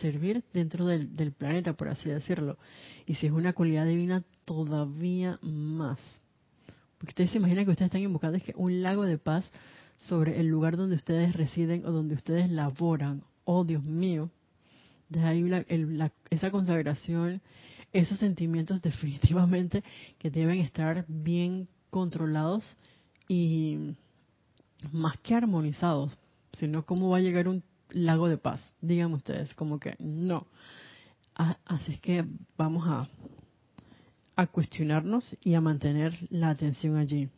servir 0.00 0.44
dentro 0.52 0.86
del, 0.86 1.32
planeta, 1.32 1.72
por 1.72 1.88
así 1.88 2.08
decirlo. 2.08 2.58
Y 3.06 3.14
si 3.14 3.26
es 3.26 3.32
una 3.32 3.52
cualidad 3.52 3.86
divina, 3.86 4.24
todavía 4.44 5.38
más. 5.42 5.98
Porque 6.98 7.10
ustedes 7.10 7.30
se 7.30 7.38
imaginan 7.38 7.64
que 7.64 7.70
ustedes 7.70 7.86
están 7.86 8.02
invocando 8.02 8.36
es 8.36 8.42
que 8.42 8.54
un 8.56 8.82
lago 8.82 9.04
de 9.04 9.18
paz 9.18 9.48
sobre 9.98 10.40
el 10.40 10.46
lugar 10.46 10.76
donde 10.76 10.96
ustedes 10.96 11.34
residen 11.36 11.84
o 11.84 11.92
donde 11.92 12.14
ustedes 12.14 12.50
laboran. 12.50 13.22
Oh, 13.44 13.64
Dios 13.64 13.86
mío. 13.86 14.30
De 15.08 15.22
ahí 15.22 15.50
esa 16.30 16.50
consagración 16.50 17.40
esos 17.92 18.18
sentimientos 18.18 18.82
definitivamente 18.82 19.82
que 20.18 20.30
deben 20.30 20.58
estar 20.60 21.04
bien 21.08 21.68
controlados 21.90 22.76
y 23.28 23.94
más 24.92 25.18
que 25.18 25.34
armonizados, 25.34 26.16
sino 26.52 26.84
cómo 26.84 27.10
va 27.10 27.18
a 27.18 27.20
llegar 27.20 27.48
un 27.48 27.62
lago 27.90 28.28
de 28.28 28.38
paz. 28.38 28.72
Díganme 28.80 29.16
ustedes, 29.16 29.54
como 29.54 29.78
que 29.78 29.96
no. 29.98 30.46
Así 31.34 31.92
es 31.92 32.00
que 32.00 32.24
vamos 32.56 32.86
a, 32.86 33.08
a 34.36 34.46
cuestionarnos 34.48 35.36
y 35.42 35.54
a 35.54 35.60
mantener 35.60 36.16
la 36.30 36.50
atención 36.50 36.96
allí. 36.96 37.28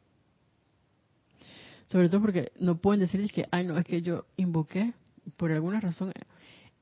Sobre 1.91 2.09
todo 2.09 2.20
porque 2.20 2.53
no 2.59 2.80
pueden 2.80 3.01
decir 3.01 3.30
que, 3.32 3.47
ay, 3.51 3.66
no, 3.66 3.76
es 3.76 3.84
que 3.84 4.03
yo 4.03 4.26
invoqué, 4.36 4.95
por 5.36 5.51
alguna 5.51 5.80
razón, 5.80 6.12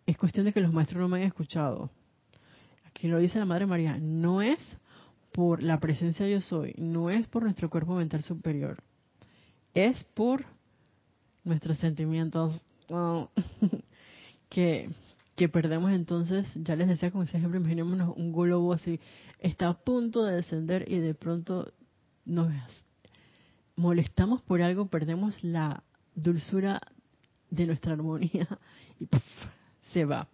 es 0.06 0.16
cuestión 0.16 0.46
de 0.46 0.52
que 0.52 0.60
los 0.60 0.74
maestros 0.74 1.00
no 1.00 1.08
me 1.08 1.18
han 1.18 1.26
escuchado 1.26 1.90
que 2.98 3.08
lo 3.08 3.18
dice 3.18 3.38
la 3.38 3.44
Madre 3.44 3.66
María, 3.66 3.96
no 3.98 4.42
es 4.42 4.58
por 5.32 5.62
la 5.62 5.78
presencia 5.78 6.26
yo 6.26 6.40
soy, 6.40 6.74
no 6.78 7.10
es 7.10 7.28
por 7.28 7.44
nuestro 7.44 7.70
cuerpo 7.70 7.94
mental 7.94 8.22
superior, 8.24 8.82
es 9.72 10.02
por 10.14 10.44
nuestros 11.44 11.78
sentimientos 11.78 12.60
oh, 12.88 13.30
que, 14.48 14.90
que 15.36 15.48
perdemos 15.48 15.92
entonces, 15.92 16.46
ya 16.56 16.74
les 16.74 16.88
decía 16.88 17.12
como 17.12 17.22
ese 17.22 17.36
ejemplo, 17.36 17.60
imaginémonos 17.60 18.16
un 18.16 18.32
globo 18.32 18.72
así, 18.72 18.98
está 19.38 19.68
a 19.68 19.78
punto 19.78 20.24
de 20.24 20.34
descender 20.34 20.90
y 20.90 20.98
de 20.98 21.14
pronto 21.14 21.72
nos 22.24 22.48
molestamos 23.78 24.42
por 24.42 24.60
algo, 24.60 24.88
perdemos 24.88 25.42
la 25.42 25.84
dulzura 26.14 26.80
de 27.48 27.64
nuestra 27.64 27.92
armonía 27.92 28.46
y 29.00 29.08
se 29.92 30.04
va. 30.04 30.28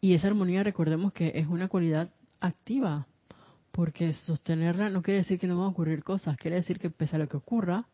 Y 0.00 0.14
esa 0.14 0.26
armonía, 0.26 0.64
recordemos 0.64 1.12
que 1.12 1.32
es 1.36 1.46
una 1.46 1.68
cualidad 1.68 2.10
activa, 2.40 3.06
porque 3.70 4.12
sostenerla 4.14 4.90
no 4.90 5.00
quiere 5.00 5.20
decir 5.20 5.38
que 5.38 5.46
no 5.46 5.56
van 5.56 5.66
a 5.66 5.68
ocurrir 5.68 6.02
cosas, 6.02 6.36
quiere 6.36 6.56
decir 6.56 6.78
que 6.78 6.90
pese 6.90 7.16
a 7.16 7.18
lo 7.20 7.28
que 7.28 7.36
ocurra, 7.36 7.86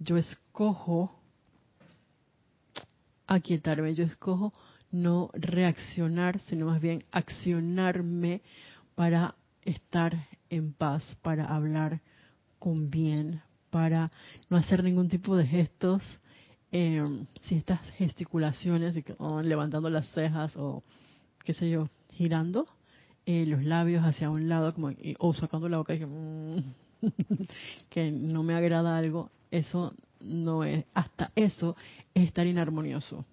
yo 0.00 0.16
escojo 0.16 1.14
aquietarme, 3.28 3.94
yo 3.94 4.04
escojo 4.04 4.52
no 4.90 5.30
reaccionar, 5.34 6.40
sino 6.40 6.66
más 6.66 6.80
bien 6.80 7.04
accionarme 7.12 8.42
para 8.96 9.36
estar 9.62 10.26
en 10.48 10.72
paz, 10.72 11.04
para 11.22 11.44
hablar 11.44 12.00
con 12.58 12.90
bien, 12.90 13.40
para 13.70 14.10
no 14.48 14.56
hacer 14.56 14.82
ningún 14.84 15.08
tipo 15.08 15.36
de 15.36 15.46
gestos, 15.46 16.02
eh, 16.72 17.02
si 17.42 17.56
estas 17.56 17.80
gesticulaciones, 17.92 18.96
oh, 19.18 19.42
levantando 19.42 19.90
las 19.90 20.08
cejas 20.10 20.54
o 20.56 20.82
qué 21.44 21.54
sé 21.54 21.70
yo, 21.70 21.88
girando 22.12 22.66
eh, 23.26 23.46
los 23.46 23.64
labios 23.64 24.04
hacia 24.04 24.30
un 24.30 24.48
lado 24.48 24.74
o 25.18 25.34
sacando 25.34 25.68
la 25.68 25.78
boca 25.78 25.94
y 25.94 25.98
que, 25.98 26.06
mm, 26.06 26.64
que 27.90 28.10
no 28.10 28.42
me 28.42 28.54
agrada 28.54 28.96
algo, 28.96 29.30
eso 29.50 29.92
no 30.20 30.64
es, 30.64 30.84
hasta 30.94 31.32
eso 31.34 31.76
es 32.14 32.26
estar 32.26 32.46
inarmonioso. 32.46 33.24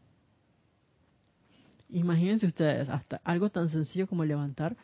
Imagínense 1.89 2.47
ustedes, 2.47 2.89
hasta 2.89 3.21
algo 3.23 3.49
tan 3.49 3.69
sencillo 3.69 4.07
como 4.07 4.25
levantar 4.25 4.75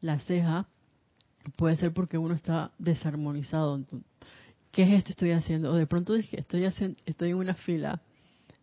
la 0.00 0.18
ceja 0.20 0.66
puede 1.56 1.76
ser 1.76 1.92
porque 1.92 2.18
uno 2.18 2.34
está 2.34 2.72
desarmonizado. 2.78 3.80
¿Qué 4.72 4.82
es 4.82 4.92
esto 4.94 5.10
estoy 5.10 5.30
haciendo? 5.30 5.72
O 5.72 5.76
de 5.76 5.86
pronto 5.86 6.14
dije, 6.14 6.40
estoy 6.40 6.64
haciendo, 6.64 6.98
estoy 7.06 7.30
en 7.30 7.36
una 7.36 7.54
fila 7.54 8.02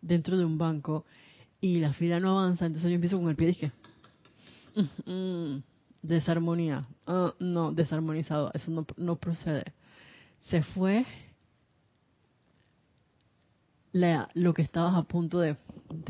dentro 0.01 0.37
de 0.37 0.43
un 0.43 0.57
banco 0.57 1.05
y 1.61 1.79
la 1.79 1.93
fila 1.93 2.19
no 2.19 2.39
avanza, 2.39 2.65
entonces 2.65 2.89
yo 2.89 2.95
empiezo 2.95 3.17
con 3.17 3.29
el 3.29 3.35
pie 3.35 3.47
y 3.47 3.51
dije, 3.51 3.71
Mm, 5.05 5.61
desarmonía. 6.01 6.87
Ah, 7.05 7.33
no, 7.39 7.71
desarmonizado. 7.71 8.51
Eso 8.53 8.85
no, 8.97 9.15
procede. 9.15 9.73
Se 10.41 10.61
fue 10.61 11.05
la, 13.91 14.29
lo 14.33 14.53
que 14.53 14.61
estabas 14.61 14.95
a 14.95 15.03
punto 15.03 15.39
de, 15.39 15.55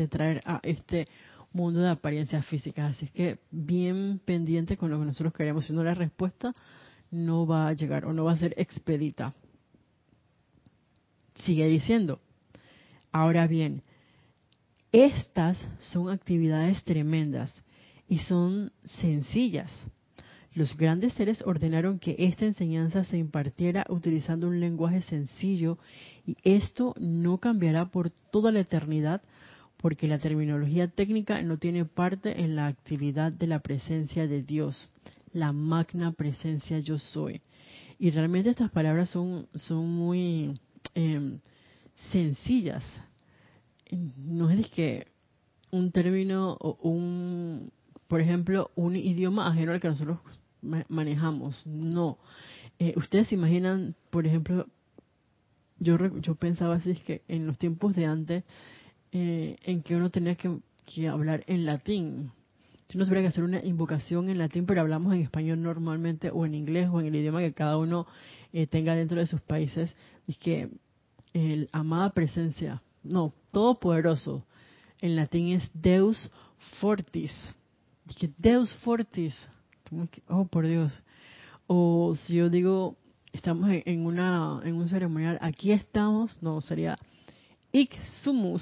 traer 0.09 0.41
a 0.45 0.59
este 0.63 1.07
mundo 1.53 1.81
de 1.81 1.89
apariencias 1.89 2.45
físicas. 2.45 2.95
Así 2.95 3.07
que 3.07 3.39
bien 3.51 4.19
pendiente 4.23 4.77
con 4.77 4.91
lo 4.91 4.99
que 4.99 5.05
nosotros 5.05 5.33
queremos. 5.33 5.65
Si 5.65 5.73
no 5.73 5.83
la 5.83 5.93
respuesta 5.93 6.53
no 7.11 7.47
va 7.47 7.69
a 7.69 7.73
llegar 7.73 8.05
o 8.05 8.13
no 8.13 8.25
va 8.25 8.33
a 8.33 8.37
ser 8.37 8.53
expedita. 8.57 9.33
Sigue 11.39 11.67
diciendo, 11.67 12.19
ahora 13.11 13.47
bien, 13.47 13.83
estas 14.91 15.57
son 15.79 16.09
actividades 16.09 16.83
tremendas 16.83 17.63
y 18.07 18.19
son 18.19 18.71
sencillas. 18.83 19.71
Los 20.53 20.75
grandes 20.75 21.13
seres 21.13 21.43
ordenaron 21.45 21.99
que 21.99 22.15
esta 22.17 22.45
enseñanza 22.45 23.03
se 23.03 23.17
impartiera 23.17 23.85
utilizando 23.87 24.47
un 24.47 24.59
lenguaje 24.59 25.01
sencillo 25.03 25.77
y 26.25 26.35
esto 26.43 26.95
no 26.99 27.37
cambiará 27.37 27.85
por 27.85 28.09
toda 28.09 28.51
la 28.51 28.61
eternidad 28.61 29.21
porque 29.77 30.07
la 30.07 30.19
terminología 30.19 30.87
técnica 30.89 31.41
no 31.43 31.57
tiene 31.57 31.85
parte 31.85 32.41
en 32.41 32.55
la 32.55 32.67
actividad 32.67 33.31
de 33.31 33.47
la 33.47 33.59
presencia 33.59 34.27
de 34.27 34.41
Dios, 34.41 34.89
la 35.31 35.53
magna 35.53 36.11
presencia 36.11 36.79
yo 36.79 36.97
soy. 36.97 37.41
Y 37.97 38.09
realmente 38.09 38.49
estas 38.49 38.71
palabras 38.71 39.09
son, 39.09 39.47
son 39.55 39.87
muy 39.87 40.53
em, 40.93 41.39
sencillas. 42.11 42.83
No 44.17 44.49
es 44.49 44.69
que 44.69 45.07
un 45.71 45.91
término 45.91 46.57
o 46.59 46.77
un, 46.89 47.71
por 48.07 48.21
ejemplo, 48.21 48.71
un 48.75 48.95
idioma 48.95 49.47
ajeno 49.47 49.71
al 49.71 49.79
que 49.79 49.87
nosotros 49.87 50.19
manejamos. 50.61 51.65
No. 51.65 52.17
Eh, 52.79 52.93
Ustedes 52.95 53.27
se 53.27 53.35
imaginan, 53.35 53.95
por 54.09 54.25
ejemplo, 54.25 54.67
yo, 55.79 55.97
yo 56.19 56.35
pensaba 56.35 56.75
así, 56.75 56.91
es 56.91 57.01
que 57.01 57.23
en 57.27 57.47
los 57.47 57.57
tiempos 57.57 57.95
de 57.95 58.05
antes, 58.05 58.43
eh, 59.11 59.57
en 59.63 59.81
que 59.81 59.95
uno 59.95 60.09
tenía 60.09 60.35
que, 60.35 61.07
hablar 61.07 61.43
en 61.47 61.65
latín. 61.65 62.31
Si 62.89 62.97
uno 62.97 63.05
tuviera 63.05 63.21
que 63.21 63.27
hacer 63.27 63.43
una 63.43 63.63
invocación 63.63 64.29
en 64.29 64.39
latín, 64.39 64.65
pero 64.65 64.81
hablamos 64.81 65.13
en 65.13 65.21
español 65.21 65.61
normalmente, 65.61 66.31
o 66.31 66.43
en 66.43 66.55
inglés, 66.55 66.89
o 66.91 66.99
en 66.99 67.05
el 67.05 67.15
idioma 67.15 67.39
que 67.39 67.53
cada 67.53 67.77
uno 67.77 68.07
eh, 68.51 68.65
tenga 68.65 68.95
dentro 68.95 69.19
de 69.19 69.27
sus 69.27 69.41
países, 69.41 69.95
es 70.27 70.37
que 70.39 70.71
el 71.33 71.69
amada 71.71 72.09
presencia, 72.09 72.81
no, 73.03 73.31
todopoderoso, 73.51 74.43
en 75.01 75.15
latín 75.15 75.55
es 75.55 75.69
Deus 75.71 76.31
Fortis. 76.79 77.31
Es 78.07 78.15
que 78.15 78.31
Deus 78.39 78.73
Fortis, 78.77 79.35
oh 80.27 80.45
por 80.45 80.65
Dios. 80.65 80.91
O 81.67 82.15
si 82.25 82.37
yo 82.37 82.49
digo, 82.49 82.97
estamos 83.31 83.69
en, 83.69 84.03
una 84.03 84.61
en 84.63 84.73
un 84.73 84.89
ceremonial, 84.89 85.37
aquí 85.41 85.71
estamos, 85.71 86.41
no, 86.41 86.59
sería. 86.61 86.95
Se 87.71 88.33
me, 88.33 88.57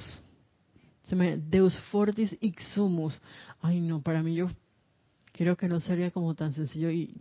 Deus 1.10 1.78
Fortis 1.91 2.36
Ixumus. 2.41 3.22
Ay, 3.62 3.82
no, 3.82 4.01
para 4.01 4.24
mí 4.24 4.36
yo 4.36 4.47
creo 5.32 5.55
que 5.55 5.68
no 5.68 5.80
sería 5.80 6.12
como 6.12 6.36
tan 6.36 6.53
sencillo 6.53 6.89
y 6.89 7.16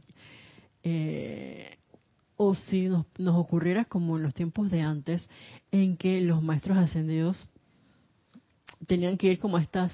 eh, 0.82 1.78
o 2.37 2.55
si 2.55 2.87
nos, 2.87 3.07
nos 3.18 3.37
ocurriera 3.37 3.84
como 3.84 4.16
en 4.16 4.22
los 4.22 4.34
tiempos 4.34 4.70
de 4.70 4.82
antes, 4.82 5.28
en 5.72 5.97
que 5.97 6.20
los 6.20 6.43
maestros 6.43 6.78
ascendidos 6.78 7.49
tenían 8.87 9.16
que 9.16 9.28
ir 9.28 9.39
como 9.39 9.57
a 9.57 9.62
estas 9.62 9.93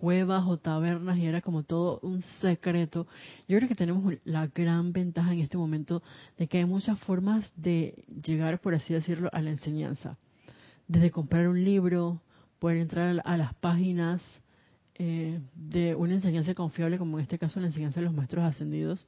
cuevas 0.00 0.44
o 0.46 0.56
tabernas 0.56 1.18
y 1.18 1.26
era 1.26 1.42
como 1.42 1.62
todo 1.62 2.00
un 2.02 2.22
secreto. 2.40 3.06
Yo 3.46 3.58
creo 3.58 3.68
que 3.68 3.74
tenemos 3.74 4.14
la 4.24 4.46
gran 4.46 4.92
ventaja 4.92 5.32
en 5.32 5.40
este 5.40 5.58
momento 5.58 6.02
de 6.38 6.48
que 6.48 6.58
hay 6.58 6.64
muchas 6.64 6.98
formas 7.00 7.52
de 7.54 8.04
llegar, 8.24 8.60
por 8.60 8.74
así 8.74 8.94
decirlo, 8.94 9.28
a 9.32 9.42
la 9.42 9.50
enseñanza. 9.50 10.16
Desde 10.88 11.10
comprar 11.10 11.46
un 11.46 11.62
libro, 11.62 12.22
poder 12.60 12.76
entrar 12.76 13.20
a 13.24 13.36
las 13.36 13.54
páginas 13.54 14.22
eh, 14.94 15.40
de 15.54 15.94
una 15.94 16.14
enseñanza 16.14 16.54
confiable, 16.54 16.98
como 16.98 17.18
en 17.18 17.22
este 17.22 17.38
caso 17.38 17.58
la 17.58 17.66
enseñanza 17.66 17.98
de 17.98 18.06
los 18.06 18.14
maestros 18.14 18.44
ascendidos. 18.44 19.06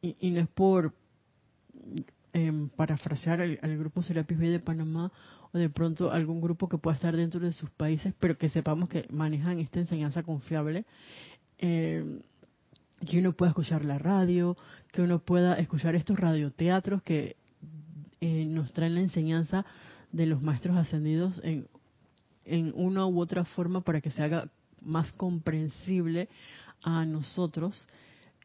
Y, 0.00 0.30
no 0.30 0.40
es 0.40 0.48
por 0.48 0.94
eh, 2.34 2.68
parafrasear 2.76 3.40
al, 3.40 3.78
grupo 3.78 4.02
Serapis 4.02 4.38
Bay 4.38 4.50
de 4.50 4.60
Panamá 4.60 5.10
o 5.52 5.58
de 5.58 5.70
pronto 5.70 6.12
algún 6.12 6.42
grupo 6.42 6.68
que 6.68 6.78
pueda 6.78 6.94
estar 6.94 7.16
dentro 7.16 7.40
de 7.40 7.52
sus 7.52 7.70
países, 7.70 8.14
pero 8.20 8.36
que 8.36 8.50
sepamos 8.50 8.88
que 8.88 9.06
manejan 9.10 9.58
esta 9.60 9.80
enseñanza 9.80 10.22
confiable. 10.22 10.84
Eh, 11.58 12.20
que 13.04 13.18
uno 13.18 13.32
pueda 13.32 13.50
escuchar 13.50 13.84
la 13.84 13.98
radio, 13.98 14.56
que 14.92 15.02
uno 15.02 15.18
pueda 15.18 15.54
escuchar 15.54 15.94
estos 15.94 16.18
radioteatros 16.18 17.02
que 17.02 17.36
eh, 18.20 18.44
nos 18.46 18.72
traen 18.72 18.94
la 18.94 19.00
enseñanza 19.00 19.66
de 20.12 20.26
los 20.26 20.42
maestros 20.42 20.76
ascendidos 20.76 21.40
en, 21.44 21.66
en 22.44 22.72
una 22.74 23.06
u 23.06 23.20
otra 23.20 23.44
forma 23.44 23.80
para 23.80 24.00
que 24.00 24.10
se 24.10 24.22
haga 24.22 24.48
más 24.82 25.12
comprensible 25.12 26.28
a 26.82 27.04
nosotros. 27.04 27.86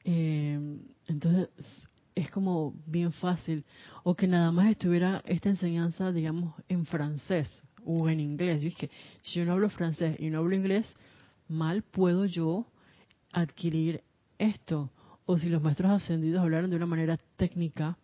Eh, 0.06 0.60
entonces, 1.08 1.50
es 2.16 2.32
como 2.32 2.74
bien 2.86 3.12
fácil. 3.14 3.66
O 4.04 4.16
que 4.16 4.28
nada 4.28 4.52
más 4.52 4.68
estuviera 4.72 5.22
esta 5.26 5.50
enseñanza, 5.50 6.12
digamos, 6.12 6.54
en 6.68 6.86
francés 6.86 7.62
o 7.86 8.10
en 8.10 8.20
inglés. 8.20 8.62
Si 9.22 9.39
yo 9.39 9.45
no 9.45 9.54
hablo 9.54 9.70
francés 9.70 10.18
y 10.20 10.30
no 10.30 10.39
hablo 10.39 10.56
inglés, 10.56 10.86
mal 11.47 11.84
puedo 11.84 12.26
yo 12.26 12.66
adquirir 13.32 14.04
esto. 14.38 14.91
O 15.26 15.38
si 15.38 15.50
los 15.50 15.62
maestros 15.62 15.91
ascendidos 15.91 16.41
hablaron 16.41 16.70
de 16.70 16.76
una 16.76 16.86
manera 16.86 17.18
técnica, 17.38 17.97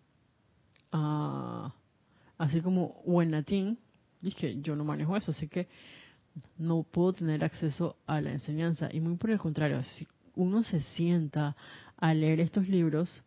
uh, 0.93 1.70
así 2.38 2.62
como 2.62 3.02
o 3.06 3.22
en 3.22 3.32
latín, 3.32 3.80
que 4.32 4.62
yo 4.62 4.76
no 4.76 4.84
manejo 4.84 5.16
eso, 5.18 5.32
así 5.32 5.48
que 5.48 5.68
no 6.58 6.84
puedo 6.84 7.14
tener 7.14 7.44
acceso 7.44 7.98
a 8.08 8.22
la 8.22 8.32
enseñanza. 8.32 8.90
Y 8.92 9.00
muy 9.00 9.16
por 9.18 9.32
el 9.32 9.40
contrario, 9.40 9.82
si 9.84 10.08
uno 10.36 10.64
se 10.64 10.82
sienta 10.82 11.56
a 11.98 12.14
leer 12.14 12.40
estos 12.40 12.68
libros, 12.68 13.24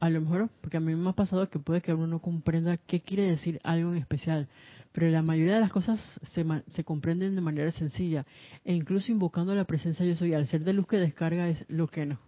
a 0.00 0.10
lo 0.10 0.20
mejor, 0.20 0.50
porque 0.60 0.78
a 0.78 0.80
mí 0.80 0.94
me 0.96 1.10
ha 1.10 1.12
pasado 1.12 1.48
que 1.48 1.60
puede 1.60 1.80
que 1.80 1.94
uno 1.94 2.08
no 2.08 2.18
comprenda 2.18 2.76
qué 2.76 3.00
quiere 3.00 3.22
decir 3.22 3.60
algo 3.62 3.92
en 3.92 3.98
especial, 3.98 4.48
pero 4.90 5.08
la 5.08 5.22
mayoría 5.22 5.54
de 5.54 5.60
las 5.60 5.70
cosas 5.70 6.00
se, 6.34 6.44
se 6.74 6.82
comprenden 6.82 7.36
de 7.36 7.40
manera 7.40 7.70
sencilla, 7.70 8.26
e 8.64 8.74
incluso 8.74 9.12
invocando 9.12 9.54
la 9.54 9.64
presencia 9.64 10.04
yo 10.04 10.16
soy, 10.16 10.34
al 10.34 10.48
ser 10.48 10.64
de 10.64 10.72
luz 10.72 10.88
que 10.88 10.96
descarga 10.96 11.48
es 11.48 11.64
lo 11.68 11.86
que 11.86 12.04
no. 12.04 12.18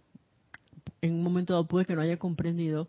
En 1.01 1.15
un 1.15 1.23
momento 1.23 1.51
dado 1.51 1.67
puede 1.67 1.85
que 1.85 1.95
no 1.95 2.01
haya 2.01 2.17
comprendido 2.17 2.87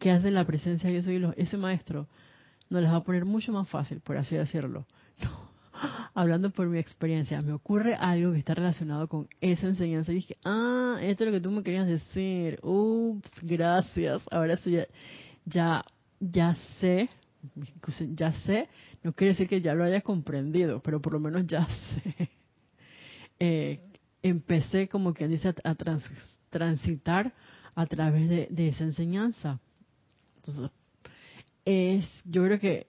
qué 0.00 0.10
hace 0.10 0.32
la 0.32 0.44
presencia 0.44 0.90
yo 0.90 1.00
soy, 1.00 1.24
ese 1.36 1.56
maestro 1.56 2.08
nos 2.72 2.82
les 2.82 2.90
va 2.90 2.96
a 2.96 3.04
poner 3.04 3.26
mucho 3.26 3.52
más 3.52 3.68
fácil, 3.68 4.00
por 4.00 4.16
así 4.16 4.34
decirlo. 4.36 4.86
No, 5.22 5.52
hablando 6.14 6.50
por 6.50 6.66
mi 6.68 6.78
experiencia, 6.78 7.40
me 7.40 7.52
ocurre 7.52 7.94
algo 7.94 8.32
que 8.32 8.38
está 8.38 8.54
relacionado 8.54 9.08
con 9.08 9.28
esa 9.40 9.66
enseñanza 9.66 10.12
y 10.12 10.16
dije, 10.16 10.36
ah, 10.44 10.98
esto 11.00 11.24
es 11.24 11.30
lo 11.30 11.32
que 11.32 11.40
tú 11.40 11.50
me 11.50 11.62
querías 11.62 11.86
decir. 11.86 12.58
Ups, 12.62 13.30
gracias. 13.42 14.22
Ahora 14.30 14.56
sí, 14.58 14.76
ya, 15.44 15.84
ya, 16.20 16.56
sé, 16.80 17.08
ya 18.14 18.32
sé, 18.44 18.68
no 19.02 19.12
quiere 19.12 19.32
decir 19.32 19.48
que 19.48 19.60
ya 19.60 19.74
lo 19.74 19.84
haya 19.84 20.00
comprendido, 20.00 20.80
pero 20.82 21.00
por 21.00 21.12
lo 21.12 21.20
menos 21.20 21.46
ya 21.46 21.66
sé. 21.66 22.30
Eh, 23.44 23.80
empecé 24.22 24.86
como 24.86 25.12
quien 25.14 25.30
dice 25.30 25.52
a, 25.64 25.74
transitar 26.48 27.32
a 27.74 27.86
través 27.86 28.28
de, 28.28 28.46
de 28.48 28.68
esa 28.68 28.84
enseñanza. 28.84 29.58
Entonces, 30.36 30.70
es, 31.64 32.04
yo 32.24 32.44
creo 32.44 32.58
que 32.58 32.86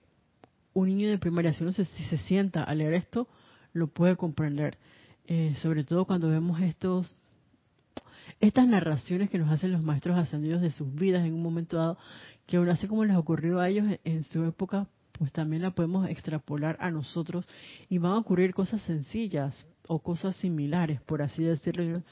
un 0.72 0.88
niño 0.88 1.08
de 1.08 1.18
primaria, 1.18 1.52
si 1.52 1.62
uno 1.62 1.72
se, 1.72 1.84
si 1.84 2.04
se 2.04 2.18
sienta 2.18 2.64
a 2.64 2.74
leer 2.74 2.94
esto, 2.94 3.28
lo 3.72 3.88
puede 3.88 4.16
comprender. 4.16 4.78
Eh, 5.26 5.54
sobre 5.62 5.84
todo 5.84 6.04
cuando 6.04 6.28
vemos 6.28 6.60
estos 6.60 7.14
estas 8.40 8.66
narraciones 8.68 9.30
que 9.30 9.38
nos 9.38 9.50
hacen 9.50 9.72
los 9.72 9.84
maestros 9.84 10.18
ascendidos 10.18 10.60
de 10.60 10.70
sus 10.70 10.92
vidas 10.94 11.24
en 11.24 11.34
un 11.34 11.42
momento 11.42 11.76
dado, 11.76 11.98
que 12.46 12.56
aún 12.56 12.68
así 12.68 12.86
como 12.86 13.04
les 13.04 13.16
ocurrió 13.16 13.60
a 13.60 13.68
ellos 13.68 13.86
en, 14.04 14.22
su 14.22 14.44
época, 14.44 14.86
pues 15.12 15.32
también 15.32 15.62
la 15.62 15.70
podemos 15.70 16.08
extrapolar 16.08 16.76
a 16.80 16.90
nosotros 16.90 17.46
y 17.88 17.98
van 17.98 18.12
a 18.12 18.18
ocurrir 18.18 18.52
cosas 18.52 18.82
sencillas 18.82 19.66
o 19.86 20.00
cosas 20.00 20.36
similares, 20.36 21.00
por 21.02 21.22
así 21.22 21.42
decirlo. 21.42 22.02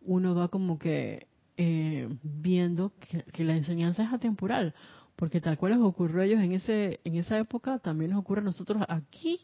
Uno 0.00 0.34
va 0.34 0.48
como 0.48 0.78
que 0.78 1.26
eh, 1.56 2.08
viendo 2.22 2.92
que, 2.98 3.24
que, 3.24 3.44
la 3.44 3.54
enseñanza 3.54 4.04
es 4.04 4.12
atemporal 4.12 4.74
porque 5.16 5.40
tal 5.40 5.58
cual 5.58 5.72
les 5.72 5.80
ocurrió 5.80 6.22
a 6.22 6.24
ellos 6.24 6.40
en 6.40 6.52
ese 6.52 7.00
en 7.04 7.16
esa 7.16 7.38
época, 7.38 7.78
también 7.78 8.10
nos 8.10 8.20
ocurre 8.20 8.40
a 8.40 8.44
nosotros 8.44 8.82
aquí 8.88 9.40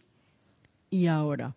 y 0.91 1.07
ahora. 1.07 1.55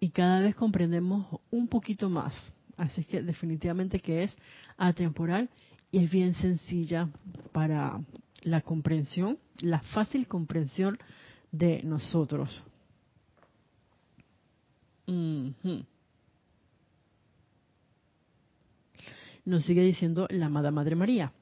Y 0.00 0.10
cada 0.10 0.40
vez 0.40 0.54
comprendemos 0.54 1.40
un 1.50 1.68
poquito 1.68 2.10
más. 2.10 2.34
Así 2.76 3.04
que 3.04 3.22
definitivamente 3.22 4.00
que 4.00 4.24
es 4.24 4.36
atemporal 4.76 5.48
y 5.90 6.04
es 6.04 6.10
bien 6.10 6.34
sencilla 6.34 7.08
para 7.52 7.98
la 8.42 8.60
comprensión, 8.60 9.38
la 9.60 9.80
fácil 9.80 10.28
comprensión 10.28 10.98
de 11.50 11.82
nosotros. 11.82 12.64
Nos 19.44 19.64
sigue 19.64 19.82
diciendo 19.82 20.26
la 20.30 20.46
amada 20.46 20.70
Madre 20.70 20.96
María. 20.96 21.32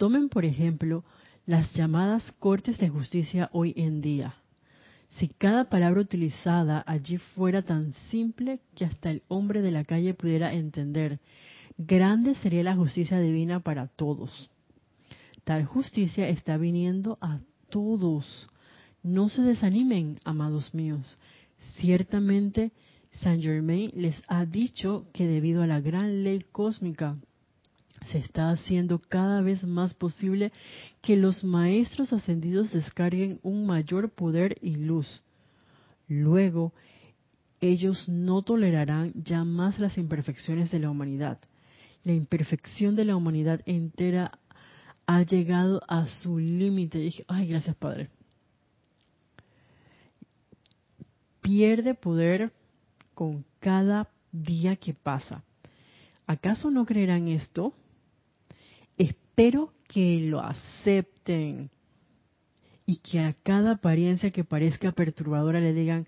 Tomen, 0.00 0.30
por 0.30 0.46
ejemplo, 0.46 1.04
las 1.44 1.74
llamadas 1.74 2.22
cortes 2.38 2.78
de 2.78 2.88
justicia 2.88 3.50
hoy 3.52 3.74
en 3.76 4.00
día. 4.00 4.34
Si 5.10 5.28
cada 5.28 5.68
palabra 5.68 6.00
utilizada 6.00 6.82
allí 6.86 7.18
fuera 7.18 7.60
tan 7.60 7.92
simple 8.10 8.60
que 8.74 8.86
hasta 8.86 9.10
el 9.10 9.22
hombre 9.28 9.60
de 9.60 9.72
la 9.72 9.84
calle 9.84 10.14
pudiera 10.14 10.54
entender, 10.54 11.20
grande 11.76 12.34
sería 12.36 12.62
la 12.62 12.76
justicia 12.76 13.20
divina 13.20 13.60
para 13.60 13.88
todos. 13.88 14.50
Tal 15.44 15.66
justicia 15.66 16.30
está 16.30 16.56
viniendo 16.56 17.18
a 17.20 17.40
todos. 17.68 18.48
No 19.02 19.28
se 19.28 19.42
desanimen, 19.42 20.18
amados 20.24 20.72
míos. 20.72 21.18
Ciertamente, 21.74 22.72
Saint 23.10 23.42
Germain 23.42 23.90
les 23.94 24.16
ha 24.28 24.46
dicho 24.46 25.08
que 25.12 25.26
debido 25.26 25.62
a 25.62 25.66
la 25.66 25.82
gran 25.82 26.24
ley 26.24 26.42
cósmica 26.52 27.18
se 28.10 28.18
está 28.18 28.50
haciendo 28.50 28.98
cada 28.98 29.40
vez 29.40 29.64
más 29.64 29.94
posible 29.94 30.52
que 31.02 31.16
los 31.16 31.44
maestros 31.44 32.12
ascendidos 32.12 32.72
descarguen 32.72 33.40
un 33.42 33.66
mayor 33.66 34.10
poder 34.10 34.58
y 34.60 34.76
luz. 34.76 35.22
Luego, 36.08 36.72
ellos 37.60 38.08
no 38.08 38.42
tolerarán 38.42 39.12
ya 39.14 39.44
más 39.44 39.78
las 39.78 39.98
imperfecciones 39.98 40.70
de 40.70 40.78
la 40.78 40.90
humanidad. 40.90 41.38
La 42.04 42.12
imperfección 42.12 42.96
de 42.96 43.04
la 43.04 43.16
humanidad 43.16 43.60
entera 43.66 44.32
ha 45.06 45.22
llegado 45.22 45.82
a 45.86 46.06
su 46.06 46.38
límite. 46.38 46.98
Dije, 46.98 47.24
ay, 47.28 47.46
gracias 47.46 47.76
Padre. 47.76 48.08
Pierde 51.40 51.94
poder 51.94 52.52
con 53.14 53.44
cada 53.60 54.08
día 54.32 54.76
que 54.76 54.94
pasa. 54.94 55.42
¿Acaso 56.26 56.70
no 56.70 56.86
creerán 56.86 57.28
esto? 57.28 57.74
Espero 59.40 59.72
que 59.88 60.20
lo 60.20 60.42
acepten 60.42 61.70
y 62.84 62.98
que 62.98 63.20
a 63.20 63.32
cada 63.32 63.70
apariencia 63.72 64.32
que 64.32 64.44
parezca 64.44 64.92
perturbadora 64.92 65.60
le 65.60 65.72
digan, 65.72 66.06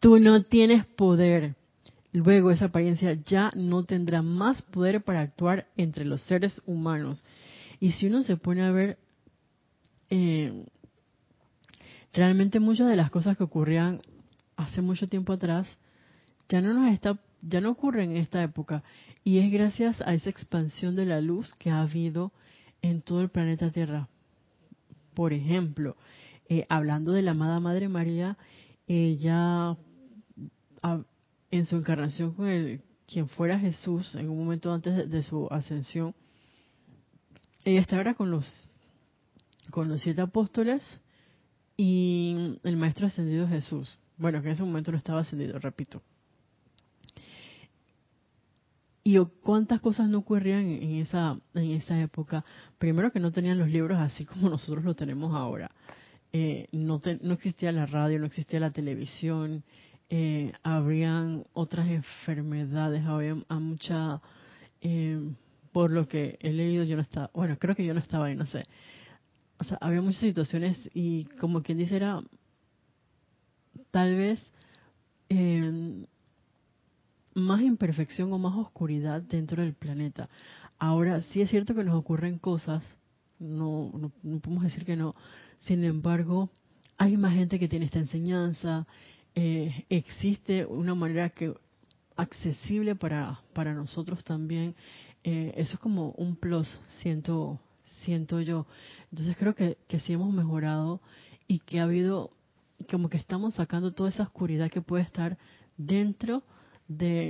tú 0.00 0.18
no 0.18 0.42
tienes 0.42 0.84
poder. 0.84 1.54
Luego 2.10 2.50
esa 2.50 2.64
apariencia 2.64 3.12
ya 3.12 3.52
no 3.54 3.84
tendrá 3.84 4.22
más 4.22 4.62
poder 4.62 5.04
para 5.04 5.20
actuar 5.20 5.68
entre 5.76 6.04
los 6.04 6.22
seres 6.22 6.60
humanos. 6.66 7.22
Y 7.78 7.92
si 7.92 8.08
uno 8.08 8.24
se 8.24 8.36
pone 8.36 8.62
a 8.62 8.72
ver, 8.72 8.98
eh, 10.10 10.66
realmente 12.12 12.58
muchas 12.58 12.88
de 12.88 12.96
las 12.96 13.10
cosas 13.10 13.36
que 13.36 13.44
ocurrían 13.44 14.02
hace 14.56 14.82
mucho 14.82 15.06
tiempo 15.06 15.32
atrás 15.32 15.68
ya 16.48 16.60
no 16.60 16.72
nos 16.72 16.92
está 16.92 17.16
ya 17.42 17.60
no 17.60 17.70
ocurren 17.70 18.10
en 18.10 18.16
esta 18.16 18.42
época 18.42 18.82
y 19.22 19.38
es 19.38 19.52
gracias 19.52 20.00
a 20.00 20.14
esa 20.14 20.30
expansión 20.30 20.96
de 20.96 21.06
la 21.06 21.20
luz 21.20 21.52
que 21.58 21.70
ha 21.70 21.82
habido 21.82 22.32
en 22.82 23.00
todo 23.02 23.22
el 23.22 23.30
planeta 23.30 23.70
Tierra. 23.70 24.08
Por 25.14 25.32
ejemplo, 25.32 25.96
eh, 26.48 26.66
hablando 26.68 27.12
de 27.12 27.22
la 27.22 27.30
amada 27.30 27.60
Madre 27.60 27.88
María, 27.88 28.36
ella 28.86 29.76
en 31.50 31.66
su 31.66 31.76
encarnación 31.76 32.32
con 32.32 32.48
el, 32.48 32.80
quien 33.06 33.28
fuera 33.28 33.58
Jesús, 33.58 34.14
en 34.14 34.28
un 34.28 34.38
momento 34.38 34.72
antes 34.72 35.08
de, 35.08 35.22
su 35.22 35.46
ascensión, 35.50 36.14
ella 37.64 37.80
estaba 37.80 38.14
con 38.14 38.30
los, 38.30 38.68
con 39.70 39.88
los 39.88 40.00
siete 40.00 40.22
apóstoles 40.22 40.82
y 41.76 42.58
el 42.64 42.76
Maestro 42.76 43.06
ascendido 43.06 43.46
Jesús. 43.46 43.98
Bueno, 44.16 44.40
que 44.42 44.48
en 44.48 44.54
ese 44.54 44.64
momento 44.64 44.90
no 44.90 44.98
estaba 44.98 45.20
ascendido, 45.20 45.58
repito. 45.58 46.02
Y 49.04 49.18
cuántas 49.42 49.80
cosas 49.80 50.08
no 50.08 50.18
ocurrían 50.18 50.70
en 50.70 50.96
esa, 50.96 51.36
en 51.54 51.72
esa 51.72 52.00
época. 52.00 52.44
Primero 52.78 53.10
que 53.10 53.18
no 53.18 53.32
tenían 53.32 53.58
los 53.58 53.68
libros 53.68 53.98
así 53.98 54.24
como 54.24 54.48
nosotros 54.48 54.84
lo 54.84 54.94
tenemos 54.94 55.34
ahora. 55.34 55.70
Eh, 56.32 56.68
no, 56.72 57.00
no 57.20 57.34
existía 57.34 57.72
la 57.72 57.86
radio, 57.86 58.18
no 58.18 58.26
existía 58.26 58.60
la 58.60 58.70
televisión, 58.70 59.64
eh, 60.08 60.52
habrían 60.62 61.44
otras 61.52 61.88
enfermedades, 61.88 63.04
había 63.04 63.34
mucha, 63.48 64.20
eh, 64.80 65.34
por 65.72 65.90
lo 65.90 66.06
que 66.06 66.38
he 66.40 66.52
leído 66.52 66.84
yo 66.84 66.96
no 66.96 67.02
estaba, 67.02 67.30
bueno, 67.34 67.56
creo 67.58 67.74
que 67.74 67.84
yo 67.84 67.92
no 67.94 68.00
estaba 68.00 68.26
ahí, 68.26 68.36
no 68.36 68.46
sé. 68.46 68.64
O 69.58 69.64
sea, 69.64 69.78
había 69.80 70.00
muchas 70.00 70.20
situaciones 70.20 70.78
y 70.94 71.24
como 71.40 71.62
quien 71.62 71.78
dice 71.78 71.96
era, 71.96 72.22
tal 73.90 74.14
vez 74.14 74.52
eh, 75.28 76.06
más 77.34 77.60
imperfección 77.62 78.32
o 78.32 78.38
más 78.38 78.56
oscuridad 78.56 79.22
dentro 79.22 79.62
del 79.62 79.74
planeta. 79.74 80.28
Ahora, 80.78 81.20
sí 81.22 81.40
es 81.40 81.50
cierto 81.50 81.74
que 81.74 81.84
nos 81.84 81.94
ocurren 81.94 82.38
cosas, 82.38 82.96
no, 83.38 83.90
no, 84.22 84.40
podemos 84.40 84.64
decir 84.64 84.84
que 84.84 84.96
no, 84.96 85.12
sin 85.60 85.84
embargo, 85.84 86.50
hay 86.98 87.16
más 87.16 87.34
gente 87.34 87.58
que 87.58 87.68
tiene 87.68 87.86
esta 87.86 87.98
enseñanza, 87.98 88.86
eh, 89.34 89.86
existe 89.88 90.66
una 90.66 90.94
manera 90.94 91.30
que 91.30 91.54
accesible 92.16 92.94
para, 92.94 93.40
para 93.54 93.74
nosotros 93.74 94.22
también. 94.24 94.74
Eh, 95.24 95.54
eso 95.56 95.74
es 95.74 95.80
como 95.80 96.10
un 96.12 96.36
plus, 96.36 96.68
siento, 97.00 97.60
siento 98.04 98.40
yo. 98.40 98.66
Entonces 99.10 99.36
creo 99.36 99.54
que, 99.54 99.78
que 99.88 100.00
sí 100.00 100.12
hemos 100.12 100.32
mejorado 100.32 101.00
y 101.46 101.60
que 101.60 101.80
ha 101.80 101.84
habido, 101.84 102.30
como 102.90 103.08
que 103.08 103.16
estamos 103.16 103.54
sacando 103.54 103.92
toda 103.92 104.10
esa 104.10 104.24
oscuridad 104.24 104.70
que 104.70 104.82
puede 104.82 105.04
estar 105.04 105.38
dentro 105.76 106.38
de 106.38 106.61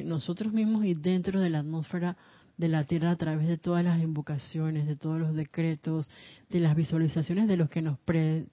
nosotros 0.04 0.52
mismos 0.52 0.84
y 0.84 0.94
dentro 0.94 1.40
de 1.40 1.50
la 1.50 1.60
atmósfera 1.60 2.16
de 2.56 2.68
la 2.68 2.84
Tierra 2.84 3.10
a 3.10 3.16
través 3.16 3.48
de 3.48 3.58
todas 3.58 3.84
las 3.84 4.00
invocaciones, 4.00 4.86
de 4.86 4.96
todos 4.96 5.18
los 5.18 5.34
decretos, 5.34 6.08
de 6.48 6.60
las 6.60 6.76
visualizaciones 6.76 7.48
de 7.48 7.56
los 7.56 7.68
que 7.68 7.82
nos 7.82 7.98
pre, 8.00 8.46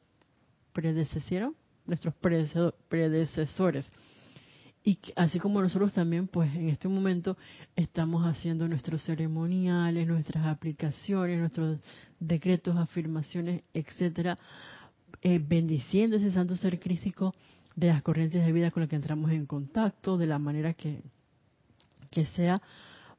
predecesieron, 0.74 1.56
nuestros 1.86 2.14
predecesores. 2.88 3.92
Y 4.84 4.98
así 5.16 5.40
como 5.40 5.62
nosotros 5.62 5.94
también, 5.94 6.28
pues 6.28 6.54
en 6.56 6.70
este 6.70 6.88
momento 6.88 7.38
estamos 7.76 8.26
haciendo 8.26 8.68
nuestros 8.68 9.04
ceremoniales, 9.04 10.08
nuestras 10.08 10.46
aplicaciones, 10.46 11.40
nuestros 11.40 11.80
decretos, 12.20 12.78
afirmaciones, 12.78 13.64
etcétera, 13.74 14.38
eh, 15.22 15.40
bendiciendo 15.46 16.16
ese 16.16 16.32
santo 16.32 16.56
ser 16.56 16.80
crístico 16.80 17.36
de 17.80 17.88
las 17.88 18.02
corrientes 18.02 18.46
de 18.46 18.52
vida 18.52 18.72
con 18.72 18.82
las 18.82 18.90
que 18.90 18.98
entramos 18.98 19.32
en 19.32 19.46
contacto, 19.46 20.18
de 20.18 20.28
la 20.28 20.38
manera 20.38 20.74
que, 20.74 21.02
que 22.12 22.26
sea, 22.26 22.62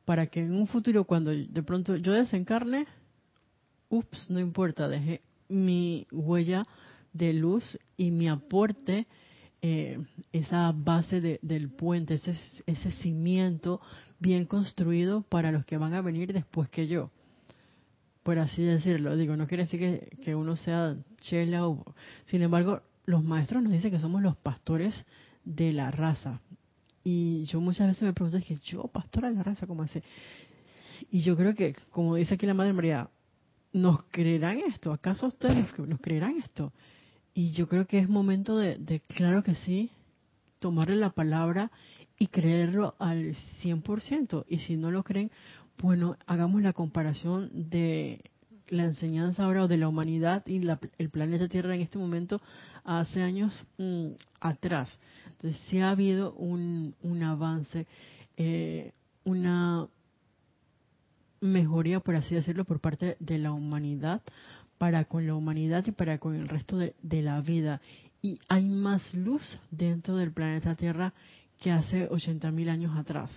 para 0.05 0.27
que 0.27 0.41
en 0.41 0.55
un 0.55 0.67
futuro 0.67 1.05
cuando 1.05 1.31
de 1.31 1.63
pronto 1.63 1.97
yo 1.97 2.13
desencarne, 2.13 2.87
ups, 3.89 4.29
no 4.29 4.39
importa, 4.39 4.87
deje 4.87 5.23
mi 5.49 6.07
huella 6.13 6.63
de 7.13 7.33
luz 7.33 7.79
y 7.97 8.11
mi 8.11 8.29
aporte, 8.29 9.07
eh, 9.63 9.99
esa 10.33 10.73
base 10.73 11.39
del 11.41 11.71
puente, 11.71 12.15
ese, 12.15 12.35
ese 12.67 12.91
cimiento 12.93 13.81
bien 14.19 14.45
construido 14.45 15.23
para 15.23 15.53
los 15.53 15.65
que 15.65 15.79
van 15.79 15.95
a 15.95 16.03
venir 16.03 16.33
después 16.33 16.69
que 16.69 16.87
yo 16.87 17.11
por 18.23 18.39
así 18.39 18.63
decirlo. 18.63 19.17
Digo, 19.17 19.35
no 19.35 19.47
quiere 19.47 19.65
decir 19.65 19.81
que, 19.81 20.17
que, 20.23 20.35
uno 20.35 20.55
sea 20.55 20.95
chela 21.23 21.67
o... 21.67 21.95
Sin 22.27 22.43
embargo, 22.43 22.83
los 23.11 23.25
maestros 23.25 23.63
nos 23.63 23.73
dicen 23.73 23.91
que 23.91 23.99
somos 23.99 24.23
los 24.23 24.37
pastores 24.37 24.95
de 25.45 25.73
la 25.73 25.91
raza. 25.91 26.41
Y 27.03 27.45
yo 27.47 27.61
muchas 27.61 27.89
veces 27.89 28.03
me 28.03 28.13
pregunto, 28.13 28.39
es 28.39 28.45
que 28.45 28.57
yo, 28.57 28.85
pastora 28.89 29.31
de 29.31 29.37
la 29.37 29.43
raza, 29.43 29.67
¿cómo 29.67 29.83
hace? 29.83 30.03
Y 31.11 31.23
yo 31.23 31.37
creo 31.37 31.55
que, 31.55 31.75
como 31.91 32.17
dice 32.17 32.35
aquí 32.35 32.47
la 32.47 32.55
Madre 32.55 32.73
María, 32.73 33.09
¿nos 33.73 34.03
creerán 34.11 34.61
esto? 34.61 34.93
¿Acaso 34.93 35.27
ustedes 35.27 35.79
nos 35.79 36.01
creerán 36.01 36.37
esto? 36.39 36.73
Y 37.35 37.53
yo 37.53 37.69
creo 37.69 37.87
que 37.87 37.99
es 37.99 38.09
momento 38.09 38.57
de, 38.57 38.77
de 38.77 39.01
claro 39.01 39.43
que 39.43 39.55
sí, 39.55 39.91
tomarle 40.59 40.97
la 40.97 41.11
palabra 41.11 41.71
y 42.19 42.27
creerlo 42.27 42.95
al 42.99 43.35
100%. 43.63 44.45
Y 44.49 44.59
si 44.59 44.77
no 44.77 44.91
lo 44.91 45.03
creen, 45.03 45.31
bueno, 45.79 46.15
hagamos 46.27 46.61
la 46.63 46.73
comparación 46.73 47.71
de 47.71 48.21
la 48.71 48.85
enseñanza 48.85 49.45
ahora 49.45 49.67
de 49.67 49.77
la 49.77 49.89
humanidad 49.89 50.47
y 50.47 50.63
el 50.99 51.11
planeta 51.11 51.49
Tierra 51.49 51.75
en 51.75 51.83
este 51.83 51.99
momento 51.99 52.41
hace 52.85 53.23
años 53.23 53.67
mm, 53.79 54.13
atrás. 54.41 54.89
Entonces 55.27 55.61
sí 55.69 55.81
ha 55.81 55.91
habido 55.91 56.33
un, 56.35 56.95
un 57.03 57.23
avance, 57.23 57.87
eh, 58.37 58.93
una 59.25 59.87
mejoría, 61.41 62.01
por 62.01 62.15
así 62.17 62.35
decirlo, 62.35 62.65
por 62.65 62.81
parte 62.81 63.17
de 63.19 63.39
la 63.39 63.53
humanidad 63.53 64.23
para 64.81 65.05
con 65.05 65.27
la 65.27 65.35
humanidad 65.35 65.85
y 65.87 65.91
para 65.91 66.17
con 66.17 66.35
el 66.35 66.49
resto 66.49 66.79
de, 66.79 67.23
la 67.23 67.39
vida. 67.43 67.83
Y 68.23 68.39
hay 68.49 68.65
más 68.65 69.13
luz 69.13 69.43
dentro 69.71 70.17
del 70.17 70.33
planeta 70.33 70.75
Tierra 70.75 71.13
que 71.61 71.71
hace 71.71 72.09
80.000 72.09 72.71
años 72.71 72.97
atrás, 72.97 73.31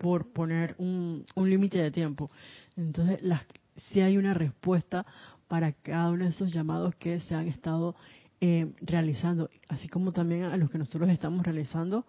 por 0.00 0.32
poner 0.32 0.74
un, 0.78 1.24
un 1.36 1.48
límite 1.48 1.78
de 1.78 1.92
tiempo. 1.92 2.32
Entonces, 2.76 3.22
las, 3.22 3.42
si 3.78 4.00
hay 4.00 4.16
una 4.16 4.34
respuesta 4.34 5.06
para 5.48 5.72
cada 5.72 6.10
uno 6.10 6.24
de 6.24 6.30
esos 6.30 6.52
llamados 6.52 6.94
que 6.96 7.20
se 7.20 7.34
han 7.34 7.48
estado 7.48 7.94
eh, 8.40 8.72
realizando, 8.80 9.48
así 9.68 9.88
como 9.88 10.12
también 10.12 10.44
a 10.44 10.56
los 10.56 10.70
que 10.70 10.78
nosotros 10.78 11.08
estamos 11.10 11.44
realizando 11.44 12.04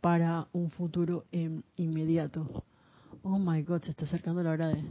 para 0.00 0.48
un 0.52 0.70
futuro 0.70 1.24
eh, 1.32 1.60
inmediato. 1.76 2.64
Oh 3.22 3.38
my 3.38 3.62
God, 3.62 3.82
se 3.82 3.90
está 3.90 4.04
acercando 4.04 4.42
la 4.42 4.50
hora 4.50 4.68
de, 4.68 4.84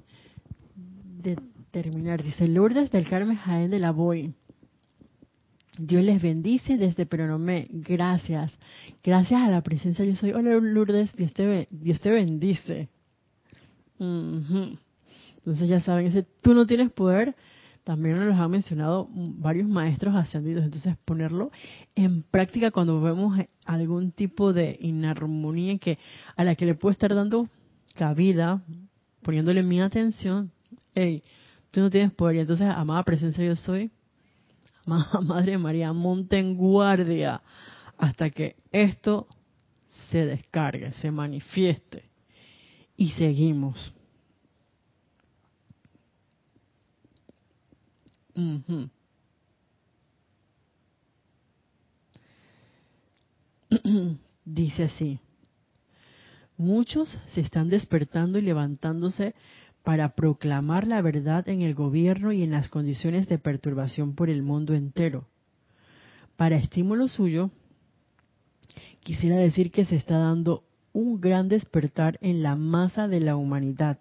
de 1.21 1.39
terminar. 1.71 2.23
Dice 2.23 2.47
Lourdes 2.47 2.91
del 2.91 3.07
Carmen 3.07 3.38
Jaén 3.38 3.71
de 3.71 3.79
la 3.79 3.91
Boy. 3.91 4.34
Dios 5.77 6.03
les 6.03 6.21
bendice 6.21 6.77
desde 6.77 7.05
Peronomé. 7.05 7.67
Gracias. 7.69 8.57
Gracias 9.03 9.41
a 9.41 9.49
la 9.49 9.61
presencia 9.61 10.05
yo 10.05 10.15
soy. 10.15 10.32
Hola 10.32 10.51
Lourdes, 10.59 11.13
Dios 11.13 11.34
te, 11.34 11.67
Dios 11.71 12.01
te 12.01 12.11
bendice. 12.11 12.89
Entonces 15.41 15.67
ya 15.69 15.81
saben, 15.81 16.07
ese 16.07 16.23
tú 16.41 16.53
no 16.53 16.65
tienes 16.65 16.91
poder, 16.91 17.35
también 17.83 18.15
nos 18.15 18.25
lo 18.25 18.35
han 18.35 18.51
mencionado 18.51 19.09
varios 19.11 19.67
maestros 19.67 20.15
ascendidos. 20.15 20.63
Entonces 20.63 20.95
ponerlo 21.03 21.51
en 21.95 22.23
práctica 22.23 22.71
cuando 22.71 23.01
vemos 23.01 23.37
algún 23.65 24.11
tipo 24.11 24.53
de 24.53 24.77
inarmonía 24.79 25.77
que 25.79 25.97
a 26.35 26.43
la 26.43 26.55
que 26.55 26.65
le 26.65 26.75
puedo 26.75 26.91
estar 26.91 27.13
dando 27.15 27.47
cabida, 27.95 28.61
poniéndole 29.23 29.63
mi 29.63 29.81
atención, 29.81 30.51
hey, 30.93 31.23
tú 31.71 31.81
no 31.81 31.89
tienes 31.89 32.11
poder. 32.11 32.35
Y 32.37 32.39
entonces, 32.41 32.67
amada 32.69 33.03
presencia 33.03 33.43
yo 33.43 33.55
soy, 33.55 33.91
amada 34.85 35.21
Madre 35.25 35.57
María, 35.57 35.91
monte 35.91 36.37
en 36.37 36.55
guardia 36.55 37.41
hasta 37.97 38.29
que 38.29 38.55
esto 38.71 39.27
se 40.09 40.25
descargue, 40.25 40.91
se 40.93 41.11
manifieste. 41.11 42.09
Y 42.95 43.11
seguimos. 43.11 43.93
Dice 54.45 54.84
así, 54.84 55.19
muchos 56.57 57.17
se 57.34 57.41
están 57.41 57.69
despertando 57.69 58.39
y 58.39 58.41
levantándose 58.41 59.36
para 59.84 60.15
proclamar 60.15 60.88
la 60.88 61.01
verdad 61.01 61.47
en 61.49 61.61
el 61.61 61.73
gobierno 61.73 62.32
y 62.32 62.43
en 62.43 62.51
las 62.51 62.69
condiciones 62.69 63.27
de 63.27 63.39
perturbación 63.39 64.15
por 64.15 64.29
el 64.29 64.43
mundo 64.43 64.73
entero. 64.73 65.27
Para 66.38 66.57
estímulo 66.57 67.07
suyo, 67.07 67.51
quisiera 69.01 69.38
decir 69.38 69.71
que 69.71 69.86
se 69.86 69.95
está 69.95 70.17
dando 70.17 70.63
un 70.93 71.21
gran 71.21 71.49
despertar 71.49 72.17
en 72.21 72.43
la 72.43 72.55
masa 72.55 73.07
de 73.07 73.19
la 73.19 73.36
humanidad. 73.36 73.97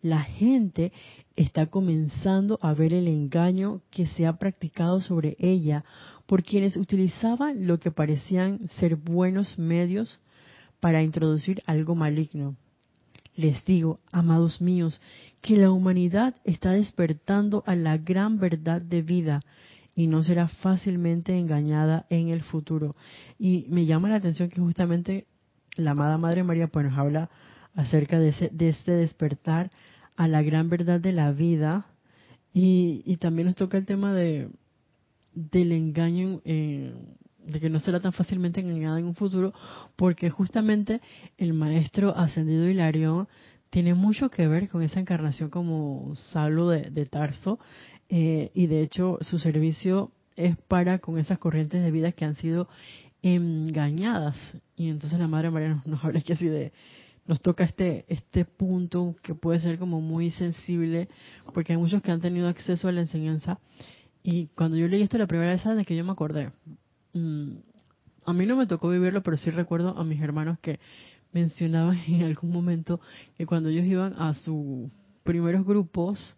La 0.00 0.22
gente 0.22 0.92
está 1.36 1.66
comenzando 1.66 2.58
a 2.62 2.74
ver 2.74 2.92
el 2.92 3.08
engaño 3.08 3.80
que 3.90 4.06
se 4.06 4.26
ha 4.26 4.36
practicado 4.36 5.00
sobre 5.00 5.36
ella 5.38 5.84
por 6.26 6.42
quienes 6.42 6.76
utilizaban 6.76 7.66
lo 7.66 7.78
que 7.80 7.90
parecían 7.90 8.68
ser 8.78 8.96
buenos 8.96 9.58
medios 9.58 10.20
para 10.80 11.02
introducir 11.02 11.62
algo 11.66 11.94
maligno. 11.94 12.56
Les 13.36 13.64
digo, 13.64 14.00
amados 14.12 14.60
míos, 14.60 15.00
que 15.42 15.56
la 15.56 15.70
humanidad 15.70 16.36
está 16.44 16.70
despertando 16.70 17.64
a 17.66 17.74
la 17.74 17.98
gran 17.98 18.38
verdad 18.38 18.80
de 18.80 19.02
vida 19.02 19.40
y 19.96 20.06
no 20.06 20.22
será 20.22 20.48
fácilmente 20.48 21.36
engañada 21.36 22.06
en 22.10 22.28
el 22.28 22.42
futuro. 22.42 22.94
Y 23.38 23.66
me 23.68 23.86
llama 23.86 24.08
la 24.08 24.16
atención 24.16 24.48
que 24.50 24.60
justamente 24.60 25.26
la 25.76 25.92
amada 25.92 26.18
Madre 26.18 26.44
María 26.44 26.68
pues 26.68 26.86
nos 26.86 26.98
habla 26.98 27.28
acerca 27.74 28.18
de, 28.20 28.28
ese, 28.28 28.50
de 28.52 28.68
este 28.68 28.92
despertar 28.92 29.70
a 30.16 30.28
la 30.28 30.42
gran 30.42 30.68
verdad 30.68 31.00
de 31.00 31.12
la 31.12 31.32
vida. 31.32 31.86
Y, 32.52 33.02
y 33.04 33.16
también 33.16 33.46
nos 33.46 33.56
toca 33.56 33.78
el 33.78 33.86
tema 33.86 34.12
de 34.12 34.48
del 35.34 35.72
engaño 35.72 36.40
eh, 36.44 36.94
de 37.44 37.60
que 37.60 37.68
no 37.68 37.80
será 37.80 38.00
tan 38.00 38.12
fácilmente 38.12 38.60
engañada 38.60 38.98
en 38.98 39.06
un 39.06 39.14
futuro 39.14 39.52
porque 39.96 40.30
justamente 40.30 41.00
el 41.36 41.52
maestro 41.52 42.16
ascendido 42.16 42.68
Hilarión 42.68 43.28
tiene 43.70 43.94
mucho 43.94 44.30
que 44.30 44.46
ver 44.46 44.68
con 44.68 44.82
esa 44.82 45.00
encarnación 45.00 45.50
como 45.50 46.14
Saulo 46.14 46.68
de, 46.68 47.06
Tarso 47.06 47.58
eh, 48.08 48.50
y 48.54 48.68
de 48.68 48.82
hecho 48.82 49.18
su 49.22 49.38
servicio 49.38 50.12
es 50.36 50.56
para 50.68 51.00
con 51.00 51.18
esas 51.18 51.38
corrientes 51.38 51.82
de 51.82 51.90
vida 51.90 52.12
que 52.12 52.24
han 52.24 52.36
sido 52.36 52.68
engañadas. 53.22 54.36
Y 54.76 54.88
entonces 54.88 55.18
la 55.18 55.28
Madre 55.28 55.50
María 55.50 55.70
nos, 55.70 55.86
nos 55.86 56.04
habla 56.04 56.20
aquí 56.20 56.32
así 56.32 56.46
de 56.46 56.72
nos 57.26 57.40
toca 57.40 57.64
este 57.64 58.04
este 58.08 58.44
punto 58.44 59.16
que 59.22 59.34
puede 59.34 59.60
ser 59.60 59.78
como 59.78 60.00
muy 60.00 60.30
sensible 60.30 61.08
porque 61.52 61.72
hay 61.72 61.78
muchos 61.78 62.02
que 62.02 62.12
han 62.12 62.20
tenido 62.20 62.48
acceso 62.48 62.88
a 62.88 62.92
la 62.92 63.00
enseñanza. 63.00 63.58
Y 64.22 64.46
cuando 64.48 64.76
yo 64.76 64.88
leí 64.88 65.02
esto 65.02 65.18
la 65.18 65.26
primera 65.26 65.52
vez 65.52 65.64
de 65.64 65.84
que 65.84 65.96
yo 65.96 66.04
me 66.04 66.12
acordé. 66.12 66.50
Mm, 67.12 67.56
a 68.24 68.32
mí 68.32 68.46
no 68.46 68.56
me 68.56 68.66
tocó 68.66 68.88
vivirlo 68.88 69.22
pero 69.22 69.36
sí 69.36 69.50
recuerdo 69.50 69.96
a 69.96 70.04
mis 70.04 70.20
hermanos 70.20 70.58
que 70.60 70.80
mencionaban 71.32 71.98
en 72.08 72.22
algún 72.22 72.50
momento 72.50 73.00
que 73.36 73.46
cuando 73.46 73.68
ellos 73.68 73.84
iban 73.84 74.14
a 74.20 74.34
sus 74.34 74.90
primeros 75.22 75.64
grupos 75.64 76.36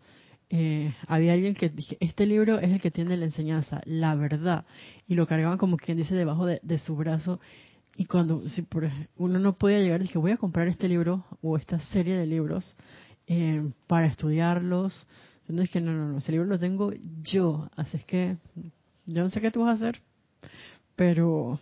eh, 0.48 0.94
había 1.08 1.32
alguien 1.32 1.54
que 1.54 1.68
dije, 1.68 1.96
este 1.98 2.24
libro 2.24 2.60
es 2.60 2.70
el 2.70 2.80
que 2.80 2.92
tiene 2.92 3.16
la 3.16 3.24
enseñanza, 3.24 3.80
la 3.84 4.14
verdad, 4.14 4.64
y 5.08 5.16
lo 5.16 5.26
cargaban 5.26 5.58
como 5.58 5.76
quien 5.76 5.96
dice 5.96 6.14
debajo 6.14 6.46
de, 6.46 6.60
de 6.62 6.78
su 6.78 6.94
brazo 6.94 7.40
y 7.96 8.04
cuando 8.04 8.48
si 8.48 8.62
por, 8.62 8.88
uno 9.16 9.38
no 9.38 9.56
podía 9.56 9.78
llegar, 9.78 10.02
dije, 10.02 10.18
voy 10.18 10.32
a 10.32 10.36
comprar 10.36 10.68
este 10.68 10.88
libro 10.88 11.24
o 11.40 11.56
esta 11.56 11.80
serie 11.80 12.16
de 12.16 12.26
libros 12.26 12.76
eh, 13.26 13.70
para 13.86 14.06
estudiarlos. 14.06 15.06
Entonces 15.48 15.72
dije, 15.72 15.80
no, 15.80 15.92
no, 15.92 16.08
no, 16.08 16.18
ese 16.18 16.32
libro 16.32 16.46
lo 16.46 16.58
tengo 16.58 16.92
yo. 17.22 17.68
Así 17.74 17.96
es 17.96 18.04
que 18.04 18.36
yo 19.06 19.22
no 19.22 19.30
sé 19.30 19.40
qué 19.40 19.50
tú 19.50 19.62
vas 19.62 19.70
a 19.70 19.86
hacer, 19.86 20.02
pero 20.94 21.58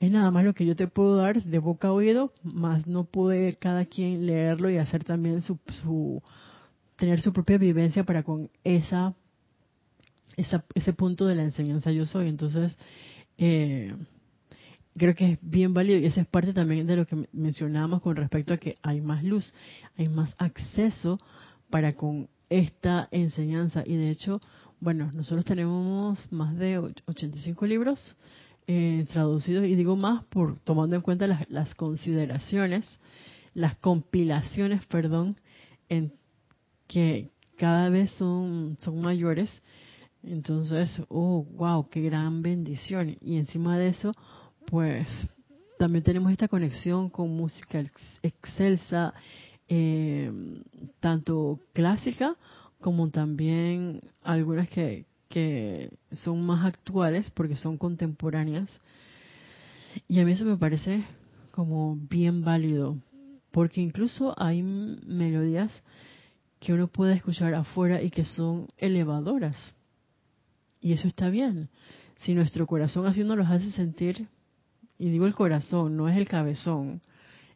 es 0.00 0.10
nada 0.10 0.30
más 0.30 0.44
lo 0.44 0.54
que 0.54 0.66
yo 0.66 0.76
te 0.76 0.86
puedo 0.86 1.16
dar 1.16 1.42
de 1.42 1.58
boca 1.58 1.88
a 1.88 1.92
oído, 1.92 2.32
más 2.42 2.86
no 2.86 3.04
puede 3.04 3.54
cada 3.54 3.86
quien 3.86 4.26
leerlo 4.26 4.68
y 4.70 4.76
hacer 4.76 5.04
también 5.04 5.40
su, 5.40 5.58
su 5.82 6.22
tener 6.96 7.20
su 7.20 7.32
propia 7.32 7.56
vivencia 7.56 8.04
para 8.04 8.22
con 8.22 8.50
esa, 8.64 9.14
esa 10.36 10.64
ese 10.74 10.92
punto 10.92 11.26
de 11.26 11.36
la 11.36 11.42
enseñanza 11.42 11.90
yo 11.90 12.04
soy. 12.04 12.28
Entonces, 12.28 12.76
eh, 13.38 13.94
creo 14.98 15.14
que 15.14 15.32
es 15.32 15.38
bien 15.40 15.74
válido 15.74 15.98
y 15.98 16.06
esa 16.06 16.20
es 16.20 16.26
parte 16.26 16.52
también 16.52 16.86
de 16.86 16.96
lo 16.96 17.06
que 17.06 17.28
mencionábamos 17.32 18.02
con 18.02 18.16
respecto 18.16 18.54
a 18.54 18.58
que 18.58 18.76
hay 18.82 19.00
más 19.00 19.24
luz, 19.24 19.54
hay 19.96 20.08
más 20.08 20.34
acceso 20.38 21.18
para 21.70 21.94
con 21.94 22.28
esta 22.50 23.08
enseñanza 23.10 23.82
y 23.86 23.96
de 23.96 24.10
hecho, 24.10 24.40
bueno, 24.80 25.10
nosotros 25.14 25.44
tenemos 25.44 26.30
más 26.32 26.56
de 26.56 26.78
85 26.78 27.66
libros 27.66 28.16
eh, 28.66 29.06
traducidos 29.12 29.64
y 29.64 29.74
digo 29.74 29.96
más 29.96 30.24
por 30.24 30.58
tomando 30.60 30.96
en 30.96 31.02
cuenta 31.02 31.26
las, 31.26 31.48
las 31.50 31.74
consideraciones, 31.74 33.00
las 33.54 33.76
compilaciones, 33.76 34.84
perdón, 34.86 35.36
en 35.88 36.12
que 36.86 37.30
cada 37.56 37.88
vez 37.90 38.10
son, 38.12 38.76
son 38.80 39.00
mayores. 39.00 39.50
Entonces, 40.22 41.00
oh, 41.08 41.44
wow, 41.44 41.88
qué 41.88 42.00
gran 42.02 42.42
bendición. 42.42 43.16
Y 43.20 43.36
encima 43.36 43.78
de 43.78 43.88
eso, 43.88 44.12
pues 44.70 45.06
también 45.78 46.04
tenemos 46.04 46.30
esta 46.30 46.48
conexión 46.48 47.08
con 47.08 47.30
música 47.30 47.82
excelsa, 48.22 49.14
eh, 49.68 50.30
tanto 51.00 51.60
clásica 51.72 52.36
como 52.80 53.10
también 53.10 54.00
algunas 54.22 54.68
que, 54.68 55.06
que 55.28 55.90
son 56.12 56.44
más 56.44 56.64
actuales 56.66 57.30
porque 57.30 57.56
son 57.56 57.78
contemporáneas. 57.78 58.68
Y 60.06 60.20
a 60.20 60.24
mí 60.24 60.32
eso 60.32 60.44
me 60.44 60.56
parece 60.56 61.02
como 61.50 61.96
bien 61.96 62.44
válido, 62.44 62.96
porque 63.50 63.80
incluso 63.80 64.34
hay 64.36 64.62
melodías 64.62 65.72
que 66.60 66.72
uno 66.72 66.88
puede 66.88 67.14
escuchar 67.14 67.54
afuera 67.54 68.02
y 68.02 68.10
que 68.10 68.24
son 68.24 68.68
elevadoras. 68.76 69.56
Y 70.80 70.92
eso 70.92 71.08
está 71.08 71.30
bien. 71.30 71.68
Si 72.18 72.34
nuestro 72.34 72.66
corazón 72.66 73.06
así 73.06 73.24
nos 73.24 73.36
los 73.36 73.48
hace 73.48 73.70
sentir 73.70 74.28
y 74.98 75.10
digo 75.10 75.26
el 75.26 75.34
corazón, 75.34 75.96
no 75.96 76.08
es 76.08 76.16
el 76.16 76.26
cabezón, 76.26 77.00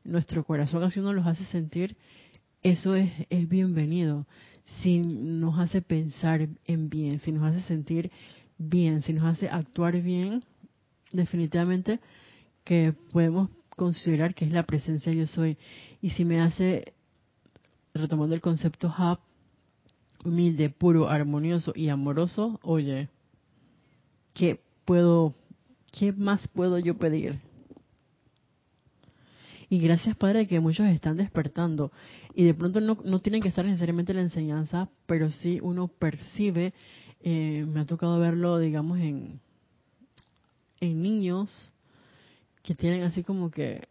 nuestro 0.04 0.44
corazón 0.44 0.82
así 0.82 1.00
uno 1.00 1.12
los 1.12 1.26
hace 1.26 1.44
sentir, 1.44 1.96
eso 2.62 2.94
es, 2.94 3.10
es 3.28 3.48
bienvenido. 3.48 4.26
Si 4.80 5.00
nos 5.00 5.58
hace 5.58 5.82
pensar 5.82 6.48
en 6.66 6.88
bien, 6.88 7.18
si 7.18 7.32
nos 7.32 7.44
hace 7.44 7.60
sentir 7.62 8.10
bien, 8.58 9.02
si 9.02 9.12
nos 9.12 9.24
hace 9.24 9.48
actuar 9.48 10.00
bien, 10.00 10.44
definitivamente 11.10 11.98
que 12.64 12.94
podemos 13.10 13.50
considerar 13.76 14.34
que 14.34 14.44
es 14.44 14.52
la 14.52 14.62
presencia 14.62 15.12
yo 15.12 15.26
soy. 15.26 15.58
Y 16.00 16.10
si 16.10 16.24
me 16.24 16.40
hace, 16.40 16.94
retomando 17.94 18.34
el 18.34 18.40
concepto 18.40 18.88
hub, 18.88 19.18
humilde, 20.24 20.70
puro, 20.70 21.08
armonioso 21.08 21.72
y 21.74 21.88
amoroso, 21.88 22.60
oye, 22.62 23.08
¿qué 24.34 24.60
puedo 24.84 25.34
¿qué 25.92 26.12
más 26.12 26.48
puedo 26.48 26.78
yo 26.78 26.96
pedir? 26.96 27.38
Y 29.68 29.78
gracias, 29.78 30.16
Padre, 30.16 30.46
que 30.46 30.60
muchos 30.60 30.86
están 30.88 31.16
despertando. 31.16 31.92
Y 32.34 32.44
de 32.44 32.52
pronto 32.52 32.80
no, 32.80 32.98
no 33.04 33.20
tienen 33.20 33.40
que 33.40 33.48
estar 33.48 33.64
necesariamente 33.64 34.12
en 34.12 34.16
la 34.16 34.22
enseñanza, 34.24 34.90
pero 35.06 35.30
sí 35.30 35.60
uno 35.62 35.88
percibe, 35.88 36.74
eh, 37.20 37.64
me 37.66 37.80
ha 37.80 37.86
tocado 37.86 38.18
verlo, 38.18 38.58
digamos, 38.58 38.98
en, 38.98 39.40
en 40.80 41.02
niños 41.02 41.72
que 42.62 42.74
tienen 42.74 43.02
así 43.04 43.22
como 43.22 43.50
que 43.50 43.88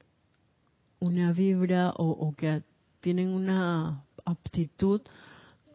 una 1.00 1.34
vibra 1.34 1.94
o, 1.98 2.34
que 2.36 2.62
tienen 3.00 3.30
una 3.30 4.04
aptitud 4.24 5.02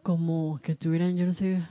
como 0.03 0.59
que 0.63 0.75
tuvieran, 0.75 1.17
yo 1.17 1.25
no 1.25 1.33
sé, 1.33 1.61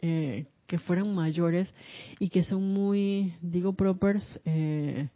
eh, 0.00 0.46
que 0.70 0.78
fueran 0.78 1.12
mayores 1.12 1.74
y 2.20 2.28
que 2.28 2.44
son 2.44 2.68
muy, 2.68 3.34
digo, 3.42 3.72
propers, 3.72 4.22
eh, 4.44 5.08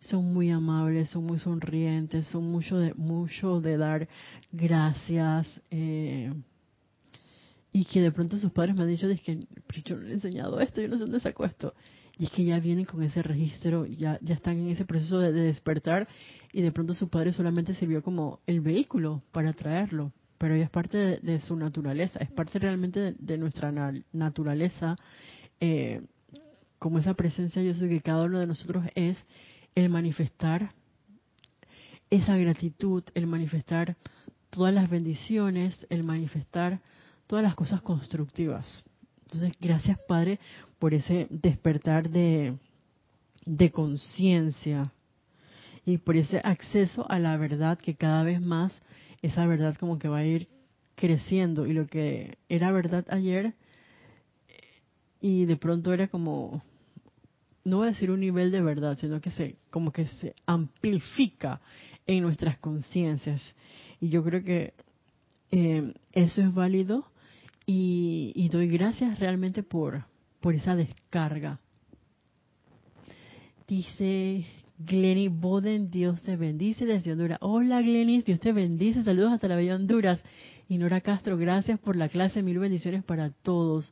son 0.00 0.32
muy 0.32 0.50
amables, 0.50 1.10
son 1.10 1.26
muy 1.26 1.38
sonrientes, 1.38 2.26
son 2.28 2.46
mucho 2.46 2.78
de, 2.78 2.94
mucho 2.94 3.60
de 3.60 3.76
dar 3.76 4.08
gracias. 4.50 5.60
Eh, 5.70 6.32
y 7.70 7.84
que 7.84 8.00
de 8.00 8.12
pronto 8.12 8.38
sus 8.38 8.50
padres 8.50 8.74
me 8.74 8.84
han 8.84 8.88
dicho, 8.88 9.06
que 9.22 9.40
yo 9.84 9.96
no 9.96 10.04
le 10.04 10.12
he 10.12 10.14
enseñado 10.14 10.58
esto, 10.58 10.80
yo 10.80 10.88
no 10.88 10.96
sé 10.96 11.02
dónde 11.02 11.20
sacó 11.20 11.44
esto. 11.44 11.74
Y 12.16 12.24
es 12.24 12.30
que 12.30 12.42
ya 12.42 12.58
vienen 12.58 12.86
con 12.86 13.02
ese 13.02 13.22
registro, 13.22 13.84
ya, 13.84 14.18
ya 14.22 14.36
están 14.36 14.56
en 14.56 14.68
ese 14.68 14.86
proceso 14.86 15.18
de, 15.18 15.32
despertar 15.32 16.08
y 16.50 16.62
de 16.62 16.72
pronto 16.72 16.94
su 16.94 17.10
padre 17.10 17.34
solamente 17.34 17.74
sirvió 17.74 18.02
como 18.02 18.40
el 18.46 18.62
vehículo 18.62 19.22
para 19.32 19.52
traerlo, 19.52 20.12
pero 20.38 20.54
es 20.54 20.70
parte 20.70 21.18
de, 21.18 21.40
su 21.40 21.56
naturaleza, 21.56 22.18
es 22.20 22.30
parte 22.30 22.58
realmente 22.58 23.14
de, 23.18 23.38
nuestra 23.38 23.72
naturaleza, 24.12 24.96
eh, 25.60 26.02
como 26.78 26.98
esa 26.98 27.14
presencia 27.14 27.62
yo 27.62 27.74
sé 27.74 27.88
que 27.88 28.00
cada 28.00 28.24
uno 28.24 28.38
de 28.40 28.46
nosotros 28.46 28.84
es 28.94 29.16
el 29.74 29.88
manifestar 29.88 30.72
esa 32.10 32.36
gratitud, 32.36 33.02
el 33.14 33.26
manifestar 33.26 33.96
todas 34.50 34.72
las 34.72 34.90
bendiciones, 34.90 35.86
el 35.90 36.04
manifestar 36.04 36.80
todas 37.26 37.42
las 37.42 37.54
cosas 37.54 37.82
constructivas. 37.82 38.84
Entonces, 39.24 39.54
gracias 39.60 39.98
Padre 40.06 40.38
por 40.78 40.94
ese 40.94 41.26
despertar 41.30 42.10
de, 42.10 42.56
de 43.46 43.70
conciencia 43.70 44.92
y 45.84 45.98
por 45.98 46.16
ese 46.16 46.40
acceso 46.44 47.10
a 47.10 47.18
la 47.18 47.36
verdad 47.36 47.78
que 47.78 47.94
cada 47.94 48.22
vez 48.22 48.44
más 48.44 48.72
esa 49.24 49.46
verdad 49.46 49.74
como 49.76 49.98
que 49.98 50.08
va 50.08 50.18
a 50.18 50.26
ir 50.26 50.48
creciendo 50.96 51.66
y 51.66 51.72
lo 51.72 51.86
que 51.86 52.36
era 52.50 52.70
verdad 52.72 53.06
ayer 53.08 53.54
y 55.18 55.46
de 55.46 55.56
pronto 55.56 55.94
era 55.94 56.08
como 56.08 56.62
no 57.64 57.78
voy 57.78 57.88
a 57.88 57.92
decir 57.92 58.10
un 58.10 58.20
nivel 58.20 58.52
de 58.52 58.60
verdad, 58.60 58.98
sino 59.00 59.22
que 59.22 59.30
se 59.30 59.56
como 59.70 59.92
que 59.92 60.06
se 60.06 60.34
amplifica 60.44 61.62
en 62.06 62.22
nuestras 62.22 62.58
conciencias 62.58 63.40
y 63.98 64.10
yo 64.10 64.22
creo 64.22 64.44
que 64.44 64.74
eh, 65.50 65.94
eso 66.12 66.42
es 66.42 66.52
válido 66.52 67.00
y, 67.64 68.46
doy 68.52 68.68
gracias 68.68 69.18
realmente 69.18 69.62
por, 69.62 70.04
por 70.40 70.54
esa 70.54 70.76
descarga. 70.76 71.60
Dice 73.66 74.44
Glenny 74.78 75.28
Boden, 75.28 75.90
Dios 75.90 76.22
te 76.22 76.36
bendice 76.36 76.84
desde 76.84 77.12
Honduras. 77.12 77.38
Hola 77.40 77.80
Glenis, 77.80 78.24
Dios 78.24 78.40
te 78.40 78.52
bendice, 78.52 79.02
saludos 79.02 79.32
hasta 79.32 79.48
la 79.48 79.56
bella 79.56 79.76
Honduras. 79.76 80.22
Y 80.68 80.78
Nora 80.78 81.00
Castro, 81.00 81.36
gracias 81.36 81.78
por 81.78 81.96
la 81.96 82.08
clase, 82.08 82.42
mil 82.42 82.58
bendiciones 82.58 83.04
para 83.04 83.30
todos. 83.30 83.90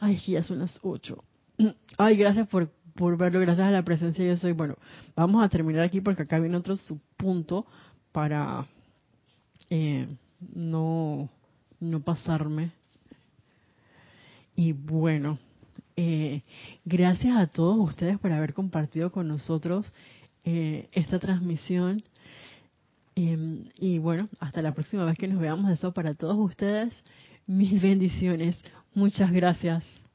Ay, 0.00 0.16
ya 0.26 0.42
son 0.42 0.58
las 0.58 0.78
ocho. 0.82 1.22
Ay, 1.98 2.16
gracias 2.16 2.46
por, 2.48 2.70
por 2.94 3.16
verlo, 3.16 3.40
gracias 3.40 3.68
a 3.68 3.70
la 3.70 3.84
presencia 3.84 4.24
yo 4.24 4.36
soy. 4.36 4.52
Bueno, 4.52 4.76
vamos 5.14 5.44
a 5.44 5.48
terminar 5.48 5.82
aquí 5.82 6.00
porque 6.00 6.22
acá 6.22 6.38
viene 6.38 6.56
otro 6.56 6.76
subpunto 6.76 7.66
para 8.12 8.66
eh, 9.70 10.06
no, 10.54 11.28
no 11.80 12.00
pasarme 12.00 12.72
y 14.56 14.72
bueno, 14.72 15.38
eh, 15.96 16.42
gracias 16.84 17.36
a 17.36 17.46
todos 17.46 17.78
ustedes 17.78 18.18
por 18.18 18.32
haber 18.32 18.54
compartido 18.54 19.10
con 19.10 19.28
nosotros 19.28 19.92
eh, 20.44 20.88
esta 20.92 21.18
transmisión. 21.18 22.02
Em, 23.16 23.64
y 23.78 23.98
bueno, 23.98 24.28
hasta 24.40 24.62
la 24.62 24.74
próxima 24.74 25.04
vez 25.04 25.16
que 25.16 25.28
nos 25.28 25.38
veamos. 25.38 25.70
Eso 25.70 25.92
para 25.92 26.14
todos 26.14 26.38
ustedes. 26.38 26.94
Mil 27.46 27.78
bendiciones. 27.80 28.60
Muchas 28.94 29.30
gracias. 29.32 29.84